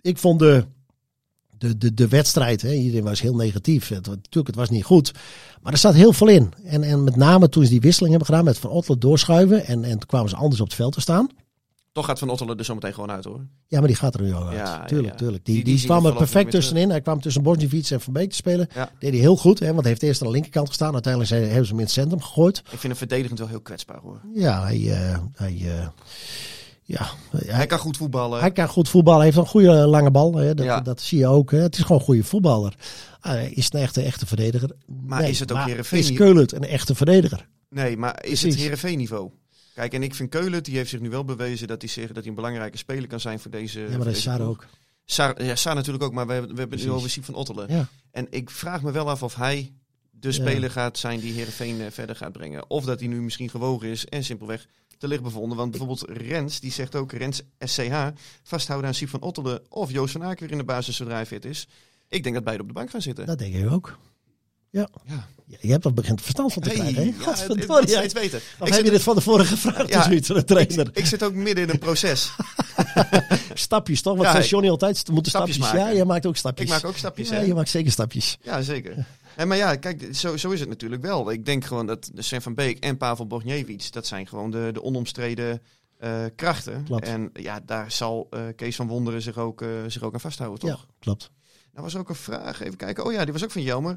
ik 0.00 0.18
vond 0.18 0.38
de, 0.38 0.64
de, 1.58 1.78
de, 1.78 1.94
de 1.94 2.08
wedstrijd, 2.08 2.62
hè, 2.62 2.72
iedereen 2.72 3.04
was 3.04 3.20
heel 3.20 3.34
negatief. 3.34 3.88
Het, 3.88 4.06
natuurlijk, 4.06 4.46
het 4.46 4.54
was 4.56 4.70
niet 4.70 4.84
goed. 4.84 5.12
Maar 5.62 5.72
er 5.72 5.78
zat 5.78 5.94
heel 5.94 6.12
veel 6.12 6.28
in. 6.28 6.52
En, 6.64 6.82
en 6.82 7.04
met 7.04 7.16
name 7.16 7.48
toen 7.48 7.64
ze 7.64 7.70
die 7.70 7.80
wisseling 7.80 8.10
hebben 8.10 8.28
gedaan 8.30 8.44
met 8.46 8.58
Van 8.58 8.70
Otler 8.70 8.98
doorschuiven. 8.98 9.66
En, 9.66 9.84
en 9.84 9.90
toen 9.90 10.06
kwamen 10.08 10.28
ze 10.28 10.36
anders 10.36 10.60
op 10.60 10.66
het 10.66 10.76
veld 10.76 10.92
te 10.92 11.00
staan. 11.00 11.28
Toch 11.92 12.06
gaat 12.06 12.18
Van 12.18 12.28
Ottelen 12.30 12.58
er 12.58 12.64
zometeen 12.64 12.94
gewoon 12.94 13.10
uit, 13.10 13.24
hoor. 13.24 13.40
Ja, 13.66 13.78
maar 13.78 13.86
die 13.88 13.96
gaat 13.96 14.14
er 14.14 14.22
nu 14.22 14.32
al 14.32 14.46
uit. 14.46 14.56
Ja, 14.56 14.84
tuurlijk, 14.84 15.12
ja. 15.12 15.18
tuurlijk. 15.18 15.44
Die- 15.44 15.64
Die, 15.64 15.76
die 15.76 15.84
kwam 15.84 16.06
er 16.06 16.14
perfect 16.14 16.50
tussenin. 16.50 16.90
Hij 16.90 17.00
kwam 17.00 17.20
tussen 17.20 17.42
Bosniewicz 17.42 17.92
en 17.92 18.00
Van 18.00 18.12
Beek 18.12 18.30
te 18.30 18.36
spelen. 18.36 18.68
Ja. 18.74 18.90
Deed 18.98 19.10
hij 19.10 19.20
heel 19.20 19.36
goed, 19.36 19.58
hè, 19.58 19.66
want 19.66 19.80
hij 19.80 19.88
heeft 19.88 20.02
eerst 20.02 20.20
aan 20.20 20.26
de 20.26 20.32
linkerkant 20.32 20.68
gestaan. 20.68 20.92
Uiteindelijk 20.92 21.32
zijn- 21.32 21.44
hebben 21.44 21.64
ze 21.64 21.70
hem 21.70 21.78
in 21.78 21.84
het 21.84 21.94
centrum 21.94 22.20
gegooid. 22.22 22.58
Ik 22.58 22.64
vind 22.68 22.82
hem 22.82 22.96
verdedigend 22.96 23.38
wel 23.38 23.48
heel 23.48 23.60
kwetsbaar, 23.60 23.98
hoor. 24.02 24.20
Ja, 24.34 24.62
hij, 24.62 24.90
eh, 24.92 25.18
hij, 25.34 25.56
eh, 25.64 25.86
ja, 26.86 27.06
hij, 27.36 27.66
kan 27.66 27.78
goed 27.78 27.96
voetballen. 27.96 28.40
hij 28.40 28.52
kan 28.52 28.68
goed 28.68 28.88
voetballen. 28.88 29.18
Hij 29.20 29.28
heeft 29.28 29.38
een 29.40 29.50
goede 29.50 29.72
lange 29.86 30.10
bal. 30.10 30.34
Hè. 30.34 30.54
Dat, 30.54 30.66
Ja. 30.66 30.80
dat 30.80 31.00
zie 31.00 31.18
je 31.18 31.26
ook. 31.26 31.50
Hè. 31.50 31.58
Het 31.58 31.74
is 31.76 31.82
gewoon 31.82 31.98
een 31.98 32.04
goede 32.04 32.24
voetballer. 32.24 32.74
Hij 33.20 33.50
is 33.50 33.68
een 33.72 33.80
echte, 33.80 34.02
echte 34.02 34.26
verdediger. 34.26 34.70
Maar 35.06 35.28
is 35.28 35.40
het 35.40 35.52
ook 35.52 35.64
Heerenveen 35.64 35.98
Is? 35.98 36.12
Keulen 36.12 36.56
een 36.56 36.64
echte 36.64 36.94
verdediger? 36.94 37.48
Nee, 37.68 37.96
maar 37.96 38.14
is 38.14 38.20
Precies. 38.20 38.42
het 38.52 38.54
Heerenveen-niveau? 38.62 39.30
Kijk, 39.74 39.92
en 39.94 40.02
ik 40.02 40.14
vind 40.14 40.28
Keulen, 40.30 40.62
die 40.62 40.76
heeft 40.76 40.90
zich 40.90 41.00
nu 41.00 41.10
wel 41.10 41.24
bewezen 41.24 41.66
dat 41.68 41.80
hij, 41.82 41.90
zich, 41.90 42.06
dat 42.06 42.16
hij 42.16 42.26
een 42.26 42.34
belangrijke 42.34 42.76
speler 42.78 43.06
kan 43.08 43.20
zijn 43.20 43.40
voor 43.40 43.50
deze. 43.50 43.80
Ja, 43.80 43.88
maar 43.88 43.98
dat 44.06 44.16
is 44.16 44.22
ploeg. 44.24 44.40
ook. 44.40 44.66
Sar, 45.04 45.44
ja, 45.44 45.54
Sar 45.56 45.74
natuurlijk 45.74 46.04
ook, 46.04 46.12
maar 46.12 46.26
we, 46.26 46.32
hebben- 46.32 46.52
we 46.54 46.58
hebben 46.60 46.78
het 46.78 46.86
nu 46.88 46.92
over 46.94 47.10
Siep 47.10 47.24
van 47.24 47.34
Ottelen. 47.34 47.66
Ja. 47.72 47.86
En 48.10 48.26
ik 48.30 48.50
vraag 48.50 48.82
me 48.82 48.90
wel 48.90 49.10
af 49.10 49.22
of 49.22 49.34
hij 49.34 49.72
de 50.10 50.28
Ja. 50.28 50.34
speler 50.34 50.70
gaat 50.70 50.98
zijn 50.98 51.20
die 51.20 51.32
Heerenveen 51.32 51.80
eh, 51.80 51.86
verder 51.90 52.16
gaat 52.16 52.32
brengen. 52.32 52.70
Of 52.70 52.84
dat 52.84 52.98
hij 53.00 53.08
nu 53.08 53.22
misschien 53.22 53.50
gewogen 53.50 53.88
is 53.88 54.04
en 54.06 54.24
simpelweg 54.24 54.66
te 54.98 55.08
licht 55.08 55.22
bevonden. 55.22 55.56
Want 55.56 55.70
bijvoorbeeld 55.70 56.04
Rens, 56.08 56.60
die 56.60 56.72
zegt 56.72 56.94
ook, 56.94 57.12
Rens 57.12 57.42
SCH, 57.58 58.06
vasthouden 58.42 58.88
aan 58.88 58.94
Siep 58.94 59.08
van 59.08 59.20
Ottelen 59.20 59.60
of 59.68 59.90
Joost 59.92 60.12
van 60.12 60.24
Aken 60.24 60.40
weer 60.42 60.50
in 60.50 60.58
de 60.58 60.64
basis 60.64 60.96
zodra 60.96 61.14
hij 61.14 61.26
fit 61.26 61.44
is. 61.44 61.66
Ik 62.08 62.22
denk 62.22 62.34
dat 62.34 62.44
beide 62.44 62.62
op 62.62 62.68
de 62.68 62.74
bank 62.74 62.90
gaan 62.90 63.02
zitten. 63.02 63.26
Dat 63.26 63.38
denk 63.38 63.54
ik 63.54 63.70
ook. 63.70 63.98
Ja. 64.70 64.88
Ja. 65.06 65.26
Je 65.60 65.70
hebt 65.72 65.84
er 65.84 65.94
begint 65.94 66.20
verstand 66.22 66.52
van 66.52 66.62
te 66.62 66.68
Hey, 66.68 66.78
krijgen. 66.78 67.02
hè? 67.02 67.24
ja, 67.24 67.28
het- 67.78 67.88
steeds 67.88 68.12
beter. 68.12 68.38
Of 68.38 68.42
Ik 68.52 68.58
heb 68.66 68.74
zit- 68.74 68.84
je 68.84 68.90
dit 68.90 69.02
van 69.02 69.14
tevoren 69.14 69.46
gevraagd? 69.46 69.88
Ja, 69.88 70.02
zoiets, 70.02 70.28
de 70.28 70.44
trainer. 70.44 70.88
Ik 70.92 71.06
zit 71.06 71.22
ook 71.22 71.34
midden 71.34 71.64
in 71.64 71.70
een 71.70 71.78
proces. 71.78 72.32
Stapjes 73.54 74.02
toch? 74.02 74.16
Wat 74.16 74.26
Ja, 74.26 74.42
Johnny 74.42 74.70
altijd? 74.70 75.08
Moeten 75.10 75.30
stapjes 75.32 75.56
stapjes. 75.56 75.74
maken. 75.80 75.92
Ja, 75.92 75.98
je 75.98 76.04
maakt 76.04 76.26
ook 76.26 76.36
stapjes. 76.36 76.66
Ik 76.66 76.72
maak 76.74 76.84
ook 76.84 76.96
stapjes, 76.96 77.28
Ja, 77.28 77.34
hè? 77.34 77.40
je 77.42 77.54
maakt 77.54 77.68
zeker 77.68 77.92
stapjes. 77.92 78.38
Ja, 78.42 78.62
zeker. 78.62 79.06
En 79.36 79.48
maar 79.48 79.56
ja, 79.56 79.76
kijk, 79.76 80.08
zo, 80.14 80.36
zo 80.36 80.50
is 80.50 80.60
het 80.60 80.68
natuurlijk 80.68 81.02
wel. 81.02 81.30
Ik 81.30 81.44
denk 81.44 81.64
gewoon 81.64 81.86
dat 81.86 82.10
Sven 82.14 82.42
van 82.42 82.54
Beek 82.54 82.78
en 82.78 82.96
Pavel 82.96 83.26
Bogniewicz, 83.26 83.90
dat 83.90 84.06
zijn 84.06 84.26
gewoon 84.26 84.50
de, 84.50 84.70
de 84.72 84.82
onomstreden 84.82 85.62
eh, 85.98 86.24
krachten. 86.36 86.84
Klopt. 86.84 87.06
En 87.06 87.30
ja, 87.32 87.60
daar 87.66 87.92
zal 87.92 88.26
eh, 88.30 88.40
Kees 88.56 88.76
van 88.76 88.86
Wonderen 88.86 89.22
zich 89.22 89.38
ook, 89.38 89.62
eh, 89.62 89.68
zich 89.86 90.02
ook 90.02 90.14
aan 90.14 90.20
vasthouden, 90.20 90.58
toch? 90.58 90.86
Ja, 90.88 90.94
klopt. 90.98 91.30
Nou 91.72 91.84
was 91.84 91.94
er 91.94 92.00
ook 92.00 92.08
een 92.08 92.14
vraag, 92.14 92.60
even 92.60 92.76
kijken. 92.76 93.04
Oh 93.04 93.12
ja, 93.12 93.24
die 93.24 93.32
was 93.32 93.44
ook 93.44 93.50
van 93.50 93.62
Jelmer. 93.62 93.96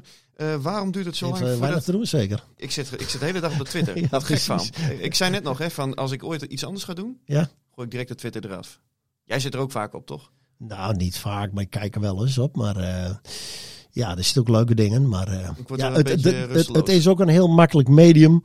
Waarom 0.60 0.90
duurt 0.90 1.06
het 1.06 1.16
zo 1.16 1.26
lang 1.26 1.38
weinig 1.38 1.60
voordat... 1.60 1.84
te 1.84 1.92
doen, 1.92 2.06
zeker. 2.06 2.44
Ik 2.56 2.70
zit, 2.70 3.00
ik 3.00 3.08
zit 3.08 3.20
de 3.20 3.26
hele 3.26 3.40
dag 3.40 3.52
op 3.52 3.58
de 3.58 3.64
Twitter. 3.64 3.98
Ja, 4.00 4.06
dat 4.10 4.24
gek 4.24 4.38
van. 4.38 4.60
Ik 4.98 5.14
zei 5.14 5.30
net 5.30 5.42
nog, 5.42 5.58
hè, 5.58 5.70
van 5.70 5.94
als 5.94 6.12
ik 6.12 6.24
ooit 6.24 6.42
iets 6.42 6.64
anders 6.64 6.84
ga 6.84 6.94
doen, 6.94 7.20
Ja. 7.24 7.50
gooi 7.70 7.86
ik 7.86 7.90
direct 7.90 8.08
de 8.08 8.14
Twitter 8.14 8.44
eraf. 8.44 8.80
Jij 9.24 9.40
zit 9.40 9.54
er 9.54 9.60
ook 9.60 9.70
vaak 9.70 9.94
op, 9.94 10.06
toch? 10.06 10.30
Nou, 10.56 10.96
niet 10.96 11.18
vaak, 11.18 11.52
maar 11.52 11.62
ik 11.62 11.70
kijk 11.70 11.94
er 11.94 12.00
wel 12.00 12.22
eens 12.22 12.38
op. 12.38 12.56
Maar 12.56 12.76
ja, 13.90 14.16
er 14.16 14.24
zitten 14.24 14.42
ook 14.42 14.48
leuke 14.48 14.74
dingen. 14.74 15.08
Maar 15.08 15.28
eh, 15.28 15.48
ja, 15.76 15.92
het, 15.92 16.08
het, 16.08 16.68
het, 16.72 16.88
is 16.88 17.08
ook 17.08 17.20
een 17.20 17.28
heel 17.28 17.48
makkelijk 17.48 17.88
medium 17.88 18.40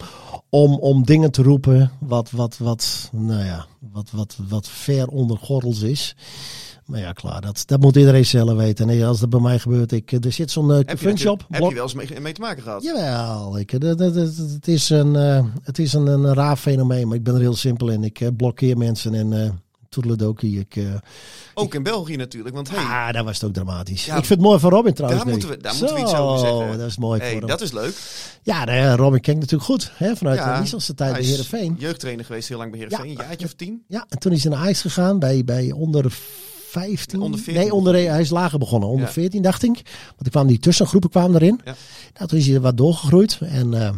om, 0.49 0.75
om 0.75 1.03
dingen 1.03 1.31
te 1.31 1.41
roepen 1.41 1.91
wat, 1.99 2.31
wat, 2.31 2.57
wat, 2.57 3.09
nou 3.11 3.43
ja, 3.43 3.65
wat, 3.91 4.11
wat, 4.11 4.37
wat 4.49 4.67
ver 4.67 5.07
onder 5.07 5.37
gordels 5.37 5.81
is. 5.81 6.15
Maar 6.85 6.99
ja, 6.99 7.11
klaar, 7.11 7.41
dat, 7.41 7.63
dat 7.65 7.79
moet 7.81 7.95
iedereen 7.95 8.25
zelf 8.25 8.57
weten. 8.57 9.03
Als 9.03 9.19
dat 9.19 9.29
bij 9.29 9.39
mij 9.39 9.59
gebeurt, 9.59 9.91
ik, 9.91 10.11
er 10.11 10.31
zit 10.31 10.51
zo'n 10.51 10.69
uh, 10.69 10.79
functie 10.97 11.31
op. 11.31 11.45
heb 11.49 11.63
je 11.63 11.73
wel 11.73 11.83
eens 11.83 11.93
mee, 11.93 12.19
mee 12.21 12.33
te 12.33 12.41
maken 12.41 12.63
gehad? 12.63 12.83
Jawel, 12.83 13.59
ik, 13.59 13.71
het 13.71 14.67
is, 14.67 14.89
een, 14.89 15.15
eh, 15.15 15.45
het 15.63 15.79
is 15.79 15.93
een, 15.93 16.07
een 16.07 16.33
raar 16.33 16.57
fenomeen, 16.57 17.07
maar 17.07 17.17
ik 17.17 17.23
ben 17.23 17.33
er 17.33 17.39
heel 17.39 17.55
simpel 17.55 17.89
in. 17.89 18.03
Ik 18.03 18.19
eh, 18.19 18.27
blokkeer 18.37 18.77
mensen 18.77 19.13
en 19.13 19.43
eh 19.43 19.49
toedeledokie. 20.01 20.59
Ik, 20.59 20.75
eh, 20.75 20.83
Ook 21.53 21.73
in 21.73 21.83
België 21.83 22.15
natuurlijk, 22.15 22.55
want 22.55 22.69
hey, 22.69 22.79
ah, 22.83 23.13
daar 23.13 23.23
was 23.23 23.33
het 23.35 23.43
ook 23.43 23.53
dramatisch. 23.53 24.05
Ja, 24.05 24.11
ik 24.17 24.25
vind 24.25 24.39
het 24.39 24.47
mooi 24.47 24.59
van 24.59 24.69
Robin 24.71 24.93
trouwens. 24.93 25.23
daar 25.23 25.31
moeten 25.31 25.49
we- 25.49 25.57
daar 25.57 25.75
moeten 25.75 25.95
we 25.95 26.01
iets 26.01 26.13
over 26.15 26.39
zeggen. 26.39 26.77
dat 26.77 26.87
is 26.87 26.97
mooi 26.97 27.19
hey, 27.19 27.29
voor 27.31 27.39
hem. 27.39 27.49
dat 27.49 27.61
is 27.61 27.71
leuk. 27.71 27.93
Ja, 28.43 28.65
de, 28.65 28.95
Robin 28.95 29.21
kent 29.21 29.37
natuurlijk 29.39 29.63
goed, 29.63 29.91
hè, 29.95 30.15
vanuit 30.15 30.37
Ja, 30.39 30.53
de 30.53 30.59
Wieselse 30.59 30.93
tijd 30.93 31.13
bij 31.13 31.23
Heerenveen. 31.23 31.75
jeugdtrainer 31.79 32.25
geweest 32.25 32.47
heel 32.49 32.57
lang 32.57 32.71
bij 32.71 32.79
Heerenveen. 32.79 33.05
Ja. 33.11 33.19
Een 33.19 33.27
jaartje 33.27 33.45
of 33.45 33.53
tien. 33.53 33.83
Ja, 33.87 34.05
en 34.09 34.19
toen 34.19 34.31
is 34.31 34.43
hij 34.43 34.51
naar 34.51 34.61
Ajax 34.61 34.81
gegaan 34.81 35.19
bij, 35.19 35.43
bij 35.43 35.71
onder 35.71 36.05
15. 36.69 37.21
Onder 37.21 37.39
14 37.39 37.63
nee, 37.63 37.73
onder, 37.73 37.93
hij 37.93 38.21
is 38.21 38.29
lager 38.29 38.59
begonnen. 38.59 38.89
Onder 38.89 39.05
Ja. 39.05 39.11
14 39.13 39.41
dacht 39.41 39.63
ik. 39.63 39.73
Want 40.05 40.15
er 40.25 40.29
kwamen 40.29 40.49
die 40.49 40.59
tussengroepen 40.59 41.09
kwamen 41.09 41.35
erin. 41.41 41.59
Ja. 41.65 41.75
Nou, 42.13 42.27
toen 42.29 42.39
is 42.39 42.47
hij 42.47 42.59
wat 42.59 42.77
doorgegroeid. 42.77 43.37
En 43.41 43.73
eh, 43.73 43.89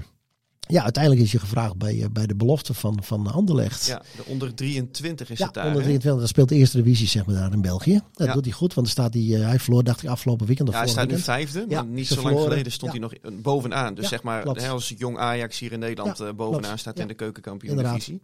ja, 0.67 0.83
uiteindelijk 0.83 1.23
is 1.23 1.31
hij 1.31 1.39
gevraagd 1.41 1.77
bij, 1.77 2.01
eh, 2.01 2.09
bij 2.11 2.25
de 2.27 2.35
belofte 2.35 2.73
van, 2.73 2.99
van 3.03 3.31
Anderlecht. 3.31 3.85
Ja, 3.85 4.01
de 4.15 4.25
onder 4.25 4.53
23 4.53 5.29
is 5.29 5.37
Ja, 5.37 5.45
het 5.45 5.53
daar. 5.53 5.63
onder 5.65 5.79
hè? 5.81 5.85
23. 5.85 6.19
Dat 6.21 6.29
speelt 6.29 6.49
de 6.49 6.55
eerste 6.55 6.77
divisie 6.77 7.07
zeg 7.07 7.25
maar 7.25 7.35
daar 7.35 7.51
in 7.53 7.61
België. 7.61 8.01
Dat 8.13 8.27
Ja. 8.27 8.33
doet 8.33 8.45
hij 8.45 8.53
goed, 8.53 8.73
want 8.73 8.87
er 8.87 8.93
staat 8.93 9.13
hij, 9.13 9.23
eh, 9.35 9.47
hij 9.47 9.59
verloor 9.59 9.83
dacht 9.83 10.03
ik 10.03 10.09
afgelopen 10.09 10.45
weekend 10.47 10.67
of 10.67 10.73
Ja, 10.73 10.79
hij 10.81 10.89
staat 10.89 11.07
nu 11.07 11.17
vijfde, 11.19 11.59
maar 11.59 11.69
Ja, 11.69 11.81
niet 11.83 12.07
zo 12.07 12.13
lang 12.15 12.25
verloren. 12.27 12.49
geleden 12.49 12.71
stond 12.71 12.91
hij 12.91 13.01
nog 13.01 13.13
eh, 13.13 13.31
bovenaan. 13.41 13.93
Dus 13.93 14.07
zeg 14.07 14.23
maar, 14.23 14.43
hè, 14.45 14.67
als 14.69 14.93
jong 14.97 15.17
Ajax 15.17 15.59
hier 15.59 15.71
in 15.71 15.79
Nederland 15.79 16.17
bovenaan 16.35 16.61
klopt. 16.61 16.79
staat 16.79 16.99
in 16.99 17.07
de 17.07 17.13
keukenkampioen 17.13 17.77
divisie. 17.77 18.21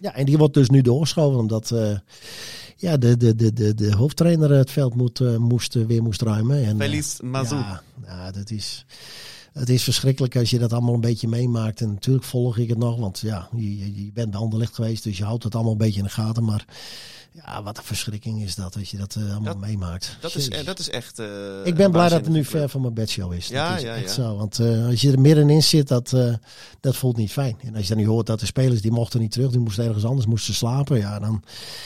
Ja, 0.00 0.14
en 0.14 0.24
die 0.26 0.38
wordt 0.38 0.54
dus 0.54 0.70
nu 0.70 0.80
doorgeschoven 0.82 1.38
omdat 1.38 1.72
ja, 2.76 2.96
de, 2.96 3.16
de, 3.16 3.34
de, 3.34 3.52
de, 3.52 3.74
de 3.74 3.94
hoofdtrainer 3.94 4.50
het 4.50 4.70
veld 4.70 4.94
moet, 4.94 5.38
moest, 5.38 5.74
weer 5.74 6.02
moest 6.02 6.22
ruimen. 6.22 6.64
En, 6.64 6.76
Feliz 6.78 7.20
Mazou. 7.20 7.60
Ja, 7.60 7.82
nou, 8.06 8.32
dat 8.32 8.50
is, 8.50 8.84
het 9.52 9.68
is 9.68 9.82
verschrikkelijk 9.82 10.36
als 10.36 10.50
je 10.50 10.58
dat 10.58 10.72
allemaal 10.72 10.94
een 10.94 11.00
beetje 11.00 11.28
meemaakt. 11.28 11.80
En 11.80 11.88
natuurlijk 11.88 12.24
volg 12.24 12.58
ik 12.58 12.68
het 12.68 12.78
nog, 12.78 12.98
want 12.98 13.18
ja, 13.18 13.48
je, 13.56 14.04
je- 14.04 14.12
bent 14.12 14.30
bij 14.30 14.40
Anderlecht 14.40 14.74
geweest, 14.74 15.04
dus 15.04 15.18
je 15.18 15.24
houdt 15.24 15.42
het 15.44 15.54
allemaal 15.54 15.72
een 15.72 15.78
beetje 15.78 15.98
in 15.98 16.04
de 16.04 16.10
gaten. 16.10 16.44
Maar 16.44 16.64
ja, 17.32 17.62
wat 17.62 17.78
een 17.78 17.84
verschrikking 17.84 18.42
is 18.42 18.54
dat, 18.54 18.76
als 18.76 18.90
je 18.90 18.96
dat 18.96 19.14
eh, 19.14 19.22
allemaal 19.22 19.42
Dat- 19.42 19.58
meemaakt. 19.58 20.16
Dat 20.20 20.34
is, 20.34 20.44
Jezus. 20.44 20.60
eh, 20.60 20.66
dat 20.66 20.78
is 20.78 20.90
echt. 20.90 21.18
eh, 21.18 21.26
ik 21.64 21.74
ben 21.74 21.90
blij 21.90 22.08
dat 22.08 22.20
het 22.20 22.28
nu 22.28 22.44
ver 22.44 22.68
van 22.68 22.80
mijn 22.80 22.94
bedshow 22.94 23.32
is. 23.32 23.48
Ja, 23.48 23.68
dat 23.68 23.76
is 23.78 23.82
ja, 23.84 23.94
echt 23.94 24.16
ja. 24.16 24.22
zo. 24.22 24.36
Want 24.36 24.58
eh, 24.58 24.86
als 24.86 25.00
je 25.00 25.12
er 25.12 25.20
middenin 25.20 25.62
zit, 25.62 25.88
dat, 25.88 26.12
eh, 26.12 26.34
dat 26.80 26.96
voelt 26.96 27.16
niet 27.16 27.32
fijn. 27.32 27.56
En 27.64 27.74
als 27.74 27.82
je 27.88 27.94
dan 27.94 28.02
nu 28.02 28.08
hoort 28.08 28.26
dat 28.26 28.40
de 28.40 28.46
spelers, 28.46 28.80
die 28.80 28.90
mochten 28.92 29.20
niet 29.20 29.30
terug, 29.32 29.50
die 29.50 29.60
moesten 29.60 29.84
ergens 29.84 30.04
anders 30.04 30.26
moesten 30.26 30.54
slapen. 30.54 30.98
Ja, 30.98 31.18
dan, 31.18 31.42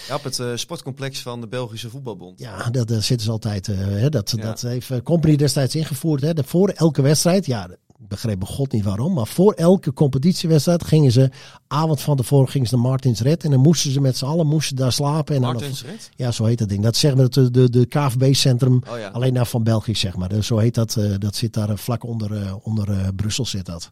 Ja, 0.09 0.15
op 0.15 0.25
het 0.25 0.39
eh, 0.39 0.51
sportcomplex 0.55 1.21
van 1.23 1.41
de 1.41 1.47
Belgische 1.49 1.91
Voetbalbond. 1.91 2.39
ja, 2.39 2.71
dat, 2.71 2.89
dat 2.89 3.03
zitten 3.03 3.27
ze 3.27 3.33
altijd. 3.33 3.69
eh, 3.69 3.77
hè, 3.79 4.09
dat, 4.09 4.35
dat 4.41 4.61
heeft 4.61 4.91
eh, 4.91 4.99
Company 5.03 5.37
destijds 5.37 5.75
ingevoerd. 5.75 6.21
Hè, 6.23 6.35
dat 6.35 6.45
voor 6.47 6.69
elke 6.69 7.03
wedstrijd, 7.03 7.47
ja, 7.47 7.69
begreep 7.99 8.45
god 8.45 8.73
niet 8.73 8.85
waarom, 8.85 9.13
maar 9.15 9.27
voor 9.27 9.53
elke 9.53 9.93
competitiewedstrijd 9.93 10.85
gingen 10.85 11.13
ze, 11.13 11.31
avond 11.67 12.01
van 12.01 12.17
tevoren 12.17 12.49
gingen 12.49 12.69
ze 12.69 12.75
naar 12.75 12.85
Martins 12.85 13.21
Red. 13.21 13.45
En 13.45 13.51
dan 13.51 13.61
moesten 13.61 13.91
ze 13.91 14.01
met 14.01 14.17
z'n 14.17 14.25
allen 14.25 14.47
moesten 14.47 14.77
daar 14.77 14.93
slapen. 14.93 15.35
En 15.35 15.41
dan 15.43 15.53
Martens 15.53 15.83
Red? 15.85 16.11
ja, 16.17 16.31
zo 16.31 16.45
heet 16.45 16.59
dat 16.59 16.69
ding. 16.69 16.83
Dat 16.83 16.97
zeg 16.97 17.15
maar 17.15 17.29
de, 17.29 17.51
de, 17.51 17.71
de 17.71 17.87
KVB-centrum. 17.87 18.83
Oh 18.91 18.99
ja. 18.99 19.09
Alleen 19.09 19.35
daar 19.35 19.47
van 19.47 19.63
België, 19.63 19.95
zeg 19.95 20.17
maar. 20.17 20.29
Dus 20.29 20.47
zo 20.47 20.59
heet 20.59 20.75
dat. 20.75 20.97
eh, 20.97 21.15
dat 21.19 21.37
zit 21.37 21.53
daar 21.53 21.71
eh, 21.71 21.77
vlak 21.77 22.05
onder, 22.05 22.43
eh, 22.43 22.55
onder 22.63 23.15
Brussel 23.15 23.47
zit 23.47 23.67
dat. 23.67 23.91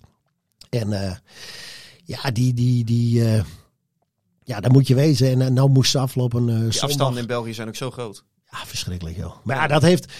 En 0.68 1.20
ja, 2.04 2.30
die, 2.30 2.54
die, 2.54 2.84
die, 2.84 3.22
ja, 4.44 4.60
daar 4.60 4.70
moet 4.72 4.86
je 4.86 4.94
wezen. 4.94 5.40
En 5.42 5.54
nou 5.54 5.70
moest 5.70 5.90
ze 5.90 5.98
aflopen 5.98 6.46
Die 6.46 6.54
zondag. 6.56 6.82
afstanden 6.82 7.20
in 7.20 7.26
België 7.26 7.54
zijn 7.54 7.68
ook 7.68 7.76
zo 7.76 7.90
groot. 7.90 8.24
Ja, 8.52 8.58
verschrikkelijk 8.66 9.16
joh. 9.16 9.32
Maar 9.42 9.56
ja, 9.56 9.66
dat 9.66 9.82
heeft, 9.82 10.12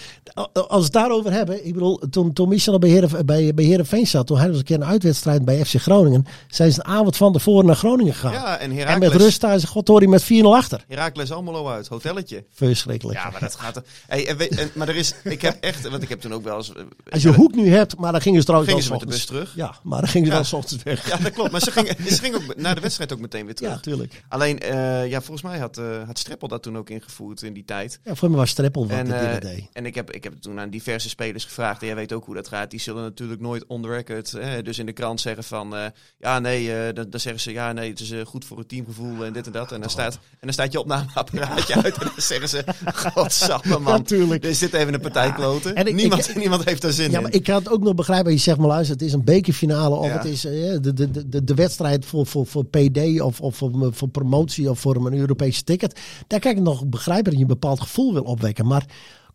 als 0.53 0.63
we 0.67 0.83
het 0.83 0.91
daarover 0.91 1.31
hebben, 1.31 1.65
ik 1.65 1.73
bedoel, 1.73 2.01
toen, 2.09 2.33
toen 2.33 2.49
Michel 2.49 2.79
bij, 2.79 3.07
bij, 3.25 3.53
bij 3.53 3.65
Heerenveen 3.65 4.07
zat, 4.07 4.27
toen 4.27 4.37
hij 4.37 4.47
was 4.49 4.57
een 4.57 4.63
keer 4.63 4.75
een 4.75 4.85
uitwedstrijd 4.85 5.45
bij 5.45 5.65
FC 5.65 5.75
Groningen, 5.75 6.25
zijn 6.47 6.71
ze 6.71 6.79
de 6.79 6.85
avond 6.85 7.17
van 7.17 7.33
tevoren 7.33 7.65
naar 7.65 7.75
Groningen 7.75 8.13
gegaan. 8.13 8.31
Ja, 8.31 8.57
en 8.57 8.71
en 8.77 8.99
met 8.99 9.13
rust 9.13 9.41
daar 9.41 9.55
is 9.55 9.63
Godtori 9.63 10.07
met 10.07 10.23
4-0 10.23 10.27
achter. 10.41 10.83
Herakles 10.87 11.31
Almelo 11.31 11.67
uit, 11.69 11.87
hotelletje. 11.87 12.45
Verschrikkelijk. 12.53 13.17
Ja, 13.19 13.29
maar 13.29 13.39
dat 13.39 13.55
gaat 13.55 13.75
er. 13.75 13.83
Hey, 14.07 14.27
en 14.27 14.71
maar 14.73 14.87
er 14.89 14.95
is, 14.95 15.13
ik 15.23 15.41
heb 15.41 15.57
echt, 15.59 15.89
want 15.89 16.03
ik 16.03 16.09
heb 16.09 16.21
toen 16.21 16.33
ook 16.33 16.43
wel 16.43 16.57
eens. 16.57 16.71
Als 17.09 17.21
je 17.21 17.33
hoek 17.33 17.55
nu 17.55 17.69
hebt, 17.69 17.97
maar 17.97 18.11
dan 18.11 18.21
gingen 18.21 18.39
ze 18.39 18.45
trouwens 18.45 18.71
gingen 18.71 18.87
ze 18.87 18.91
met 18.93 19.01
de 19.01 19.05
bus 19.07 19.25
terug. 19.25 19.53
Ja, 19.55 19.75
maar 19.83 19.99
dan 19.99 20.09
gingen 20.09 20.27
ze 20.27 20.33
Ja. 20.33 20.39
wel 20.39 20.47
's 20.49 20.53
ochtends 20.53 20.83
weg. 20.83 21.07
Ja, 21.09 21.17
dat 21.17 21.31
klopt. 21.31 21.51
Maar 21.51 21.61
ze 21.61 21.71
gingen, 21.71 21.95
ze 22.15 22.19
gingen 22.21 22.41
ook 22.43 22.55
na 22.55 22.73
de 22.73 22.81
wedstrijd 22.81 23.13
ook 23.13 23.19
meteen 23.19 23.45
weer 23.45 23.55
terug. 23.55 23.71
Ja, 23.73 23.79
tuurlijk. 23.79 24.23
Alleen, 24.27 24.59
eh, 24.59 25.07
ja, 25.09 25.21
volgens 25.21 25.41
mij 25.41 25.59
had, 25.59 25.77
eh 25.77 26.03
had 26.05 26.19
Streppel 26.19 26.47
dat 26.47 26.63
toen 26.63 26.77
ook 26.77 26.89
ingevoerd 26.89 27.41
in 27.41 27.53
die 27.53 27.65
tijd. 27.65 27.99
Ja, 28.03 28.15
Streppel 28.43 28.87
wat 28.87 28.97
En, 28.97 29.31
eh, 29.33 29.39
deed. 29.39 29.67
en 29.73 29.85
ik 29.85 29.95
heb, 29.95 30.11
ik 30.11 30.23
heb 30.23 30.33
toen 30.39 30.59
aan 30.59 30.69
diverse 30.69 31.09
spelers 31.09 31.43
gevraagd. 31.45 31.81
En 31.81 31.87
jij 31.87 31.95
weet 31.95 32.13
ook 32.13 32.25
hoe 32.25 32.35
dat 32.35 32.47
gaat. 32.47 32.71
Die 32.71 32.79
zullen 32.79 33.03
natuurlijk 33.03 33.41
nooit 33.41 33.65
on 33.67 33.81
the 33.81 33.87
record, 33.87 34.33
eh, 34.33 34.49
dus 34.63 34.79
in 34.79 34.85
de 34.85 34.91
krant 34.93 35.21
zeggen 35.21 35.43
van... 35.43 35.75
eh, 35.75 35.85
ja, 36.17 36.39
nee, 36.39 36.93
dan, 36.93 37.09
dan 37.09 37.19
zeggen 37.19 37.41
ze... 37.41 37.51
Ja, 37.51 37.71
nee, 37.71 37.89
het 37.89 37.99
is 37.99 38.13
goed 38.25 38.45
voor 38.45 38.57
het 38.57 38.69
teamgevoel 38.69 39.25
en 39.25 39.33
dit 39.33 39.45
en 39.45 39.51
dat. 39.51 39.71
En 39.71 39.81
dan 39.81 39.89
staat, 39.89 40.13
en 40.13 40.19
dan 40.39 40.53
staat 40.53 40.71
je 40.71 40.79
opnameapparaatje 40.79 41.75
uit. 41.83 41.97
En 41.97 42.05
dan 42.05 42.11
zeggen 42.17 42.49
ze... 42.49 42.63
Godsamme, 43.13 43.79
man. 43.79 43.93
Natuurlijk. 43.93 44.45
Er 44.45 44.55
zit 44.55 44.73
even 44.73 44.93
een 44.93 45.01
partij 45.01 45.33
kloten. 45.33 45.75
En 45.75 45.87
ik- 45.87 45.95
niemand, 45.95 46.29
ik- 46.29 46.35
niemand 46.35 46.63
heeft 46.63 46.81
daar 46.81 46.91
zin 46.91 47.11
Ja, 47.11 47.17
in. 47.17 47.23
maar 47.23 47.33
ik 47.33 47.43
kan 47.43 47.55
het 47.55 47.69
ook 47.69 47.81
nog 47.83 47.95
begrijpen. 47.95 48.31
Je 48.31 48.37
zegt 48.37 48.57
maar 48.57 48.67
luister, 48.67 48.93
het 48.95 49.05
is 49.05 49.13
een 49.13 49.23
bekerfinale 49.23 49.95
of 49.95 50.05
Ja. 50.07 50.11
het 50.13 50.25
is 50.25 50.41
de, 50.41 50.93
de, 50.93 51.27
de, 51.29 51.43
de 51.43 51.53
wedstrijd 51.53 52.05
voor, 52.05 52.25
voor, 52.25 52.45
voor 52.47 52.65
PD 52.65 53.21
of, 53.21 53.41
of 53.41 53.55
voor, 53.55 53.89
voor 53.93 54.07
promotie 54.09 54.69
of 54.69 54.79
voor 54.79 54.95
een 54.95 55.13
Europese 55.17 55.63
ticket. 55.63 55.99
Daar 56.27 56.39
kan 56.39 56.51
ik 56.51 56.59
nog 56.59 56.85
begrijpen 56.85 57.23
dat 57.23 57.33
je 57.33 57.39
een 57.41 57.47
bepaald 57.47 57.81
gevoel 57.81 58.12
wil 58.13 58.23
opwekken. 58.23 58.67
Maar 58.67 58.85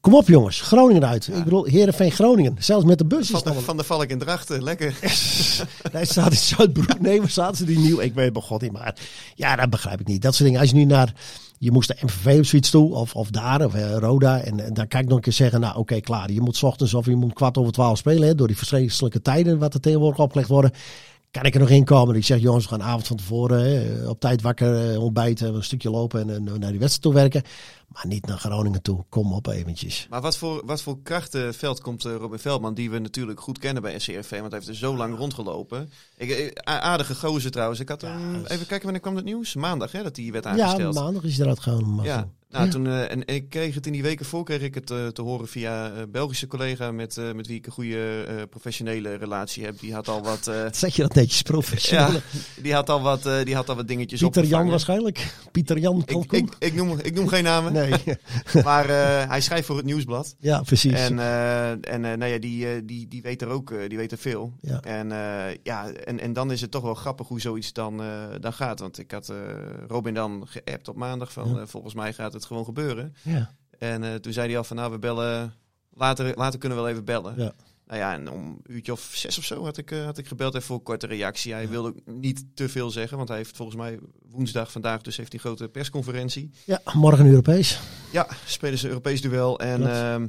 kom 0.00 0.14
op 0.14 0.28
jongens, 0.28 0.60
Groningen 0.60 1.06
uit. 1.06 1.28
Ik 1.28 1.44
bedoel, 1.44 1.64
Heerenveen 1.64 2.12
Groningen. 2.12 2.56
Zelfs 2.58 2.84
met 2.84 2.98
de 2.98 3.06
bus 3.06 3.30
Van, 3.30 3.42
nog 3.44 3.64
van 3.64 3.76
de 3.76 3.84
Valk 3.84 4.08
in 4.08 4.18
Drachten, 4.18 4.62
lekker. 4.62 4.98
Hij 5.92 6.04
staat 6.04 6.30
in 6.30 6.36
Zuidbroek. 6.36 7.00
Nee, 7.00 7.20
waar 7.20 7.30
zaten 7.30 7.56
ze 7.56 7.64
die 7.64 7.78
nieuw? 7.78 8.00
Ik 8.00 8.14
weet 8.14 8.32
bij 8.32 8.42
god 8.42 8.62
niet. 8.62 8.72
Maar 8.72 8.96
ja, 9.34 9.56
dat 9.56 9.70
begrijp 9.70 10.00
ik 10.00 10.06
niet. 10.06 10.22
Dat 10.22 10.34
soort 10.34 10.44
dingen. 10.44 10.60
Als 10.60 10.70
je 10.70 10.76
nu 10.76 10.84
naar... 10.84 11.14
Je 11.60 11.70
moest 11.70 11.88
de 11.88 11.96
MVV 12.00 12.38
of 12.40 12.46
zoiets 12.46 12.70
toe. 12.70 12.94
Of, 12.94 13.14
of 13.14 13.30
daar. 13.30 13.64
Of 13.64 13.74
eh, 13.74 13.96
Roda. 13.96 14.40
En, 14.40 14.64
en 14.64 14.74
dan 14.74 14.88
kan 14.88 15.00
ik 15.00 15.06
nog 15.06 15.16
een 15.16 15.22
keer 15.22 15.32
zeggen. 15.32 15.60
Nou 15.60 15.76
oké, 15.76 16.00
klaar. 16.00 16.30
Je 16.30 16.40
moet 16.40 16.56
's 16.56 16.62
ochtends 16.62 16.94
of 16.94 17.06
je 17.06 17.16
moet 17.16 17.32
kwart 17.32 17.58
over 17.58 17.72
twaalf 17.72 17.98
spelen. 17.98 18.28
Hè, 18.28 18.34
door 18.34 18.46
die 18.46 18.56
verschrikkelijke 18.56 19.22
tijden 19.22 19.58
wat 19.58 19.74
er 19.74 19.80
tegenwoordig 19.80 20.18
opgelegd 20.18 20.48
worden. 20.48 20.72
Kan 21.30 21.42
ik 21.42 21.54
er 21.54 21.60
nog 21.60 21.68
in 21.68 21.84
komen. 21.84 22.14
Ik 22.14 22.24
zeg 22.24 22.40
jongens, 22.40 22.64
we 22.64 22.70
gaan 22.70 22.82
avond 22.82 23.06
van 23.06 23.16
tevoren 23.16 23.60
hè, 23.60 24.08
op 24.08 24.20
tijd 24.20 24.42
wakker 24.42 24.92
eh, 24.92 25.02
ontbijten. 25.02 25.54
Een 25.54 25.64
stukje 25.64 25.90
lopen 25.90 26.20
en, 26.20 26.30
en 26.30 26.44
naar 26.44 26.70
die 26.70 26.80
wedstrijd 26.80 27.02
toe 27.02 27.14
werken. 27.14 27.42
Maar 27.88 28.06
niet 28.06 28.26
naar 28.26 28.38
Groningen 28.38 28.82
toe. 28.82 29.04
Kom 29.08 29.32
op 29.32 29.46
eventjes. 29.46 30.06
Maar 30.10 30.20
wat 30.20 30.36
voor, 30.36 30.62
wat 30.66 30.82
voor 30.82 31.02
krachtenveld 31.02 31.80
komt 31.80 32.04
eh, 32.04 32.14
Robin 32.14 32.38
Veldman, 32.38 32.74
die 32.74 32.90
we 32.90 32.98
natuurlijk 32.98 33.40
goed 33.40 33.58
kennen 33.58 33.82
bij 33.82 33.98
SCRV, 33.98 34.30
want 34.30 34.50
hij 34.52 34.60
heeft 34.60 34.68
er 34.68 34.74
zo 34.74 34.96
lang 34.96 35.16
rondgelopen. 35.16 35.90
Ik, 36.16 36.30
eh, 36.30 36.76
aardige 36.78 37.14
gozer 37.14 37.50
trouwens. 37.50 37.80
Ik 37.80 37.88
had 37.88 38.00
hem, 38.00 38.34
even 38.44 38.66
kijken 38.66 38.82
wanneer 38.82 39.00
kwam 39.00 39.16
het 39.16 39.24
nieuws? 39.24 39.54
Maandag 39.54 39.92
hè, 39.92 40.02
dat 40.02 40.16
hij 40.16 40.30
werd 40.32 40.44
Ja, 40.44 40.50
aangesteld. 40.50 40.94
maandag 40.94 41.22
is 41.22 41.32
hij 41.36 41.40
eruit 41.42 41.60
gegaan. 41.60 42.00
Ja. 42.02 42.28
Nou, 42.50 42.64
Ja. 42.64 42.70
toen, 42.70 42.86
eh, 42.86 43.00
en, 43.10 43.24
en 43.24 43.34
ik 43.34 43.48
kreeg 43.48 43.74
het 43.74 43.86
in 43.86 43.92
die 43.92 44.02
weken 44.02 44.26
voor, 44.26 44.44
kreeg 44.44 44.60
ik 44.60 44.74
het 44.74 44.90
eh, 44.90 45.06
te 45.06 45.22
horen 45.22 45.48
via 45.48 45.90
een 45.90 46.10
Belgische 46.10 46.46
collega 46.46 46.92
met, 46.92 47.16
eh, 47.16 47.32
met 47.32 47.46
wie 47.46 47.56
ik 47.56 47.66
een 47.66 47.72
goede 47.72 48.24
eh, 48.28 48.34
professionele 48.50 49.14
relatie 49.14 49.64
heb. 49.64 49.78
Die 49.80 49.94
had 49.94 50.08
al 50.08 50.22
wat, 50.22 50.46
eh, 50.46 50.64
Zeg 50.72 50.96
je 50.96 51.02
dat 51.02 51.14
netjes 51.14 51.42
professioneel? 51.42 52.12
ja, 52.12 52.20
die 52.62 52.74
had 52.74 52.90
al 52.90 53.00
wat, 53.00 53.26
eh, 53.26 53.44
die 53.44 53.54
had 53.54 53.68
al 53.68 53.76
wat 53.76 53.88
dingetjes 53.88 54.20
Pieter 54.20 54.44
Jan 54.44 54.68
waarschijnlijk. 54.68 55.34
Pieter 55.52 55.78
Jan 55.78 55.98
Ik, 55.98 56.06
Kalkoen. 56.06 56.38
ik, 56.38 56.54
ik, 56.58 56.74
noem, 56.74 56.98
ik 57.02 57.14
noem 57.14 57.28
geen 57.28 57.44
namen, 57.44 57.72
nee, 57.72 57.92
maar 58.64 58.88
eh, 58.88 59.28
hij 59.28 59.40
schrijft 59.40 59.66
voor 59.66 59.76
het 59.76 59.84
nieuwsblad. 59.86 60.34
ja, 60.38 60.60
precies. 60.60 60.92
En, 60.92 61.18
eh, 61.18 61.70
en 61.70 61.80
eh, 62.04 62.16
nou 62.16 62.24
ja, 62.24 62.38
die, 62.38 62.66
eh, 62.66 62.80
die, 62.84 63.08
die 63.08 63.22
weet 63.22 63.42
er 63.42 63.48
ook 63.48 63.70
eh, 63.70 63.88
die 63.88 63.98
weet 63.98 64.12
er 64.12 64.18
veel. 64.18 64.52
Ja. 64.60 64.80
En, 64.80 65.12
eh, 65.12 65.56
ja, 65.62 65.90
en, 65.90 66.20
en 66.20 66.32
dan 66.32 66.52
is 66.52 66.60
het 66.60 66.70
toch 66.70 66.82
wel 66.82 66.94
grappig 66.94 67.28
hoe 67.28 67.40
zoiets 67.40 67.72
dan, 67.72 68.02
eh, 68.02 68.08
dan 68.40 68.52
gaat. 68.52 68.80
Want 68.80 68.98
ik 68.98 69.10
had 69.10 69.28
eh, 69.28 69.36
Robin 69.88 70.14
dan 70.14 70.46
geappt 70.46 70.88
op 70.88 70.96
maandag 70.96 71.32
van 71.32 71.48
Ja. 71.54 71.60
eh, 71.60 71.66
volgens 71.66 71.94
mij 71.94 72.12
gaat 72.12 72.32
het 72.32 72.37
gewoon 72.44 72.64
gebeuren. 72.64 73.14
ja. 73.22 73.56
En 73.78 74.04
eh, 74.04 74.14
toen 74.14 74.32
zei 74.32 74.48
hij 74.48 74.58
al 74.58 74.64
van 74.64 74.76
nou 74.76 74.92
we 74.92 74.98
bellen, 74.98 75.54
later, 75.90 76.36
later 76.36 76.58
kunnen 76.58 76.78
we 76.78 76.84
wel 76.84 76.92
even 76.92 77.04
bellen. 77.04 77.34
Ja. 77.36 77.52
Nou 77.86 78.00
ja, 78.00 78.12
en 78.12 78.30
om 78.30 78.44
een 78.44 78.74
uurtje 78.74 78.92
of 78.92 79.10
zes 79.14 79.38
of 79.38 79.44
zo 79.44 79.64
had 79.64 79.76
ik, 79.76 79.90
eh, 79.90 80.04
had 80.04 80.18
ik 80.18 80.26
gebeld 80.26 80.54
even 80.54 80.66
voor 80.66 80.76
een 80.76 80.82
korte 80.82 81.06
reactie. 81.06 81.52
Hij 81.52 81.68
wilde 81.68 81.94
niet 82.04 82.44
te 82.54 82.68
veel 82.68 82.90
zeggen, 82.90 83.16
want 83.16 83.28
hij 83.28 83.36
heeft 83.38 83.56
volgens 83.56 83.78
mij 83.78 83.98
woensdag 84.30 84.72
vandaag 84.72 85.02
dus 85.02 85.16
heeft 85.16 85.32
hij 85.32 85.40
een 85.40 85.46
grote 85.46 85.68
persconferentie. 85.68 86.50
Ja, 86.64 86.80
morgen 86.94 87.26
Europees. 87.26 87.80
Ja, 88.12 88.28
spelen 88.46 88.78
ze 88.78 88.88
Europees 88.88 89.20
duel 89.20 89.58
en 89.60 89.90
ehm, 89.90 90.26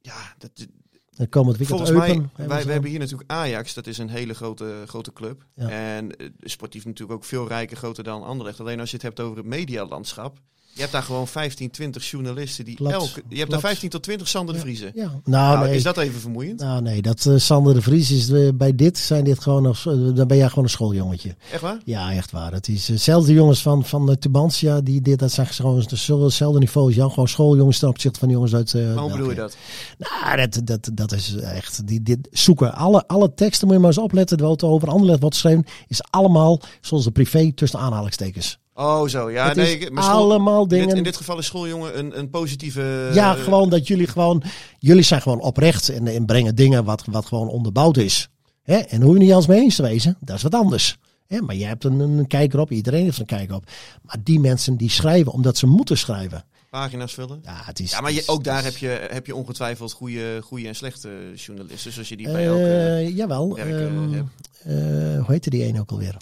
ja, 0.00 0.34
dat, 0.38 0.66
Dan 1.10 1.28
komend 1.28 1.56
weekend 1.56 1.78
volgens 1.78 1.98
mij, 1.98 2.46
wij, 2.46 2.64
we 2.64 2.72
hebben 2.72 2.90
hier 2.90 2.98
natuurlijk 2.98 3.30
Ajax, 3.30 3.74
dat 3.74 3.86
is 3.86 3.98
een 3.98 4.10
hele 4.10 4.34
grote, 4.34 4.82
grote 4.86 5.12
club. 5.12 5.46
Ja. 5.54 5.68
En 5.68 6.16
eh, 6.16 6.28
sportief 6.40 6.84
natuurlijk 6.84 7.18
ook 7.18 7.24
veel 7.24 7.48
rijker, 7.48 7.76
groter 7.76 8.04
dan 8.04 8.22
Anderlecht. 8.22 8.60
Alleen 8.60 8.80
als 8.80 8.90
je 8.90 8.96
het 8.96 9.04
hebt 9.04 9.20
over 9.20 9.36
het 9.36 9.46
medialandschap, 9.46 10.40
je 10.76 10.82
hebt 10.82 10.92
daar 10.92 11.02
gewoon 11.02 11.28
15, 11.28 11.70
20 11.70 12.10
journalisten 12.10 12.64
die 12.64 12.74
Klopt, 12.74 12.92
elke... 12.92 13.22
Je 13.28 13.36
hebt 13.36 13.38
daar 13.38 13.46
klopt. 13.46 13.66
15 13.66 13.88
tot 13.88 14.02
20 14.02 14.28
Sander 14.28 14.54
de. 14.54 14.60
Vriezen. 14.60 14.92
Ja. 14.94 15.10
Nou, 15.24 15.56
Nou, 15.56 15.66
nee. 15.66 15.76
is 15.76 15.82
dat 15.82 15.96
even 15.96 16.20
vermoeiend? 16.20 16.60
Nou 16.60 16.82
nee, 16.82 17.02
dat 17.02 17.26
eh, 17.26 17.36
Sander 17.36 17.74
de 17.74 17.82
Vries 17.82 18.10
is 18.10 18.30
eh, 18.30 18.48
bij 18.54 18.74
dit 18.74 18.98
zijn 18.98 19.24
dit 19.24 19.40
gewoon 19.40 19.62
nog, 19.62 19.86
eh, 19.86 20.14
dan 20.14 20.26
ben 20.26 20.36
jij 20.36 20.48
gewoon 20.48 20.64
een 20.64 20.70
schooljongetje. 20.70 21.36
Echt 21.52 21.62
waar? 21.62 21.78
Ja, 21.84 22.12
echt 22.12 22.30
waar. 22.30 22.52
Het 22.52 22.68
is 22.68 22.88
hetzelfde 22.88 23.32
jongens 23.32 23.62
van, 23.62 23.84
van 23.84 24.06
de 24.06 24.18
Tubantia, 24.18 24.80
die 24.80 25.00
dit, 25.00 25.18
dat 25.18 25.32
zijn 25.32 25.46
gewoon 25.46 25.76
hetzelfde 25.76 26.58
niveau 26.58 26.86
als 26.86 26.96
Jan. 26.96 27.10
Gewoon 27.10 27.28
schooljongens 27.28 27.78
ten 27.78 27.88
opzichte 27.88 28.18
van 28.18 28.28
de 28.28 28.34
jongens 28.34 28.54
uit 28.54 28.74
eh 28.74 28.84
Maar 28.94 29.02
hoe 29.02 29.10
bedoel 29.10 29.30
je 29.30 29.34
dat? 29.34 29.56
Nou, 29.98 30.36
dat, 30.36 30.60
dat, 30.64 30.90
dat 30.92 31.12
is 31.12 31.34
echt, 31.36 31.86
die, 31.86 32.02
dit 32.02 32.28
zoeken. 32.30 32.74
Alle, 32.74 33.06
alle 33.06 33.34
teksten 33.34 33.66
moet 33.66 33.76
je 33.76 33.82
maar 33.82 33.90
eens 33.90 34.00
opletten, 34.02 34.38
wat 34.38 34.62
er 34.62 34.68
over 34.68 34.88
Anderlecht 34.88 35.20
wordt 35.20 35.34
geschreven, 35.34 35.64
is 35.88 36.02
allemaal 36.10 36.60
zoals 36.80 37.04
de 37.04 37.10
privé 37.10 37.52
tussen 37.52 37.78
aanhalingstekens. 37.78 38.58
Oh, 38.78 39.08
zo. 39.08 39.30
Ja, 39.30 39.46
Het 39.48 39.56
nee, 39.56 39.78
is 39.78 39.86
school- 39.86 40.02
allemaal 40.02 40.62
in 40.62 40.68
dit- 40.68 40.78
dingen- 40.80 40.96
in 40.96 41.02
dit 41.02 41.16
geval 41.16 41.38
is 41.38 41.46
schooljongen 41.46 41.98
een, 41.98 42.18
een 42.18 42.30
positieve... 42.30 43.10
Ja, 43.12 43.36
eh, 43.36 43.42
gewoon 43.42 43.68
dat 43.68 43.86
jullie 43.86 44.06
gewoon, 44.06 44.42
jullie 44.78 45.02
zijn 45.02 45.22
gewoon 45.22 45.40
oprecht 45.40 45.88
en, 45.88 46.06
en 46.06 46.24
brengen 46.26 46.54
dingen 46.54 46.84
wat, 46.84 47.02
wat 47.10 47.26
gewoon 47.26 47.48
onderbouwd 47.48 47.96
is. 47.96 48.28
Hè? 48.62 48.76
En 48.76 49.02
hoe 49.02 49.12
je 49.14 49.20
niet 49.20 49.32
alles 49.32 49.46
mee 49.46 49.60
eens 49.60 49.76
te 49.76 49.82
wezen, 49.82 50.16
dat 50.20 50.36
is 50.36 50.42
wat 50.42 50.54
anders. 50.54 50.96
Hè? 51.26 51.40
Maar 51.40 51.54
jij 51.56 51.68
hebt 51.68 51.84
een, 51.84 52.00
een 52.00 52.26
kijker 52.26 52.58
op, 52.60 52.70
iedereen 52.70 53.04
heeft 53.04 53.18
een 53.18 53.26
kijker 53.26 53.54
op. 53.54 53.64
Maar 54.02 54.16
die 54.22 54.40
mensen 54.40 54.76
die 54.76 54.90
schrijven 54.90 55.32
omdat 55.32 55.56
ze 55.56 55.66
moeten 55.66 55.98
schrijven. 55.98 56.44
Pagina's 56.70 57.14
vullen. 57.14 57.40
Ja, 57.44 57.60
het 57.64 57.80
is, 57.80 57.90
Ja, 57.90 58.00
maar 58.00 58.12
je, 58.12 58.22
ook 58.26 58.44
daar 58.44 58.64
heb 58.64 58.76
je, 58.76 59.06
heb 59.10 59.26
je 59.26 59.34
ongetwijfeld 59.34 59.92
goede, 59.92 60.40
goede 60.42 60.68
en 60.68 60.74
slechte 60.74 61.08
journalisten. 61.34 61.92
Zoals 61.92 62.08
je 62.08 62.16
die 62.16 62.30
bij 62.32 62.46
elke 62.46 62.62
Eh, 62.62 63.16
jawel. 63.16 63.54
werk 63.54 63.68
eh, 63.68 63.84
ehm, 63.84 64.12
hebt. 64.12 64.28
eh, 64.62 64.74
hoe 65.16 65.24
heette 65.32 65.50
die 65.50 65.62
ene 65.64 65.80
ook 65.80 65.90
alweer? 65.90 66.16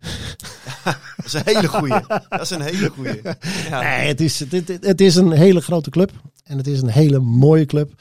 Dat 1.16 1.26
is 1.26 1.32
een 1.32 1.42
hele 1.44 1.68
goeie. 1.68 2.00
Dat 2.28 2.40
is 2.40 2.50
een 2.50 2.60
hele 2.60 2.88
goeie. 2.88 3.20
Ja. 3.68 3.80
Nee, 3.80 4.08
het 4.08 4.20
is, 4.20 4.40
het, 4.40 4.52
het, 4.52 4.78
het 4.80 5.00
is 5.00 5.16
een 5.16 5.32
hele 5.32 5.60
grote 5.60 5.90
club. 5.90 6.12
En 6.44 6.56
het 6.56 6.66
is 6.66 6.82
een 6.82 6.90
hele 6.90 7.18
mooie 7.18 7.66
club. 7.66 7.92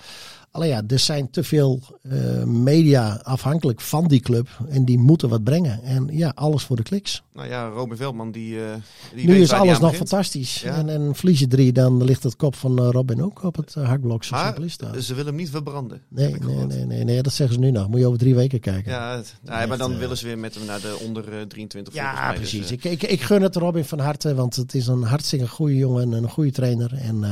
Alleen 0.51 0.69
ja, 0.69 0.81
er 0.87 0.99
zijn 0.99 1.29
te 1.29 1.43
veel 1.43 1.79
eh, 2.01 2.43
media 2.43 3.19
afhankelijk 3.23 3.81
van 3.81 4.07
die 4.07 4.19
club. 4.19 4.47
En 4.69 4.85
die 4.85 4.97
moeten 4.99 5.29
wat 5.29 5.43
brengen. 5.43 5.83
En 5.83 6.07
ja, 6.11 6.31
alles 6.35 6.63
voor 6.63 6.75
de 6.75 6.83
kliks. 6.83 7.23
Nou 7.33 7.47
ja, 7.47 7.67
Robin 7.67 7.97
Veldman, 7.97 8.31
die, 8.31 8.59
eh 8.63 8.73
die 9.15 9.27
nu 9.27 9.35
is 9.41 9.51
alles 9.51 9.79
nog 9.79 9.91
begint. 9.91 10.09
fantastisch. 10.09 10.61
Ja. 10.61 10.75
En, 10.75 10.89
en 10.89 11.15
verlies 11.15 11.39
je 11.39 11.47
drie, 11.47 11.71
dan 11.71 12.03
ligt 12.03 12.23
het 12.23 12.35
kop 12.35 12.55
van 12.55 12.79
eh, 12.79 12.87
Robin 12.91 13.23
ook 13.23 13.43
op 13.43 13.55
het. 13.55 13.71
Zo 13.71 13.81
Maar 13.81 14.61
is 14.63 14.77
dat. 14.77 15.03
ze 15.03 15.13
willen 15.13 15.25
hem 15.27 15.35
niet 15.35 15.49
verbranden. 15.49 16.01
Nee, 16.07 16.35
nee, 16.39 16.65
nee, 16.65 16.85
nee, 16.85 17.03
nee, 17.03 17.21
dat 17.21 17.33
zeggen 17.33 17.55
ze 17.55 17.61
nu 17.61 17.71
nog. 17.71 17.87
Moet 17.89 17.99
je 17.99 18.05
over 18.05 18.19
drie 18.19 18.35
weken 18.35 18.59
kijken. 18.59 18.91
Ja, 18.91 19.15
het- 19.15 19.35
ja, 19.43 19.59
Echt, 19.59 19.67
maar 19.67 19.77
dan 19.77 19.97
willen 19.97 20.17
ze 20.17 20.25
weer 20.25 20.37
met 20.39 20.55
hem 20.55 20.65
naar 20.65 20.81
de 20.81 20.97
onder 21.05 21.33
eh, 21.39 21.41
23. 21.41 21.93
Ja. 21.93 22.29
Dus, 22.29 22.37
precies. 22.39 22.71
ik, 22.71 22.83
ik, 22.83 23.03
ik 23.03 23.21
gun 23.21 23.41
het 23.41 23.55
Robin 23.55 23.85
van 23.85 23.99
harte, 23.99 24.35
want 24.35 24.55
het 24.55 24.73
is 24.73 24.87
een 24.87 25.03
hartstikke 25.03 25.47
goede 25.47 25.75
jongen 25.75 26.01
en 26.13 26.23
een 26.23 26.29
goede 26.29 26.51
trainer. 26.51 26.93
En 26.93 27.23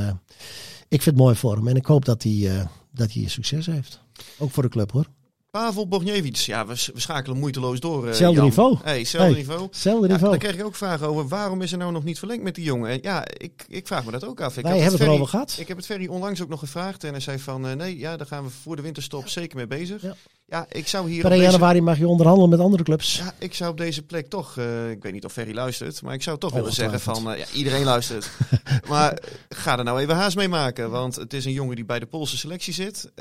ik 0.87 1.01
vind 1.01 1.15
het 1.15 1.25
mooi 1.25 1.35
voor 1.35 1.55
hem. 1.55 1.67
En 1.67 1.75
ik 1.75 1.85
hoop 1.85 2.05
dat 2.05 2.23
hij, 2.23 2.67
dat 2.95 3.13
hij 3.13 3.27
succes 3.27 3.65
heeft. 3.65 3.99
Ook 4.37 4.51
voor 4.51 4.63
de 4.63 4.69
club 4.69 4.91
hoor. 4.91 5.05
Pavel 5.51 5.87
Bogniewicz, 5.87 6.45
ja, 6.45 6.65
we, 6.65 6.89
we 6.93 6.99
schakelen 6.99 7.37
moeiteloos 7.37 7.79
door. 7.79 8.15
Jan. 8.15 8.35
niveau. 8.43 8.77
Hey, 8.83 8.97
niveau. 9.33 9.63
Hetzelfde 9.63 10.07
Ja, 10.07 10.13
niveau. 10.13 10.29
dan 10.31 10.39
kreeg 10.39 10.55
ik 10.59 10.65
ook 10.65 10.75
vragen 10.75 11.07
over 11.07 11.27
waarom 11.27 11.61
is 11.61 11.71
er 11.71 11.77
nou 11.77 11.91
nog 11.91 12.03
niet 12.03 12.19
verlengd 12.19 12.43
met 12.43 12.55
die 12.55 12.63
jongen. 12.63 12.89
En 12.89 12.99
ja, 13.01 13.25
ik, 13.37 13.65
ik 13.67 13.87
vraag 13.87 14.05
me 14.05 14.11
dat 14.11 14.25
ook 14.25 14.41
af. 14.41 14.57
Ik 14.57 14.63
Wij 14.63 14.71
hebben 14.71 14.89
het 14.91 14.97
Ferry- 14.97 15.11
erover 15.13 15.29
gehad. 15.29 15.55
Ik 15.59 15.67
heb 15.67 15.77
het 15.77 15.85
Ferry 15.85 16.07
onlangs 16.07 16.41
ook 16.41 16.49
nog 16.49 16.59
gevraagd 16.59 17.03
en 17.03 17.11
hij 17.11 17.19
zei 17.19 17.39
van 17.39 17.67
eh, 17.67 17.75
nee, 17.75 17.97
ja, 17.97 18.17
daar 18.17 18.27
gaan 18.27 18.43
we 18.43 18.49
voor 18.49 18.75
de 18.75 18.81
winterstop 18.81 19.27
zeker 19.27 19.57
mee 19.57 19.67
bezig. 19.67 20.01
Ja. 20.01 20.15
Ja, 20.47 20.65
ik 20.69 20.87
zou 20.87 21.09
hier 21.09 21.21
Per 21.21 21.25
op 21.25 21.31
1 21.31 21.39
deze, 21.39 21.51
januari 21.51 21.81
mag 21.81 21.97
je 21.97 22.07
onderhandelen 22.07 22.49
met 22.49 22.59
andere 22.59 22.83
clubs. 22.83 23.17
ja, 23.17 23.33
ik 23.39 23.53
zou 23.53 23.71
op 23.71 23.77
deze 23.77 24.03
plek 24.03 24.27
toch, 24.27 24.57
eh, 24.57 24.89
ik 24.89 25.03
weet 25.03 25.13
niet 25.13 25.25
of 25.25 25.31
Ferry 25.31 25.53
luistert, 25.53 26.01
maar 26.01 26.13
ik 26.13 26.23
zou 26.23 26.37
toch 26.37 26.53
willen 26.53 26.73
zeggen 26.73 26.99
van, 26.99 27.31
eh, 27.31 27.37
ja, 27.37 27.45
iedereen 27.53 27.83
luistert. 27.83 28.29
maar 28.89 29.13
eh, 29.13 29.29
ga 29.49 29.77
er 29.77 29.83
nou 29.83 29.99
even 29.99 30.15
haast 30.15 30.35
mee 30.35 30.47
maken, 30.47 30.89
want 30.89 31.15
het 31.15 31.33
is 31.33 31.45
een 31.45 31.51
jongen 31.51 31.75
die 31.75 31.85
bij 31.85 31.99
de 31.99 32.05
Poolse 32.05 32.37
selectie 32.37 32.73
zit. 32.73 33.11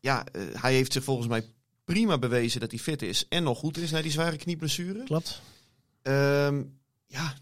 Ja, 0.00 0.24
hij 0.52 0.74
heeft 0.74 0.92
zich 0.92 1.04
volgens 1.04 1.28
mij 1.28 1.44
prima 1.84 2.18
bewezen 2.18 2.60
dat 2.60 2.70
hij 2.70 2.80
fit 2.80 3.02
is 3.02 3.26
en 3.28 3.42
nog 3.42 3.58
goed 3.58 3.78
is 3.78 3.90
na 3.90 4.02
die 4.02 4.10
zware 4.10 4.36
knieblessure. 4.36 5.04
Klopt. 5.04 5.40
Ehm, 6.02 6.62
ja, 7.06 7.34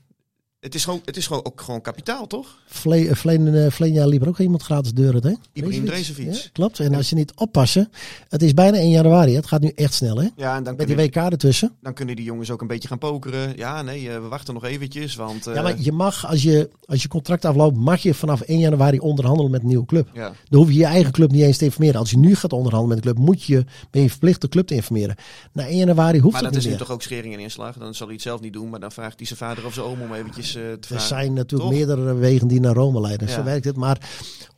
het 0.60 0.74
is, 0.74 0.84
gewoon, 0.84 1.00
het 1.04 1.16
is 1.16 1.26
gewoon 1.26 1.44
ook 1.44 1.60
gewoon 1.60 1.80
kapitaal, 1.80 2.26
toch? 2.26 2.58
Vle- 2.66 3.06
eh, 3.08 3.14
Vleen 3.14 3.54
eh, 3.54 3.70
Vleen 3.70 3.92
jaar 3.92 4.06
liep 4.06 4.22
er 4.22 4.28
ook 4.28 4.38
iemand 4.38 4.62
gratis 4.62 4.92
deur 4.92 5.14
uit, 5.14 5.22
hè? 5.22 5.32
Ibrahim. 5.52 5.84
Drezefiets. 5.84 6.42
Ja, 6.42 6.48
klopt. 6.52 6.80
En 6.80 6.94
als 6.94 7.08
je 7.10 7.14
niet 7.16 7.32
oppassen, 7.34 7.90
het 8.28 8.42
is 8.42 8.54
bijna 8.54 8.76
1 8.78 8.90
januari. 8.90 9.34
Het 9.34 9.46
gaat 9.46 9.60
nu 9.60 9.68
echt 9.74 9.94
snel, 9.94 10.16
hè? 10.20 10.28
Ja, 10.36 10.56
en 10.56 10.62
dan 10.62 10.76
Met 10.76 10.86
die 10.86 10.96
WK 10.96 11.14
ertussen. 11.16 11.72
dan 11.82 11.94
kunnen 11.94 12.16
die 12.16 12.24
jongens 12.24 12.50
ook 12.50 12.60
een 12.60 12.66
beetje 12.66 12.88
gaan 12.88 12.98
pokeren. 12.98 13.56
Ja, 13.56 13.82
nee, 13.82 14.08
eh, 14.10 14.14
we 14.20 14.28
wachten 14.28 14.54
nog 14.54 14.64
eventjes, 14.64 15.14
want... 15.14 15.44
Ja, 15.44 15.62
maar 15.62 15.74
je 15.80 15.92
mag, 15.92 16.26
als 16.26 16.42
je, 16.42 16.70
als 16.84 17.02
je 17.02 17.08
contract 17.08 17.44
afloopt, 17.44 17.76
mag 17.76 18.02
je 18.02 18.14
vanaf 18.14 18.40
1 18.40 18.58
januari 18.58 18.98
onderhandelen 18.98 19.50
met 19.50 19.60
een 19.60 19.66
nieuwe 19.68 19.86
club. 19.86 20.08
ja. 20.14 20.32
Dan 20.48 20.60
hoef 20.60 20.68
je 20.68 20.78
je 20.78 20.84
eigen 20.84 21.12
club 21.12 21.30
niet 21.30 21.42
eens 21.42 21.56
te 21.58 21.64
informeren. 21.64 22.00
Als 22.00 22.10
je 22.10 22.18
nu 22.18 22.34
gaat 22.34 22.52
onderhandelen 22.52 22.96
met 22.96 23.06
een 23.06 23.12
club, 23.14 23.26
moet 23.26 23.42
je, 23.44 23.64
ben 23.90 24.02
je 24.02 24.10
verplicht 24.10 24.40
de 24.40 24.48
club 24.48 24.66
te 24.66 24.74
informeren. 24.74 25.16
Na 25.52 25.66
1 25.66 25.76
januari 25.76 26.18
hoeft 26.18 26.32
Maar 26.32 26.42
dat 26.42 26.52
dat 26.52 26.60
is 26.60 26.66
niet 26.68 26.72
nu 26.72 26.78
meer. 26.78 26.86
toch 26.86 26.94
ook 26.96 27.02
schering 27.02 27.34
en 27.34 27.40
inslag. 27.40 27.76
Dan 27.76 27.94
zal 27.94 28.06
hij 28.06 28.14
het 28.14 28.24
zelf 28.24 28.40
niet 28.40 28.52
doen, 28.52 28.70
maar 28.70 28.80
dan 28.80 28.92
vraagt 28.92 29.16
hij 29.18 29.26
zijn 29.26 29.38
vader 29.38 29.66
of 29.66 29.74
zijn 29.74 29.86
oom 29.86 30.00
om 30.00 30.14
eventjes 30.14 30.49
eh, 30.56 30.62
te 30.72 30.94
Er 30.94 31.00
zijn 31.00 31.32
natuurlijk 31.32 31.70
Toch? 31.70 31.78
meerdere 31.78 32.14
wegen 32.14 32.48
die 32.48 32.60
naar 32.60 32.74
Rome 32.74 33.00
leiden. 33.00 33.28
Zo 33.28 33.42
werkt 33.42 33.64
het. 33.64 33.76
Maar 33.76 34.10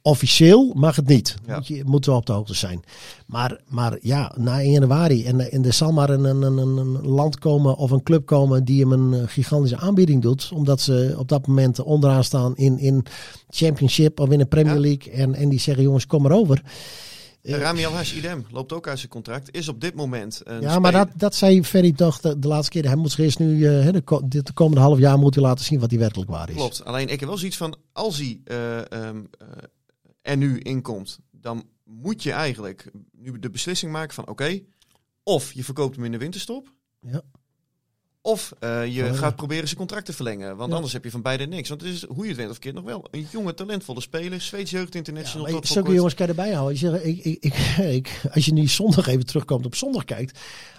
officieel 0.03 0.73
mag 0.75 0.97
het 0.97 1.07
niet. 1.07 1.35
Ja. 1.47 1.55
Moet 1.55 1.67
je 1.67 1.83
moeten 1.85 2.11
we 2.11 2.17
op 2.17 2.27
de 2.27 2.33
hoogte 2.33 2.55
zijn. 2.55 2.83
Maar, 3.27 3.61
maar 3.69 3.99
ja, 4.01 4.35
na 4.37 4.61
1 4.61 4.71
januari. 4.71 5.25
En, 5.25 5.51
en 5.53 5.65
er 5.65 5.73
zal 5.73 5.93
maar 5.93 6.11
een, 6.11 6.25
een, 6.25 6.43
een, 6.43 6.77
een 6.77 7.07
land 7.07 7.39
komen 7.39 7.77
of 7.77 7.91
een 7.91 8.03
club 8.03 8.27
komen 8.27 8.65
die 8.65 8.81
hem 8.81 8.93
een 8.93 9.15
eh, 9.15 9.29
gigantische 9.29 9.77
aanbieding 9.77 10.23
doet. 10.23 10.51
Omdat 10.55 10.81
ze 10.81 11.15
op 11.19 11.29
dat 11.29 11.47
moment 11.47 11.83
onderaan 11.83 12.25
staan 12.25 12.57
in, 12.57 12.79
in 12.79 13.05
Championship 13.51 14.21
of 14.21 14.31
in 14.31 14.39
de 14.39 14.47
Premier 14.47 14.75
Ja. 14.75 14.81
League. 14.81 15.13
En, 15.13 15.35
en 15.35 15.49
die 15.49 15.61
zeggen 15.61 15.83
jongens 15.85 16.07
kom 16.07 16.23
maar 16.23 16.33
over. 16.33 16.63
Rami 17.43 17.85
Alhash, 17.85 18.13
idem, 18.13 18.47
loopt 18.51 18.73
ook 18.73 18.89
uit 18.89 18.99
zijn 18.99 19.11
contract. 19.11 19.55
Is 19.55 19.69
op 19.69 19.81
dit 19.81 19.95
moment 19.95 20.41
een 20.45 20.61
Ja, 20.61 20.79
maar 20.79 20.93
dat, 20.93 21.09
dat 21.17 21.35
zei 21.35 21.65
Ferry 21.65 21.93
toch 21.93 22.21
de, 22.21 22.39
de 22.39 22.49
laatste 22.49 22.71
keer. 22.71 22.85
Hij 22.85 22.97
moet 22.97 23.11
zich 23.11 23.25
eerst 23.25 23.39
nu, 23.39 23.67
hè, 23.67 23.93
de, 23.93 24.03
de 24.25 24.53
komende 24.55 24.81
half 24.81 24.99
jaar 24.99 25.19
moet 25.19 25.35
hij 25.35 25.45
laten 25.45 25.65
zien 25.65 25.81
wat 25.81 25.91
hij 25.91 25.99
werkelijk 25.99 26.31
waar 26.31 26.49
is. 26.49 26.55
Klopt. 26.55 26.85
Alleen 26.85 27.09
ik 27.09 27.21
heb 27.21 27.29
wel 27.29 27.39
zoiets 27.39 27.57
van, 27.57 27.77
als 27.93 28.19
hij 28.19 28.41
eh, 28.45 28.79
ehm, 28.79 29.25
eh, 29.39 29.47
er 30.23 30.37
nu 30.37 30.59
inkomt, 30.59 31.19
dan 31.31 31.65
moet 31.85 32.23
je 32.23 32.33
eigenlijk 32.33 32.91
nu 33.13 33.39
de 33.39 33.51
beslissing 33.51 33.93
maken 33.93 34.15
van, 34.15 34.29
oké, 34.29 34.61
of 35.23 35.53
je 35.53 35.65
verkoopt 35.65 35.97
hem 35.97 36.05
in 36.05 36.13
de 36.13 36.19
winterstop, 36.19 36.73
Ja. 37.01 37.23
Of 38.23 38.53
eh, 38.59 38.95
je 38.95 39.15
gaat 39.15 39.37
proberen 39.37 39.65
zijn 39.67 39.79
contract 39.79 40.07
te 40.07 40.13
verlengen. 40.13 40.57
Want 40.57 40.69
Ja. 40.71 40.75
anders 40.75 40.93
heb 40.93 41.05
je 41.05 41.11
van 41.11 41.23
beide 41.23 41.47
niks. 41.47 41.69
Want 41.69 41.81
het 41.81 41.91
is, 41.91 42.05
hoe 42.07 42.23
je 42.23 42.29
het 42.29 42.37
went 42.39 42.51
of 42.51 42.59
keert, 42.59 42.75
nog 42.75 42.85
wel 42.85 43.05
een 43.11 43.27
jonge, 43.31 43.55
talentvolle 43.55 44.01
speler. 44.01 44.41
Zweeds 44.41 44.71
Jeugd 44.71 44.93
Ja, 44.93 44.99
International. 44.99 45.43
maar 45.47 45.53
voor 45.57 45.67
zulke 45.67 45.93
jongens 45.93 46.15
kan 46.15 46.27
je 46.27 46.33
erbij 46.33 46.53
houden. 46.53 46.79
Je 46.79 46.79
zegt, 46.91 47.05
ik, 47.07 47.25
ik, 47.41 47.55
ik, 47.99 48.21
als 48.35 48.45
je 48.45 48.53
nu 48.53 48.67
zondag 48.67 49.07
even 49.07 49.27
terugkomt 49.27 49.67
op 49.67 49.75
zondag 49.75 50.05
kijkt. 50.05 50.39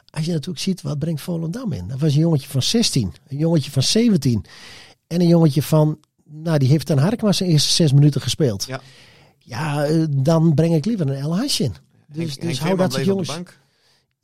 Als 0.09 0.25
je 0.25 0.31
natuurlijk 0.31 0.59
ziet, 0.63 0.81
wat 0.81 0.99
brengt 0.99 1.21
Volendam 1.21 1.71
in? 1.73 1.87
Dat 1.87 1.99
was 1.99 2.13
een 2.13 2.19
jongetje 2.19 2.47
van 2.49 2.61
16, 2.61 3.13
een 3.27 3.37
jongetje 3.37 3.71
van 3.71 3.83
17. 3.83 4.45
En 5.07 5.21
een 5.21 5.27
jongetje 5.27 5.61
van, 5.63 5.99
nou 6.25 6.57
die 6.57 6.69
heeft 6.69 6.85
ten 6.85 6.97
Harkema 6.97 7.31
zijn 7.31 7.49
eerste 7.49 7.71
zes 7.73 7.93
minuten 7.93 8.21
gespeeld. 8.21 8.65
Ja. 8.65 8.81
Ja, 9.39 9.85
eh, 9.85 10.03
dan 10.09 10.53
breng 10.53 10.75
ik 10.75 10.85
liever 10.85 11.07
een 11.09 11.15
El 11.15 11.37
Hasje 11.37 11.63
in. 11.63 11.75
Dus, 12.07 12.17
Henk- 12.17 12.41
dus 12.41 12.41
Henk 12.41 12.57
hou 12.59 12.77
dat 12.77 12.91
soort 12.93 13.03
bleef 13.03 13.15
op 13.15 13.19
de 13.25 13.25
jongens. 13.27 13.29
bank. 13.29 13.59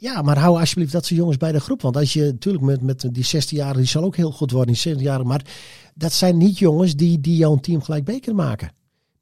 Ja, 0.02 0.22
maar 0.22 0.38
hou 0.38 0.60
alsjeblieft 0.60 0.92
dat 0.92 1.06
soort 1.06 1.20
jongens 1.20 1.38
bij 1.38 1.52
de 1.52 1.60
groep. 1.60 1.82
Want 1.82 1.98
als 1.98 2.14
je 2.14 2.22
natuurlijk 2.22 2.64
met, 2.64 2.82
met 2.82 3.10
die 3.12 3.26
16-jarigen, 3.26 3.76
die 3.76 3.86
zal 3.86 4.04
ook 4.04 4.16
heel 4.16 4.32
goed 4.32 4.52
worden, 4.52 4.76
die 4.76 4.96
17-jarigen. 4.96 5.28
Maar 5.28 5.46
dat 5.94 6.14
zijn 6.14 6.38
niet 6.38 6.58
jongens 6.58 6.96
die, 6.96 7.20
die 7.22 7.36
jouw 7.36 7.56
team 7.56 7.82
gelijk 7.82 8.04
beker 8.04 8.36
maken. 8.36 8.72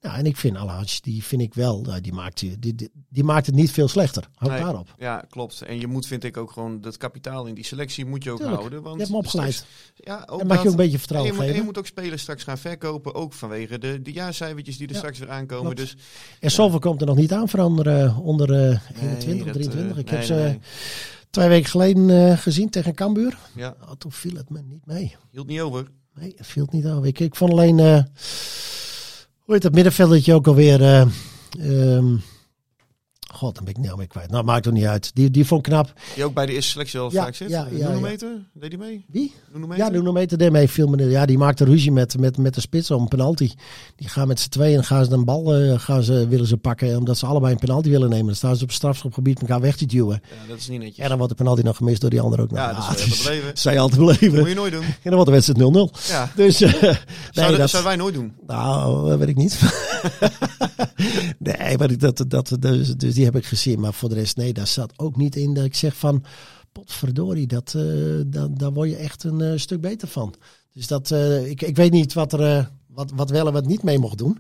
Nou, 0.01 0.17
en 0.17 0.25
ik 0.25 0.38
vind 0.38 0.57
Alhaj, 0.57 0.99
die 1.01 1.23
vind 1.23 1.41
ik 1.41 1.53
wel, 1.53 1.81
nou, 1.81 2.01
die, 2.01 2.13
maakt, 2.13 2.39
die, 2.39 2.60
die, 2.60 2.89
die 3.10 3.23
maakt 3.23 3.45
het 3.45 3.55
niet 3.55 3.71
veel 3.71 3.88
slechter. 3.88 4.29
Houd 4.36 4.51
Nee. 4.51 4.62
daarop. 4.62 4.93
Ja, 4.97 5.25
klopt. 5.29 5.62
En 5.62 5.79
je 5.79 5.88
moet, 5.88 6.07
vind 6.07 6.23
ik, 6.23 6.38
ook 6.38 6.51
gewoon 6.51 6.81
dat 6.81 6.97
kapitaal 6.97 7.45
in 7.45 7.53
die 7.55 7.63
selectie 7.63 8.05
moet 8.05 8.23
je 8.23 8.31
ook 8.31 8.38
Tuurlijk. 8.38 8.57
houden. 8.60 8.81
Want 8.81 8.93
Je 8.95 9.01
hebt 9.01 9.12
hem 9.13 9.19
opgeleid. 9.19 9.53
straks- 9.53 9.73
Ja, 9.95 10.27
ook 10.29 10.41
En 10.41 10.47
mag 10.47 10.57
je 10.62 10.63
ook 10.63 10.69
een 10.71 10.75
beetje 10.77 10.91
En 10.93 10.99
vertrouwen 10.99 11.31
je, 11.33 11.38
moet, 11.39 11.47
en 11.49 11.55
je 11.55 11.62
moet 11.63 11.77
ook 11.77 11.86
spelers 11.86 12.21
straks 12.21 12.43
gaan 12.43 12.57
verkopen, 12.57 13.15
ook 13.15 13.33
vanwege 13.33 13.78
de, 13.80 14.01
de 14.01 14.11
jaarcijfertjes 14.11 14.78
die 14.78 14.88
er 14.88 14.93
Ja, 14.93 14.99
straks 14.99 15.19
weer 15.19 15.30
aankomen. 15.30 15.74
klopt. 15.76 15.78
Dus 15.95 16.03
En 16.39 16.51
zoveel 16.51 16.80
komt 16.80 17.01
er 17.01 17.07
nog 17.07 17.15
niet 17.17 17.34
aan 17.34 17.49
veranderen 17.49 18.15
onder 18.15 18.53
eh 18.53 18.80
21 19.01 19.26
nee, 19.26 19.39
of 19.39 19.45
dat, 19.45 19.53
23. 19.53 19.91
eh, 19.95 19.97
ik 20.01 20.09
heb 20.09 20.24
ze 20.24 20.34
nee, 20.34 20.59
twee 21.30 21.47
weken 21.47 21.69
geleden 21.69 22.09
eh, 22.09 22.38
gezien 22.38 22.69
tegen 22.69 22.93
Cambuur. 22.95 23.38
Ja, 23.55 23.76
Oh, 23.82 23.91
toen 23.97 24.11
viel 24.11 24.36
het 24.36 24.49
me 24.49 24.61
niet 24.61 24.86
mee. 24.86 25.15
hield 25.32 25.47
niet 25.47 25.59
over. 25.61 25.88
Nee, 26.19 26.34
het 26.38 26.47
viel 26.47 26.63
het 26.63 26.72
niet 26.72 26.86
over. 26.86 27.05
Ik, 27.05 27.19
ik 27.19 27.36
vond 27.36 27.51
alleen, 27.51 27.80
eh 27.80 28.03
hoe 29.48 29.56
heet 29.56 29.64
dat 29.64 29.74
middenveldetje 29.74 30.34
ook 30.34 30.48
alweer? 30.48 30.82
ehm, 31.60 32.16
God, 33.38 33.55
dan 33.55 33.63
ben 33.65 33.73
ik 33.73 33.79
niet 33.79 33.95
meer 33.95 34.07
kwijt. 34.07 34.31
Nou, 34.31 34.43
maakt 34.43 34.63
toch 34.63 34.73
niet 34.73 34.85
uit. 34.85 35.11
Die, 35.13 35.31
die 35.31 35.45
vond 35.45 35.65
ik 35.67 35.71
knap. 35.71 35.93
Die 36.15 36.23
ook 36.25 36.33
bij 36.33 36.45
de 36.45 36.53
eerste 36.53 36.71
selectie 36.71 36.99
al 36.99 37.11
Ja, 37.11 37.23
vaak 37.23 37.35
zit. 37.35 37.49
ja, 37.49 37.67
ja, 37.71 37.83
Noenometer, 37.88 38.27
deed 38.53 38.69
hij 38.71 38.77
mee? 38.79 39.05
Wie? 39.07 39.33
Noenometer? 39.51 39.85
Ja, 39.85 39.91
de 39.91 40.01
Noemeter 40.01 40.38
deed 40.38 40.51
mee. 40.51 40.67
Veel 40.69 40.88
meneer. 40.88 41.09
Ja, 41.09 41.25
die 41.25 41.38
maakte 41.38 41.65
ruzie 41.65 41.91
met, 41.91 42.19
met, 42.19 42.38
met 42.38 42.53
de 42.53 42.61
spits 42.61 42.91
om 42.91 43.01
een 43.01 43.07
penalty. 43.07 43.51
Die 43.95 44.07
gaan 44.09 44.27
met 44.27 44.39
z'n 44.39 44.49
tweeën 44.49 44.77
en 44.77 44.83
gaan 44.83 45.05
ze 45.05 45.11
een 45.11 45.25
bal 45.25 45.55
eh, 45.55 45.79
gaan 45.79 46.03
ze, 46.03 46.27
willen 46.27 46.47
ze 46.47 46.57
pakken. 46.57 46.97
Omdat 46.97 47.17
ze 47.17 47.25
allebei 47.25 47.53
een 47.53 47.59
penalty 47.59 47.89
willen 47.89 48.09
nemen. 48.09 48.25
Dan 48.25 48.35
staan 48.35 48.55
ze 48.55 48.61
op 48.61 48.67
het 48.67 48.77
strafschopgebied 48.77 49.39
elkaar 49.41 49.61
weg 49.61 49.75
te 49.75 49.85
duwen. 49.85 50.21
Ja, 50.23 50.47
dat 50.47 50.57
is 50.57 50.67
niet 50.67 50.79
netjes. 50.79 50.97
En 50.97 51.07
dan 51.09 51.17
wordt 51.17 51.38
de 51.38 51.43
penalty 51.43 51.61
nog 51.61 51.77
gemist 51.77 52.01
door 52.01 52.09
die 52.09 52.21
ander 52.21 52.41
ook 52.41 52.49
nog. 52.49 52.59
Ja, 52.59 52.73
dat 52.73 52.97
is 52.99 53.23
beleven. 53.23 53.51
Zij 53.57 53.79
altijd 53.79 53.99
beleven. 53.99 54.39
Moet 54.39 54.47
je 54.49 54.55
nooit 54.55 54.71
doen. 54.73 54.83
En 55.07 55.13
dan 55.13 55.25
wordt 55.25 55.45
de 55.47 55.53
wedstrijd 55.55 55.91
0-0. 56.07 56.07
Ja. 56.09 56.31
Dus 56.35 56.61
eh, 56.61 56.71
nee, 56.81 56.93
Zouden, 57.31 57.59
dat, 57.59 57.69
zouden 57.69 57.91
wij 57.91 57.95
nooit 58.01 58.13
doen. 58.13 58.33
Nou, 58.47 59.09
dat 59.09 59.19
weet 59.19 59.27
ik 59.29 59.35
niet. 59.35 59.59
nee, 61.39 61.77
maar 61.77 61.91
ik- 61.91 61.99
dat, 61.99 62.25
dat, 62.27 62.55
dus, 62.59 62.95
dus 62.95 63.13
die 63.13 63.23
heb 63.34 63.41
ik 63.41 63.45
gezien. 63.45 63.80
Maar 63.80 63.93
voor 63.93 64.09
de 64.09 64.15
rest, 64.15 64.38
nee, 64.38 64.53
daar 64.53 64.67
zat 64.67 64.93
ook 64.99 65.15
niet 65.15 65.36
in 65.36 65.53
dat 65.53 65.65
ik 65.65 65.75
zeg 65.75 65.95
van... 65.95 66.23
Potverdorie, 66.71 67.47
dat, 67.47 67.73
eh 67.75 67.84
daar, 68.25 68.53
daar 68.53 68.73
word 68.73 68.89
je 68.89 68.95
echt 68.95 69.23
een 69.23 69.41
eh, 69.41 69.57
stuk 69.57 69.82
beter 69.82 70.07
van. 70.07 70.34
Dus 70.73 70.88
dat, 70.88 71.11
eh, 71.11 71.49
ik, 71.49 71.61
ik 71.61 71.75
weet 71.75 71.91
niet 71.91 72.13
wat 72.13 72.34
er... 72.34 72.71
wat, 72.88 73.11
wat 73.15 73.30
wel 73.30 73.47
en 73.47 73.53
wat 73.53 73.65
niet 73.65 73.84
mee 73.84 73.99
mocht 73.99 74.17
doen. 74.17 74.38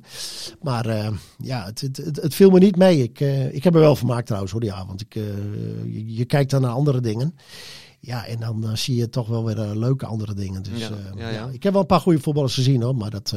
Maar 0.61 1.11
ja, 1.37 1.65
het, 1.65 1.81
het, 1.81 1.97
het, 1.97 2.21
het 2.21 2.35
viel 2.35 2.49
me 2.49 2.59
niet 2.59 2.75
mee. 2.75 3.03
Ik, 3.03 3.19
ik 3.51 3.63
heb 3.63 3.73
er 3.73 3.79
wel 3.79 3.95
vermaakt 3.95 4.25
trouwens 4.25 4.51
hoor, 4.51 4.61
die 4.61 4.73
avond. 4.73 5.01
Ik, 5.01 5.13
je, 5.13 6.15
je 6.15 6.25
kijkt 6.25 6.51
dan 6.51 6.61
naar 6.61 6.71
andere 6.71 7.01
dingen. 7.01 7.35
Ja, 7.99 8.25
en 8.25 8.39
dan 8.39 8.77
zie 8.77 8.95
je 8.95 9.09
toch 9.09 9.27
wel 9.27 9.45
weer 9.45 9.75
leuke 9.75 10.05
andere 10.05 10.33
dingen. 10.33 10.63
Dus, 10.63 10.79
Ja, 10.79 10.89
ja, 11.15 11.29
ja. 11.29 11.49
Ik 11.51 11.63
heb 11.63 11.71
wel 11.71 11.81
een 11.81 11.87
paar 11.87 12.01
goede 12.01 12.19
voetballers 12.19 12.53
gezien 12.53 12.81
hoor, 12.81 12.95
maar 12.95 13.09
dat... 13.09 13.33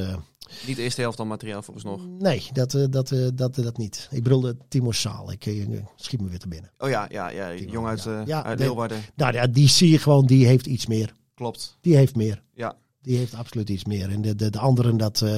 eh, 0.60 0.66
Niet 0.66 0.76
de 0.76 0.82
eerste 0.82 1.00
helft 1.00 1.16
dan 1.16 1.28
materiaal 1.28 1.62
volgens 1.62 1.84
nog. 1.84 2.06
Nee, 2.18 2.48
dat, 2.52 2.74
eh, 2.74 2.84
dat, 2.90 3.10
eh, 3.12 3.26
dat, 3.34 3.54
dat 3.54 3.78
niet. 3.78 4.08
Ik 4.10 4.22
bedoelde 4.22 4.56
Timo 4.68 4.92
Saal. 4.92 5.32
Ik 5.32 5.46
eh, 5.46 5.66
schiet 5.96 6.20
me 6.20 6.28
weer 6.28 6.38
te 6.38 6.48
binnen. 6.48 6.70
Oh 6.78 6.88
ja, 6.88 7.06
ja, 7.10 7.28
ja 7.28 7.54
jong 7.54 7.86
uit, 7.86 8.02
ja. 8.02 8.20
eh, 8.20 8.26
Ja, 8.26 8.44
uit 8.44 8.58
nee. 8.58 8.66
Leeuwarden. 8.68 9.00
Nou 9.14 9.32
ja, 9.32 9.46
die 9.46 9.68
zie 9.68 9.90
je 9.90 9.98
gewoon, 9.98 10.26
die 10.26 10.46
heeft 10.46 10.66
iets 10.66 10.86
meer. 10.86 11.12
Klopt. 11.34 11.76
Die 11.80 11.96
heeft 11.96 12.16
meer. 12.16 12.42
Ja. 12.54 12.76
Die 13.02 13.16
heeft 13.16 13.34
absoluut 13.34 13.68
iets 13.68 13.84
meer. 13.84 14.10
En 14.10 14.22
de, 14.22 14.34
de, 14.34 14.50
de 14.50 14.58
anderen, 14.58 14.96
dat, 14.96 15.22
eh, 15.22 15.34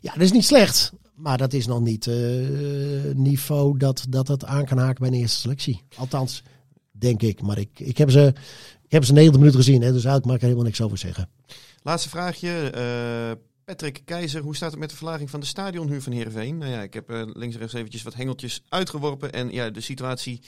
ja, 0.00 0.12
dat 0.12 0.22
is 0.22 0.32
niet 0.32 0.44
slecht. 0.44 0.92
Maar 1.14 1.38
dat 1.38 1.52
is 1.52 1.66
nog 1.66 1.80
niet 1.80 2.06
eh, 2.06 2.14
niveau 3.14 3.78
dat, 3.78 4.06
dat 4.08 4.28
het 4.28 4.44
aan 4.44 4.64
kan 4.64 4.78
haken 4.78 5.00
bij 5.00 5.08
een 5.08 5.20
eerste 5.20 5.40
selectie. 5.40 5.82
Althans, 5.96 6.42
denk 6.90 7.22
ik. 7.22 7.42
Maar 7.42 7.58
ik, 7.58 7.80
ik, 7.80 7.98
heb, 7.98 8.10
ze, 8.10 8.32
ik 8.84 8.92
heb 8.92 9.04
ze 9.04 9.12
90 9.12 9.38
minuten 9.38 9.60
gezien. 9.60 9.82
Hè, 9.82 9.92
dus 9.92 10.06
uit 10.06 10.24
mag 10.24 10.34
ik 10.34 10.40
er 10.40 10.46
helemaal 10.46 10.66
niks 10.66 10.80
over 10.80 10.98
zeggen. 10.98 11.28
Laatste 11.82 12.08
vraagje. 12.08 12.70
eh, 12.70 13.30
Patrick 13.66 14.02
Keizer, 14.04 14.42
hoe 14.42 14.56
staat 14.56 14.70
het 14.70 14.80
met 14.80 14.90
de 14.90 14.96
verlaging 14.96 15.30
van 15.30 15.40
de 15.40 15.46
stadionhuur 15.46 16.02
van 16.02 16.12
Heerenveen? 16.12 16.58
Nou 16.58 16.72
ja, 16.72 16.82
ik 16.82 16.94
heb 16.94 17.10
eh, 17.10 17.22
links 17.24 17.54
en 17.54 17.60
rechts 17.60 17.74
eventjes 17.74 18.02
wat 18.02 18.14
hengeltjes 18.14 18.62
uitgeworpen. 18.68 19.32
En 19.32 19.52
ja, 19.52 19.70
de 19.70 19.80
situatie 19.80 20.40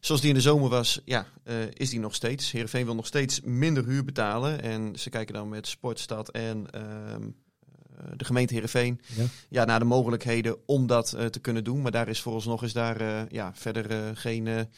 zoals 0.00 0.20
die 0.20 0.30
in 0.30 0.36
de 0.36 0.42
zomer 0.42 0.68
was, 0.68 1.00
ja, 1.04 1.26
eh, 1.44 1.54
is 1.72 1.90
die 1.90 2.00
nog 2.00 2.14
steeds. 2.14 2.50
Heerenveen 2.50 2.84
wil 2.84 2.94
nog 2.94 3.06
steeds 3.06 3.40
minder 3.40 3.84
huur 3.84 4.04
betalen. 4.04 4.62
En 4.62 4.98
ze 4.98 5.10
kijken 5.10 5.34
dan 5.34 5.48
met 5.48 5.66
Sportstad 5.66 6.28
en 6.28 6.66
ehm, 6.70 7.22
eh, 7.22 8.04
de 8.16 8.24
gemeente 8.24 8.52
Heerenveen 8.52 9.00
Ja. 9.16 9.24
ja, 9.48 9.64
naar 9.64 9.78
de 9.78 9.84
mogelijkheden 9.84 10.56
om 10.66 10.86
dat 10.86 11.16
te 11.30 11.40
kunnen 11.40 11.64
doen. 11.64 11.82
Maar 11.82 11.92
daar 11.92 12.08
is 12.08 12.20
vooralsnog 12.20 12.62
is 12.62 12.72
daar 12.72 13.26
ja, 13.32 13.52
verder 13.54 14.16
geen 14.16 14.68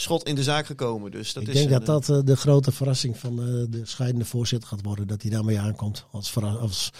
schot 0.00 0.28
in 0.28 0.34
de 0.34 0.42
zaak 0.42 0.66
gekomen. 0.66 1.10
Dus 1.10 1.32
dat 1.32 1.42
ik 1.42 1.48
is 1.48 1.54
denk 1.54 1.70
dat 1.70 1.86
dat 1.86 2.08
eh, 2.08 2.24
de 2.24 2.36
grote 2.36 2.72
verrassing 2.72 3.18
van 3.18 3.40
eh, 3.40 3.46
de 3.68 3.80
scheidende 3.82 4.24
voorzitter 4.24 4.68
gaat 4.68 4.82
worden. 4.82 5.06
Dat 5.06 5.22
hij 5.22 5.30
daarmee 5.30 5.58
aankomt. 5.58 6.06
Als, 6.10 6.34
als, 6.36 6.90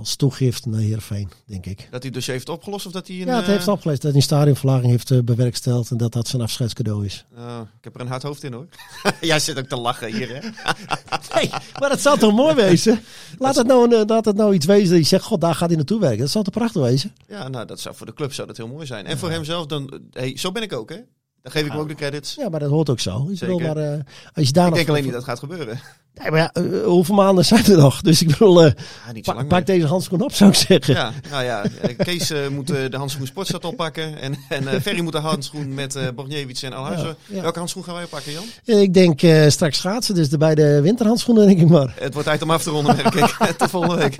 als 0.00 0.16
toegift 0.16 0.66
naar 0.66 0.80
Heerenveen, 0.80 1.30
denk 1.44 1.66
ik. 1.66 1.76
Dat 1.78 1.88
hij 1.90 2.00
het 2.00 2.12
dossier 2.12 2.34
heeft 2.34 2.48
opgelost 2.48 2.86
of 2.86 2.92
dat 2.92 3.06
hij 3.06 3.16
een... 3.16 3.26
Ja, 3.26 3.34
het 3.34 3.44
eh, 3.44 3.50
heeft 3.50 3.68
opgeleid 3.68 4.02
dat 4.02 4.10
hij 4.10 4.20
een 4.20 4.26
stadionverlaging 4.26 4.90
heeft 4.90 5.10
eh, 5.10 5.18
bewerkstelligd 5.18 5.90
en 5.90 5.96
dat 5.96 6.12
dat 6.12 6.28
zijn 6.28 6.42
afscheidscadeau 6.42 7.04
is. 7.04 7.24
Oh, 7.40 7.60
ik 7.78 7.84
heb 7.84 7.94
er 7.94 8.00
een 8.00 8.06
hard 8.06 8.22
hoofd 8.22 8.42
in 8.42 8.52
hoor. 8.52 8.66
Jij 9.20 9.38
zit 9.38 9.58
ook 9.58 9.66
te 9.66 9.76
lachen 9.76 10.12
hier 10.12 10.28
hè. 10.28 10.40
Nee, 11.34 11.50
maar 11.80 11.88
dat 11.88 12.00
zou 12.00 12.18
toch 12.18 12.34
mooi 12.34 12.54
wezen? 12.54 13.00
Laat 13.38 13.56
het 13.56 13.66
nou, 13.66 13.84
een, 13.84 14.00
eh, 14.00 14.06
laat 14.06 14.24
het 14.24 14.36
nou 14.36 14.54
iets 14.54 14.66
wezen 14.66 14.88
dat 14.90 14.98
je 14.98 15.04
zegt, 15.04 15.24
god, 15.24 15.40
daar 15.40 15.54
gaat 15.54 15.68
hij 15.68 15.76
naartoe 15.76 16.00
werken. 16.00 16.18
Dat 16.18 16.30
zou 16.30 16.44
toch 16.44 16.54
prachtig 16.54 16.82
wezen? 16.82 17.14
Ja, 17.28 17.48
nou 17.48 17.66
dat 17.66 17.80
zou 17.80 17.94
voor 17.94 18.06
de 18.06 18.14
club 18.14 18.32
zou 18.32 18.46
dat 18.46 18.56
heel 18.56 18.68
mooi 18.68 18.86
zijn. 18.86 19.06
En 19.06 19.18
voor 19.18 19.30
hemzelf 19.30 19.66
dan, 19.66 20.00
hey, 20.10 20.36
zo 20.36 20.52
ben 20.52 20.62
ik 20.62 20.72
ook 20.72 20.90
hè. 20.90 20.98
Dan 21.42 21.52
geef 21.52 21.64
ik 21.64 21.70
hem 21.72 21.80
ook 21.80 21.88
de 21.88 21.94
credits. 21.94 22.34
Ja, 22.34 22.48
maar 22.48 22.60
dat 22.60 22.70
hoort 22.70 22.90
ook 22.90 23.00
zo. 23.00 23.26
Ik 23.30 23.38
Zeker. 23.38 23.56
bedoel, 23.56 23.74
maar, 23.74 23.92
eh, 23.92 23.98
als 24.34 24.46
je 24.46 24.52
daar 24.52 24.64
ik 24.64 24.68
nog 24.70 24.78
denk 24.78 24.88
alleen 24.88 25.02
niet 25.02 25.12
dat 25.12 25.20
het 25.20 25.30
gaat 25.30 25.38
gebeuren. 25.38 25.80
Nee, 26.14 26.30
maar 26.30 26.38
ja, 26.40 26.50
eh, 26.52 26.62
hoeveel 26.84 27.14
maanden 27.14 27.44
zijn 27.44 27.64
er 27.64 27.76
nog? 27.78 28.00
Dus 28.00 28.22
ik 28.22 28.28
bedoel, 28.28 28.62
eh, 28.64 28.72
Ja, 29.06 29.12
niet 29.12 29.24
zo 29.24 29.30
pa- 29.30 29.36
lang 29.36 29.48
pak 29.48 29.66
meer. 29.66 29.76
deze 29.76 29.86
handschoen 29.86 30.20
op, 30.22 30.32
zou 30.32 30.50
ik 30.50 30.56
zeggen. 30.56 30.94
Ja, 30.94 31.12
nou 31.30 31.44
ja, 31.44 31.62
eh, 31.80 31.96
Kees 31.98 32.30
eh, 32.30 32.48
moet 32.48 32.70
eh, 32.70 32.90
de 32.90 32.96
handschoen 32.96 33.26
Sportstad 33.26 33.64
oppakken. 33.64 34.20
En, 34.20 34.34
en 34.48 34.68
eh, 34.68 34.80
Ferry 34.80 35.00
moet 35.00 35.12
de 35.12 35.18
handschoen 35.18 35.74
met 35.74 35.96
eh 35.96 36.08
Borgniewicz 36.14 36.62
en 36.62 36.72
Alhuizen. 36.72 37.06
Ja, 37.26 37.36
ja. 37.36 37.42
Welke 37.42 37.58
handschoen 37.58 37.84
gaan 37.84 37.94
wij 37.94 38.04
oppakken 38.04 38.32
Jan? 38.32 38.44
Eh, 38.64 38.80
Ik 38.80 38.94
denk 38.94 39.22
eh, 39.22 39.48
straks 39.48 39.76
schaatsen, 39.76 40.14
dus 40.14 40.28
de 40.28 40.38
beide 40.38 40.80
winterhandschoenen 40.80 41.46
denk 41.46 41.60
ik 41.60 41.68
maar. 41.68 41.94
Het 42.00 42.12
wordt 42.12 42.28
tijd 42.28 42.42
om 42.42 42.50
af 42.50 42.62
te 42.62 42.70
ronden 42.70 42.96
merk 42.96 43.14
ik. 43.14 43.36
Tot 43.58 43.70
volgende 43.70 43.96
week. 43.96 44.14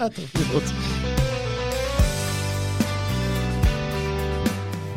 Goed. 0.52 0.62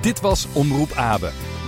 Dit 0.01 0.21
was 0.21 0.47
Omroep 0.53 0.91
Abe. 0.95 1.29